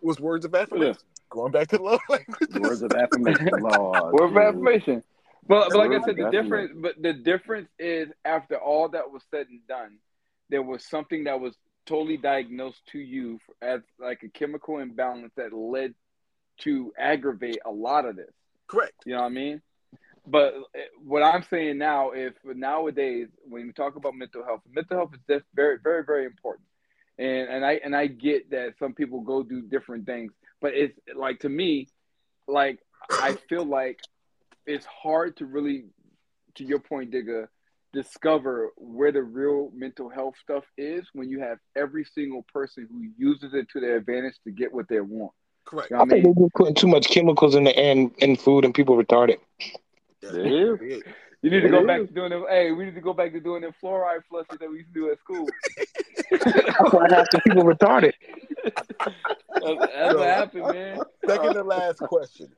[0.00, 0.96] was words of affirmation?
[1.30, 2.50] Going back to love language.
[2.58, 4.12] Words of affirmation, Lord.
[4.14, 5.02] Word of affirmation.
[5.46, 6.42] But, but like I said, the affirmation.
[6.42, 6.72] difference.
[6.76, 9.98] But the difference is after all that was said and done,
[10.48, 11.54] there was something that was
[11.86, 15.94] totally diagnosed to you as like a chemical imbalance that led
[16.60, 18.30] to aggravate a lot of this.
[18.66, 18.94] Correct.
[19.04, 19.62] You know what I mean?
[20.26, 24.96] But uh, what I'm saying now, if nowadays when we talk about mental health, mental
[24.96, 26.66] health is just very, very, very important.
[27.18, 30.98] And and I and I get that some people go do different things, but it's
[31.14, 31.88] like to me,
[32.48, 32.80] like
[33.10, 34.00] I feel like
[34.66, 35.84] it's hard to really,
[36.56, 37.48] to your point, Digga,
[37.92, 43.06] discover where the real mental health stuff is when you have every single person who
[43.16, 45.32] uses it to their advantage to get what they want.
[45.64, 45.90] Correct.
[45.90, 48.12] You I know what I think they're just putting too much chemicals in the end
[48.18, 49.38] in food and people retarded.
[50.24, 50.78] That's It is.
[50.80, 51.04] it.
[51.42, 52.46] You need to go back to doing them.
[52.48, 55.00] Hey, we need to go back to doing them fluoride flushes that we used to
[55.00, 55.46] do at school.
[56.30, 58.12] That's why half the people retarded.
[58.64, 58.74] That's,
[59.62, 61.00] that's what happened, man.
[61.26, 62.48] Second to last question.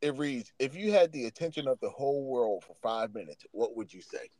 [0.00, 3.76] It reads: If you had the attention of the whole world for five minutes, what
[3.76, 4.30] would you say?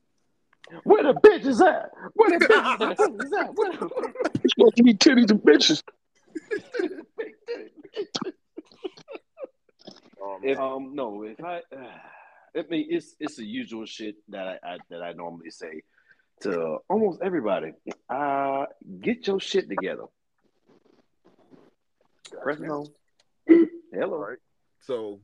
[0.85, 1.91] Where the bitch is at?
[2.15, 3.55] Where the bitch is at?
[3.55, 4.13] Where the
[4.43, 5.83] It's supposed to be titties and bitches.
[10.25, 11.61] Um, If- um, no, if I,
[12.57, 15.83] I mean, it's it's the usual shit that I, I that I normally say
[16.43, 17.73] to almost everybody.
[18.09, 18.67] Uh,
[19.01, 20.05] get your shit together.
[22.43, 22.87] Press no.
[23.93, 24.17] Hello.
[24.19, 24.39] right.
[24.81, 25.21] So,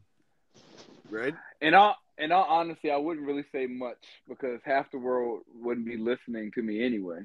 [1.11, 1.35] Red.
[1.61, 3.99] In all, in all honesty, I wouldn't really say much
[4.29, 7.21] because half the world wouldn't be listening to me anyway.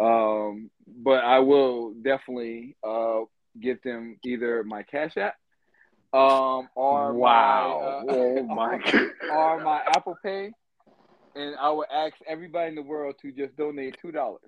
[0.00, 3.20] Um, but I will definitely uh,
[3.60, 5.34] give them either my Cash App,
[6.12, 8.02] um, or Wow.
[8.06, 9.10] my, uh, oh my god.
[9.30, 10.50] or my Apple Pay,
[11.34, 14.40] and I would ask everybody in the world to just donate two dollars.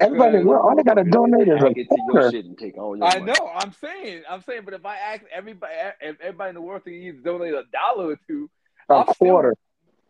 [0.00, 2.30] Everybody, Because- well, all they gotta donate is Hack a it to your quarter.
[2.30, 3.32] shit and take all your I money.
[3.38, 3.50] know.
[3.54, 4.22] I'm saying.
[4.28, 4.62] I'm saying.
[4.64, 8.12] But if I ask everybody, if everybody in the world to either donate a dollar
[8.12, 8.48] or two,
[8.88, 9.54] A I'm still- quarter.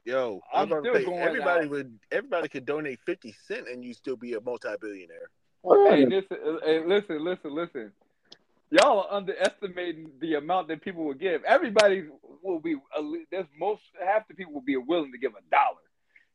[0.05, 1.71] Yo, I'm I'm still say going everybody out.
[1.71, 5.29] would everybody could donate fifty cent and you still be a multi-billionaire.
[5.63, 7.93] Hey, listen, hey, listen, listen, listen.
[8.71, 11.43] Y'all are underestimating the amount that people will give.
[11.45, 12.05] Everybody
[12.43, 12.77] will be.
[13.31, 15.81] There's most half the people will be willing to give a dollar.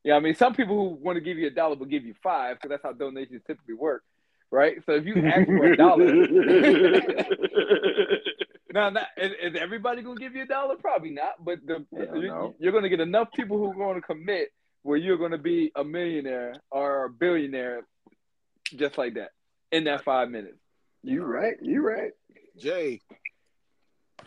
[0.03, 2.13] Yeah, I mean, some people who want to give you a dollar will give you
[2.21, 4.03] five because that's how donations typically work,
[4.51, 4.77] right?
[4.85, 6.05] So if you ask for a dollar,
[8.71, 10.75] now, not, is, is everybody gonna give you a dollar?
[10.75, 11.43] Probably not.
[11.43, 14.49] But the, you, you're gonna get enough people who are going to commit
[14.83, 17.81] where you're gonna be a millionaire or a billionaire,
[18.75, 19.31] just like that
[19.71, 20.57] in that five minutes.
[21.01, 21.55] you right.
[21.61, 22.11] You right.
[22.57, 23.02] Jay,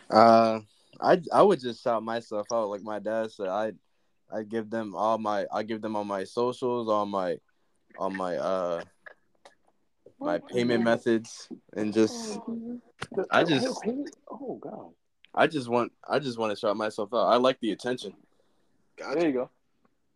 [0.09, 0.59] Uh,
[1.01, 3.47] I I would just shout myself out like my dad said.
[3.47, 3.73] I
[4.31, 7.37] I give them all my I give them all my socials, all my
[7.97, 8.83] all my uh
[10.19, 12.39] my payment methods, and just
[13.31, 13.77] I just-
[14.29, 14.89] oh god.
[15.33, 17.27] I just want I just want to shout myself out.
[17.27, 18.13] I like the attention.
[18.97, 19.49] There you go.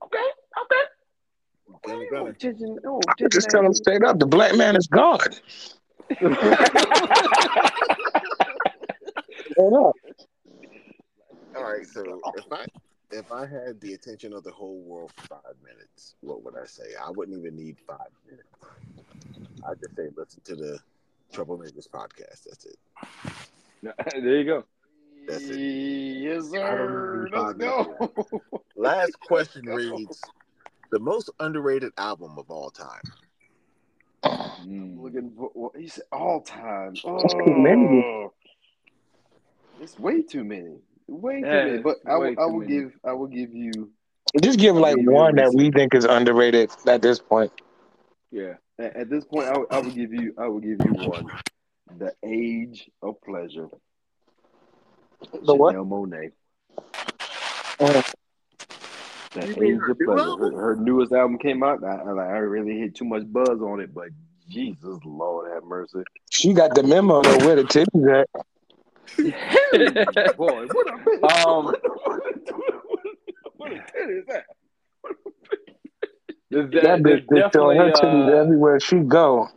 [0.04, 0.18] Okay,
[0.62, 0.84] okay.
[1.86, 2.76] Gunna, Oh, gunna.
[2.86, 5.40] Oh, Just Jason tell him straight up, the black man is God.
[9.54, 9.96] Straight up.
[11.56, 12.66] All right, so if I
[13.12, 16.66] if I had the attention of the whole world for five minutes, what would I
[16.66, 16.84] say?
[17.02, 18.48] I wouldn't even need five minutes.
[19.68, 20.80] I'd just say listen to the
[21.32, 22.44] Troublemakers podcast.
[22.46, 22.78] That's it.
[24.24, 24.64] there you go.
[25.28, 25.58] That's it.
[25.58, 27.30] Yes, sir.
[27.32, 28.12] Let's go.
[28.76, 30.22] Last question reads:
[30.92, 33.02] the most underrated album of all time.
[34.66, 35.02] Mm.
[35.02, 36.96] Looking for what he said all time.
[37.04, 38.30] Oh, That's too many.
[39.82, 40.78] It's way too many.
[41.08, 41.78] Way too Yeah, many.
[41.80, 42.72] But I will I too will many.
[42.72, 43.92] give I will give you
[44.42, 47.52] Just give like Yeah, one that we think is underrated at this point.
[48.32, 48.54] Yeah.
[48.80, 51.28] at, at this point I will, I will give you I will give you one.
[51.98, 53.68] The Age of Pleasure.
[55.46, 55.76] The what?
[55.76, 56.32] Monáe.
[57.80, 58.02] Uh,
[59.34, 60.38] The Age her of Pleasure.
[60.38, 61.84] Her, her newest album came out.
[61.84, 64.10] I, I, I really hit too much buzz on it, but
[64.50, 66.04] Jesus Lord have mercy.
[66.30, 68.30] she got the memo though where the titties at.
[70.38, 70.94] Boy, what a
[71.48, 72.52] Um, what a-
[73.58, 74.46] what titty is that?
[76.50, 79.48] There's, That de- there's bitch just showing her titties uh, everywhere she go.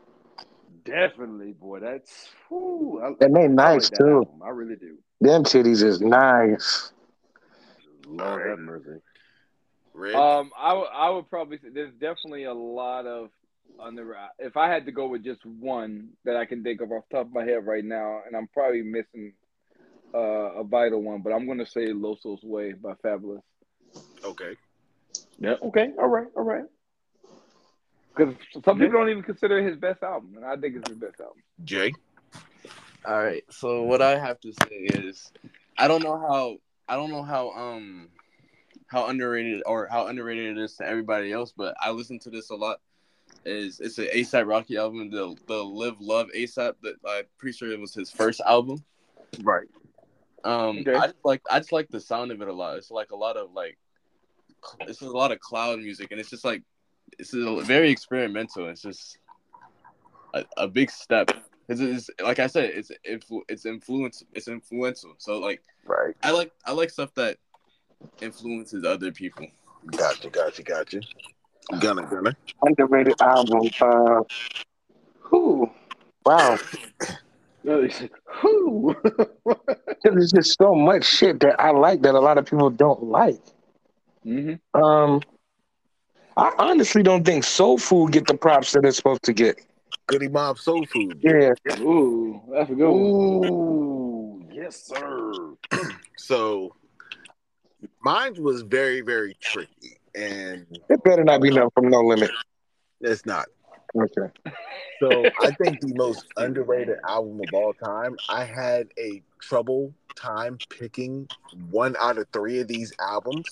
[0.84, 1.80] Definitely, boy.
[1.80, 4.18] That's whew, I, And they nice like too.
[4.18, 4.42] album.
[4.44, 4.96] I really do.
[5.20, 6.92] Them titties is nice.
[8.06, 9.00] Lord have mercy.
[9.92, 10.14] Red.
[10.14, 13.30] Um, I I would probably say there's definitely a lot of
[13.78, 14.16] under.
[14.38, 17.18] If I had to go with just one that I can think of off the
[17.18, 19.32] top of my head right now, and I'm probably missing
[20.14, 23.42] uh, a vital one, but I'm gonna say Loso's Way by Fabolous
[24.24, 24.56] okay.
[25.38, 25.54] Yeah.
[25.62, 25.90] Okay.
[25.98, 26.26] All right.
[26.36, 26.64] All right.
[28.16, 28.34] because
[28.64, 31.20] some people don't even consider it his best album, and I think it's his best
[31.20, 31.42] album.
[31.64, 31.92] Jay.
[33.06, 33.44] All right.
[33.50, 35.30] So what I have to say is,
[35.78, 36.56] I don't know how
[36.88, 38.08] I don't know how um
[38.88, 42.50] how underrated or how underrated it is to everybody else, but I listen to this
[42.50, 42.78] a lot.
[43.44, 47.70] Is it's an ASAP Rocky album, the the Live Love ASAP that I'm pretty sure
[47.70, 48.84] it was his first album.
[49.42, 49.68] Right.
[50.44, 50.94] Um, Okay.
[50.94, 52.76] I just like I just like the sound of it a lot.
[52.76, 53.78] It's like a lot of like,
[54.80, 56.62] it's a lot of cloud music, and it's just like
[57.18, 58.68] it's a, very experimental.
[58.68, 59.18] It's just
[60.34, 61.30] a, a big step.
[61.68, 65.14] It's, it's like I said, it's influ- it's influence it's influential.
[65.18, 66.16] So like Right.
[66.22, 67.38] I like I like stuff that
[68.20, 69.46] influences other people.
[69.86, 70.30] Gotcha.
[70.30, 70.62] Gotcha.
[70.62, 71.00] Gotcha.
[71.80, 72.06] Gunna.
[72.06, 72.36] Gunna.
[72.62, 73.68] Underrated album.
[73.80, 74.22] Uh,
[75.20, 75.70] who?
[76.24, 76.58] Wow.
[78.26, 78.94] Who?
[80.04, 83.40] There's just so much shit that I like that a lot of people don't like.
[84.24, 84.80] Mm-hmm.
[84.80, 85.20] Um,
[86.36, 89.60] I honestly don't think Soul Food get the props that it's supposed to get.
[90.06, 91.18] Goodie Mob Soul Food.
[91.20, 93.50] Yeah, Ooh, that's a good one.
[93.50, 95.54] Ooh, yes, sir.
[96.18, 96.74] So
[98.02, 102.30] mine was very, very tricky, and it better not be nothing from No Limit.
[103.00, 103.46] it's not.
[103.94, 104.32] Okay.
[105.00, 108.16] So I think the most underrated album of all time.
[108.28, 111.28] I had a trouble time picking
[111.70, 113.44] one out of three of these albums.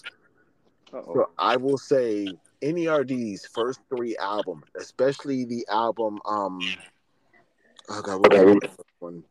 [0.93, 1.15] Uh-oh.
[1.15, 2.29] So I will say
[2.63, 6.61] NERD's first three albums, especially the album um
[7.91, 9.25] oh god, what was the first one?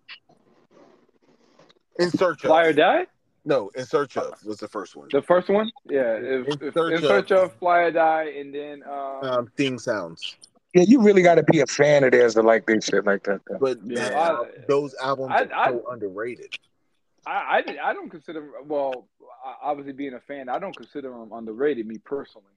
[1.99, 2.49] In Search of.
[2.49, 3.05] Fly or Die,
[3.45, 5.09] No, In Search of was the first one.
[5.11, 5.69] the first one.
[5.89, 9.23] Yeah, if, In if- Search in search of- of Fly or Die, and then um,
[9.23, 10.37] Um Seeing Sounds.
[10.73, 13.23] Yeah, you really got to be a fan of theirs to like this shit like
[13.23, 13.41] that.
[13.47, 13.57] though.
[13.59, 14.09] But Yeah.
[14.09, 16.55] that- I- those albums I- are I- so underrated.
[17.25, 19.07] I, I, I don't consider well
[19.61, 22.47] obviously being a fan I don't consider them underrated me personally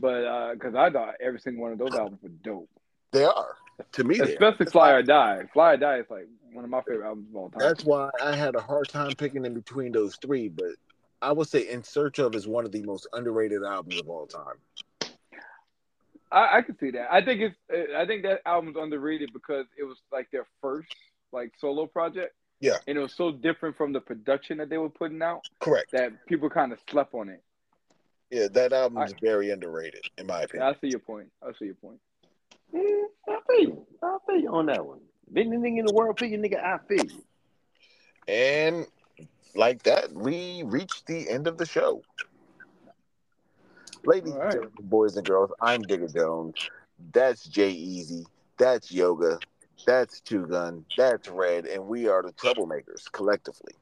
[0.00, 2.68] but because I thought every single one of those albums were dope
[3.12, 3.54] They are.
[3.92, 4.26] To me, they are.
[4.26, 7.36] especially Fly or Die Fly or Die is like one of my favorite albums of
[7.36, 10.72] all time That's why I had a hard time picking in between those three, but
[11.20, 14.26] I would say In Search of is one of the most underrated albums of all
[14.26, 14.56] time.
[16.30, 17.56] I, I can see that I think it's
[17.96, 20.88] I think that album's underrated because it was like their first
[21.32, 22.78] like solo project Yeah.
[22.86, 25.90] and it was so different from the production that they were putting out Correct.
[25.92, 27.42] that people kind of slept on it
[28.30, 30.74] Yeah, that album is very underrated, in my yeah, opinion.
[30.74, 31.98] I see your point I see your point
[32.74, 33.86] Mm, I feel you.
[34.02, 35.00] I feel you on that one.
[35.34, 37.24] If anything in the world for you, nigga, I feel you.
[38.28, 38.86] And
[39.54, 42.02] like that, we reached the end of the show.
[44.04, 46.54] Ladies All and gentlemen, boys and girls, I'm Digga Jones.
[47.12, 48.26] That's J-EZ.
[48.58, 49.38] That's Yoga.
[49.86, 50.84] That's Two Gun.
[50.98, 51.66] That's Red.
[51.66, 53.74] And we are the troublemakers collectively.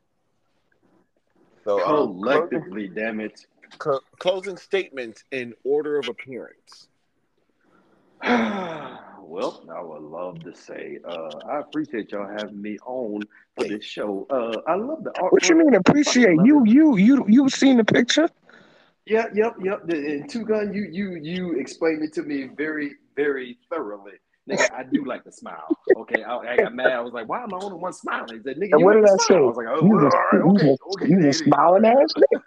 [1.65, 3.45] So, um, Collectively, damn it.
[3.83, 6.89] cl- closing statements in order of appearance.
[9.31, 13.85] well, I would love to say, uh, I appreciate y'all having me on for this
[13.85, 14.27] show.
[14.29, 15.33] Uh, I love the art.
[15.33, 16.37] What you mean appreciate?
[16.45, 16.69] You it.
[16.69, 18.29] you you you seen the picture?
[19.07, 19.87] Yeah, yep, yep.
[19.87, 24.15] The- And two gun, you you you explained it to me very very thoroughly.
[24.51, 25.77] Nigga, I do like to smile.
[25.97, 26.93] Okay, I, I got mad.
[26.93, 29.05] I was like, "Why am I only one smiling?" He said, "Nigga, And what did
[29.05, 29.25] I say?
[29.27, 32.41] smile." I was like, "Oh, You just right, you okay, just okay." smiling ass nigga.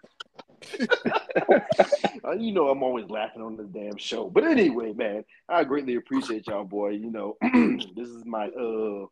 [2.25, 4.29] Uh, you know I'm always laughing on this damn show.
[4.29, 6.91] But anyway, man, I greatly appreciate y'all, boy.
[6.91, 7.37] You know,
[7.95, 9.05] this is my uh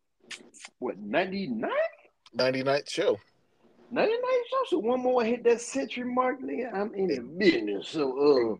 [0.79, 1.69] what 99?
[2.37, 3.19] 99th show.
[3.91, 4.19] 99
[4.49, 4.57] show.
[4.67, 6.73] So one more hit that century mark, nigga.
[6.73, 7.89] I'm in the business.
[7.89, 8.55] So uh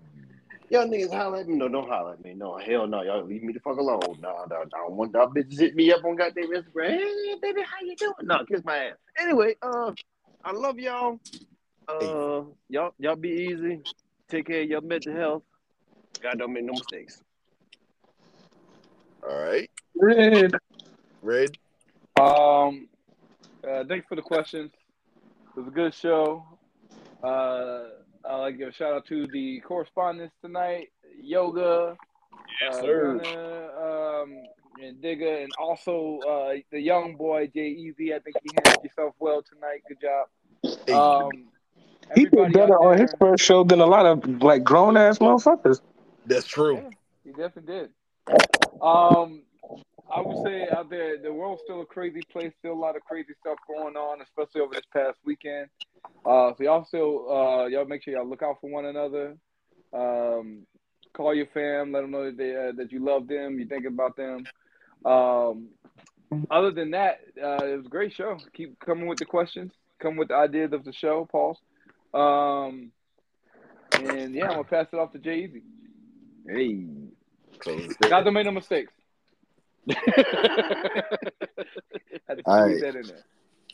[0.70, 1.56] y'all niggas holler at me.
[1.56, 2.34] No, don't holler at me.
[2.34, 3.04] No, hell no.
[3.04, 4.02] Y'all leave me the fuck alone.
[4.20, 6.90] No, no, I don't want y'all bitches hit me up on goddamn Instagram.
[6.90, 8.14] Hey baby, how you doing?
[8.24, 8.96] No, kiss my ass.
[9.18, 9.94] Anyway, uh
[10.44, 11.20] I love y'all.
[11.88, 13.82] Uh y'all y'all be easy.
[14.30, 15.44] Take care of your mental health.
[16.22, 17.22] God don't make no mistakes.
[19.28, 19.70] All right.
[19.96, 20.52] Red.
[21.22, 21.58] Red.
[22.20, 22.88] Um,
[23.68, 24.72] uh, thanks for the questions.
[25.56, 26.46] It was a good show.
[27.24, 27.84] Uh,
[28.26, 30.90] I'd like to give a shout out to the correspondents tonight,
[31.22, 31.98] Yoga,
[32.62, 33.18] Yes, uh, sir.
[33.18, 34.44] Gunna, um,
[34.82, 37.96] and Digga, and also uh, the young boy J-EZ.
[38.00, 39.82] I think you handled yourself well tonight.
[39.88, 40.28] Good job.
[40.88, 41.48] Hey, Um,
[42.16, 45.82] He did better on his first show than a lot of like grown ass motherfuckers.
[46.26, 46.76] that's true.
[46.76, 46.90] Yeah,
[47.24, 47.90] he definitely did.
[48.82, 49.44] Um,
[50.14, 52.52] I would say out there, the world's still a crazy place.
[52.60, 55.68] Still a lot of crazy stuff going on, especially over this past weekend.
[56.26, 59.38] Uh, so y'all still, uh, y'all make sure y'all look out for one another.
[59.94, 60.66] Um,
[61.14, 63.86] call your fam, let them know that they, uh, that you love them, you think
[63.86, 64.44] about them.
[65.06, 65.70] Um,
[66.50, 68.38] other than that, uh, it was a great show.
[68.54, 71.58] Keep coming with the questions, come with the ideas of the show, Paul.
[72.14, 72.92] Um,
[73.94, 75.62] and yeah, I'm gonna pass it off to J-EZ.
[76.48, 76.86] Hey.
[77.60, 78.92] Close God don't make no mistakes.
[79.88, 79.96] Had
[82.38, 82.82] to right.
[82.82, 83.24] that in there.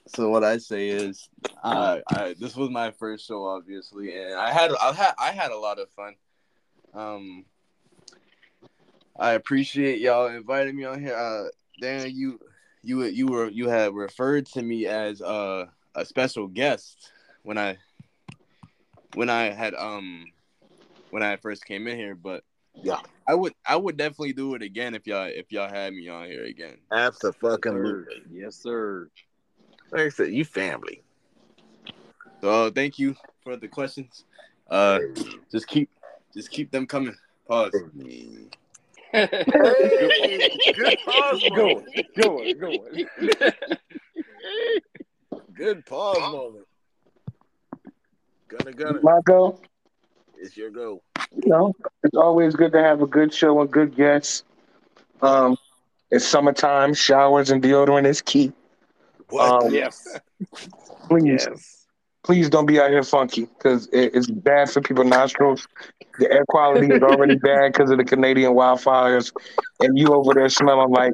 [0.08, 1.30] So what I say is,
[1.64, 5.52] uh, I, this was my first show, obviously, and I had I had I had
[5.52, 6.16] a lot of fun.
[6.94, 7.46] Um,
[9.20, 11.16] I appreciate y'all inviting me on here.
[11.16, 11.50] Uh,
[11.82, 12.40] Dan, you
[12.84, 15.66] you you were you had referred to me as uh,
[15.96, 17.12] a special guest
[17.44, 17.78] when I
[19.18, 20.26] when I had um
[21.10, 22.44] when I first came in here, but
[22.84, 23.00] Yeah.
[23.28, 26.28] I would I would definitely do it again if y'all if y'all had me on
[26.28, 26.78] here again.
[26.94, 28.22] Absolutely.
[28.32, 29.10] Yes, sir.
[29.92, 31.02] Like I said, you family.
[32.42, 34.26] So thank you for the questions.
[34.70, 35.00] Uh,
[35.52, 35.90] just keep
[36.34, 37.16] just keep them coming.
[37.48, 37.74] Pause.
[39.14, 39.30] Hey,
[40.76, 41.88] good pause moment.
[42.40, 43.08] on, go on.
[45.56, 46.66] Good pause moment.
[48.48, 49.00] Gunna, gunna.
[49.04, 49.60] Marco,
[50.38, 51.02] It's your go.
[51.36, 54.44] you know, it's always good to have a good show and good guests.
[55.22, 55.58] Um,
[56.12, 58.54] it's summertime, showers and deodorant is key.
[59.30, 59.66] What?
[59.66, 60.08] Um, Yes.
[61.10, 61.88] Please, Yes.
[62.24, 65.68] please don't be out here funky because it, it's bad for people's nostrils.
[66.20, 69.32] The air quality is already bad because of the Canadian wildfires,
[69.80, 71.14] and you over there smelling like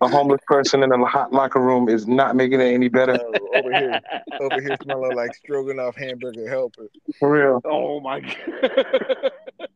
[0.00, 3.18] a homeless person in a hot locker room is not making it any better.
[3.20, 4.00] Oh, over here,
[4.40, 6.88] over here smelling like stroganoff hamburger helper.
[7.18, 7.60] For real.
[7.64, 9.30] Oh my god.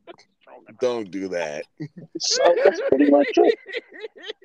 [0.81, 1.65] Don't do that.
[2.19, 3.59] So that's pretty much it.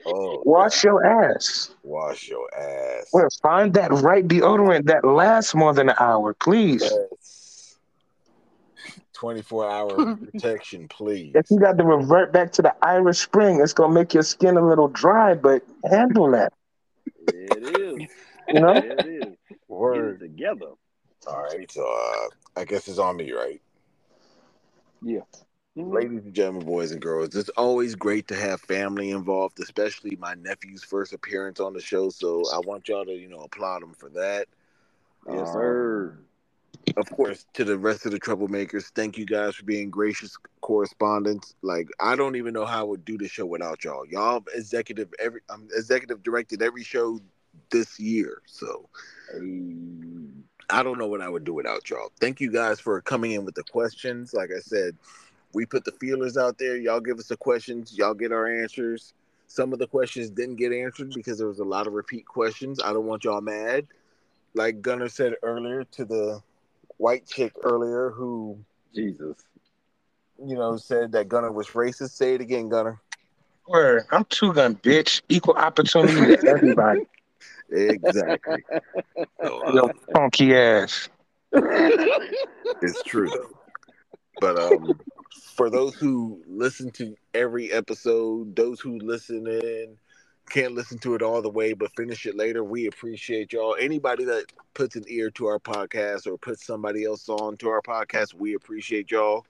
[0.06, 1.72] Oh, Wash your ass.
[1.84, 3.10] wash your ass.
[3.14, 6.82] Well, find that right deodorant that lasts more than an hour, please.
[6.84, 7.37] Yes.
[9.18, 11.32] 24 hour protection, please.
[11.34, 14.58] If you got to revert back to the Irish Spring, it's gonna make your skin
[14.58, 16.54] a little dry, but handle that.
[17.20, 18.10] It is.
[18.50, 18.78] You know?
[18.78, 19.36] It is.
[19.50, 20.20] Get it Word.
[20.22, 20.68] together.
[21.28, 23.62] All right, so uh, I guess it's on me, right?
[25.78, 25.94] Mhm.
[25.94, 30.34] Ladies and gentlemen, boys and girls, it's always great to have family involved, especially my
[30.36, 32.10] nephew's first appearance on the show.
[32.10, 34.48] So I want y'all to, you know, applaud him for that.
[35.30, 36.18] Yes, Um, sir.
[36.98, 41.56] Of course, to the rest of the troublemakers, thank you guys for being gracious correspondents.
[41.62, 44.06] Like I don't even know how I would do the show without y'all.
[44.06, 47.20] Y'all executive every um, executive directed every show
[47.70, 48.90] this year, so.
[50.70, 52.12] I don't know what I would do without y'all.
[52.20, 54.34] Thank you guys for coming in with the questions.
[54.34, 54.98] Like I said,
[55.54, 56.76] we put the feelers out there.
[56.76, 57.98] Y'all give us the questions.
[57.98, 59.14] Y'all get our answers.
[59.48, 62.82] Some of the questions didn't get answered because there was a lot of repeat questions.
[62.84, 63.88] I don't want y'all mad.
[64.56, 66.42] Like Gunner said earlier to the
[66.98, 68.60] white chick earlier who,
[68.94, 69.36] Jesus.
[70.44, 72.12] you know, said that Gunner was racist.
[72.12, 73.00] Say it again, Gunner.
[73.68, 75.22] Word, I'm two gun bitch.
[75.30, 77.02] Equal opportunity to everybody.
[77.70, 78.64] Exactly.
[79.44, 81.10] So, Yo, um, funky ass.
[81.52, 83.50] it's true though.
[84.40, 84.98] But um,
[85.56, 89.98] for those who listen to every episode, those who listen in,
[90.50, 93.76] can't listen to it all the way but finish it later, we appreciate y'all.
[93.80, 97.82] Anybody that puts an ear to our podcast or puts somebody else on to our
[97.82, 99.46] podcast, we appreciate y'all.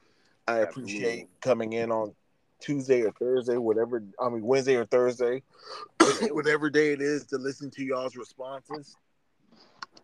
[0.48, 2.16] I appreciate coming in on
[2.60, 4.04] Tuesday or Thursday, whatever.
[4.20, 5.44] I mean Wednesday or Thursday,
[6.32, 8.96] whatever day it is, to listen to y'all's responses,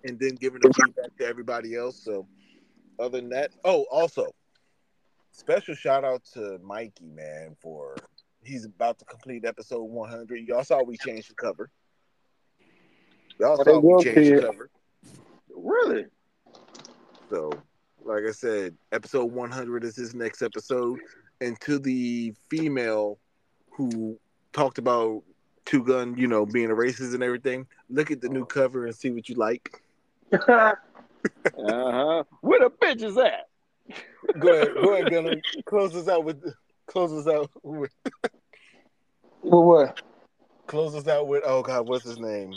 [0.03, 2.03] and then giving the feedback to everybody else.
[2.03, 2.28] So,
[2.99, 4.28] other than that, oh, also,
[5.32, 7.95] special shout out to Mikey, man, for
[8.44, 10.48] he's about to complete episode 100.
[10.48, 11.70] Y'all saw we changed the cover.
[13.40, 14.70] Y'all saw we changed the cover.
[15.56, 16.06] Really?
[17.30, 17.52] So,
[18.03, 20.99] like I said, episode 100 is his next episode.
[21.41, 23.18] And to the female
[23.72, 24.20] who
[24.52, 25.24] talked about
[25.65, 28.95] Two Gun, you know, being a racist and everything, look at the new cover and
[28.95, 29.82] see what you like.
[31.57, 32.24] Uh huh.
[32.41, 33.48] Where the bitch is at?
[34.40, 35.41] Go ahead, go ahead, Gunner.
[35.65, 36.44] Close us out with,
[36.88, 37.92] close us out with,
[39.42, 40.02] Well, what?
[40.68, 41.44] close us out with.
[41.46, 42.54] Oh God, what's his name?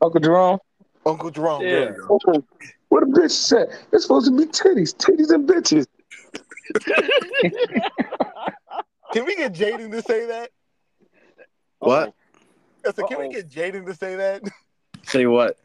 [0.00, 0.58] Uncle Jerome?
[1.06, 1.62] Uncle Jerome.
[1.62, 1.96] There Yeah.
[1.96, 2.18] go.
[2.26, 2.44] Oh,
[2.88, 3.68] what a bitch said.
[3.92, 5.86] It's supposed to be titties, titties and bitches.
[9.12, 10.50] Can we get Jaden to say that?
[11.78, 12.08] What?
[12.08, 12.14] Oh.
[12.86, 13.32] I said, can we Uh-oh.
[13.32, 14.42] get Jaden to say that?
[15.04, 15.56] Say what?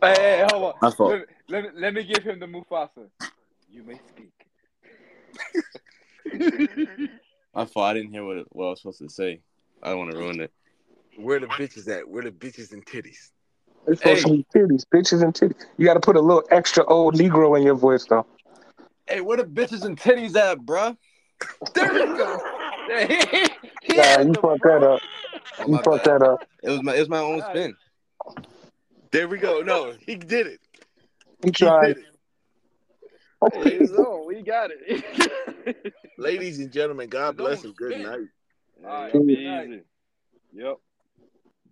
[0.00, 0.74] Hey, hey, hold on.
[0.80, 1.10] My fault.
[1.10, 3.10] Let, let, me- let me give him the Mufasa.
[3.68, 4.32] You may speak.
[7.54, 9.40] My thought I didn't hear what, what I was supposed to say.
[9.82, 10.52] I don't want to ruin it.
[11.16, 12.08] Where the bitches at?
[12.08, 13.30] Where the bitches and titties?
[13.86, 15.64] It's supposed to be titties, bitches and titties.
[15.76, 18.26] You got to put a little extra old Negro in your voice, though.
[19.08, 20.96] Hey, where the bitches and titties at, bruh?
[21.74, 22.40] There we go.
[23.82, 25.02] He Nah, had you fucked that up.
[25.58, 26.40] Oh, You my fucked that up.
[26.62, 27.76] It was my it was my own spin.
[29.10, 29.62] There we go.
[29.62, 30.60] No, he did it.
[31.44, 31.86] You He tried.
[31.86, 32.04] did it.
[33.52, 34.26] Hey, it's on.
[34.26, 35.94] We got it.
[36.18, 38.18] Ladies and gentlemen, God bless and good night.
[38.84, 39.68] All right, good night.
[39.68, 39.82] easy.
[40.54, 40.76] Yep.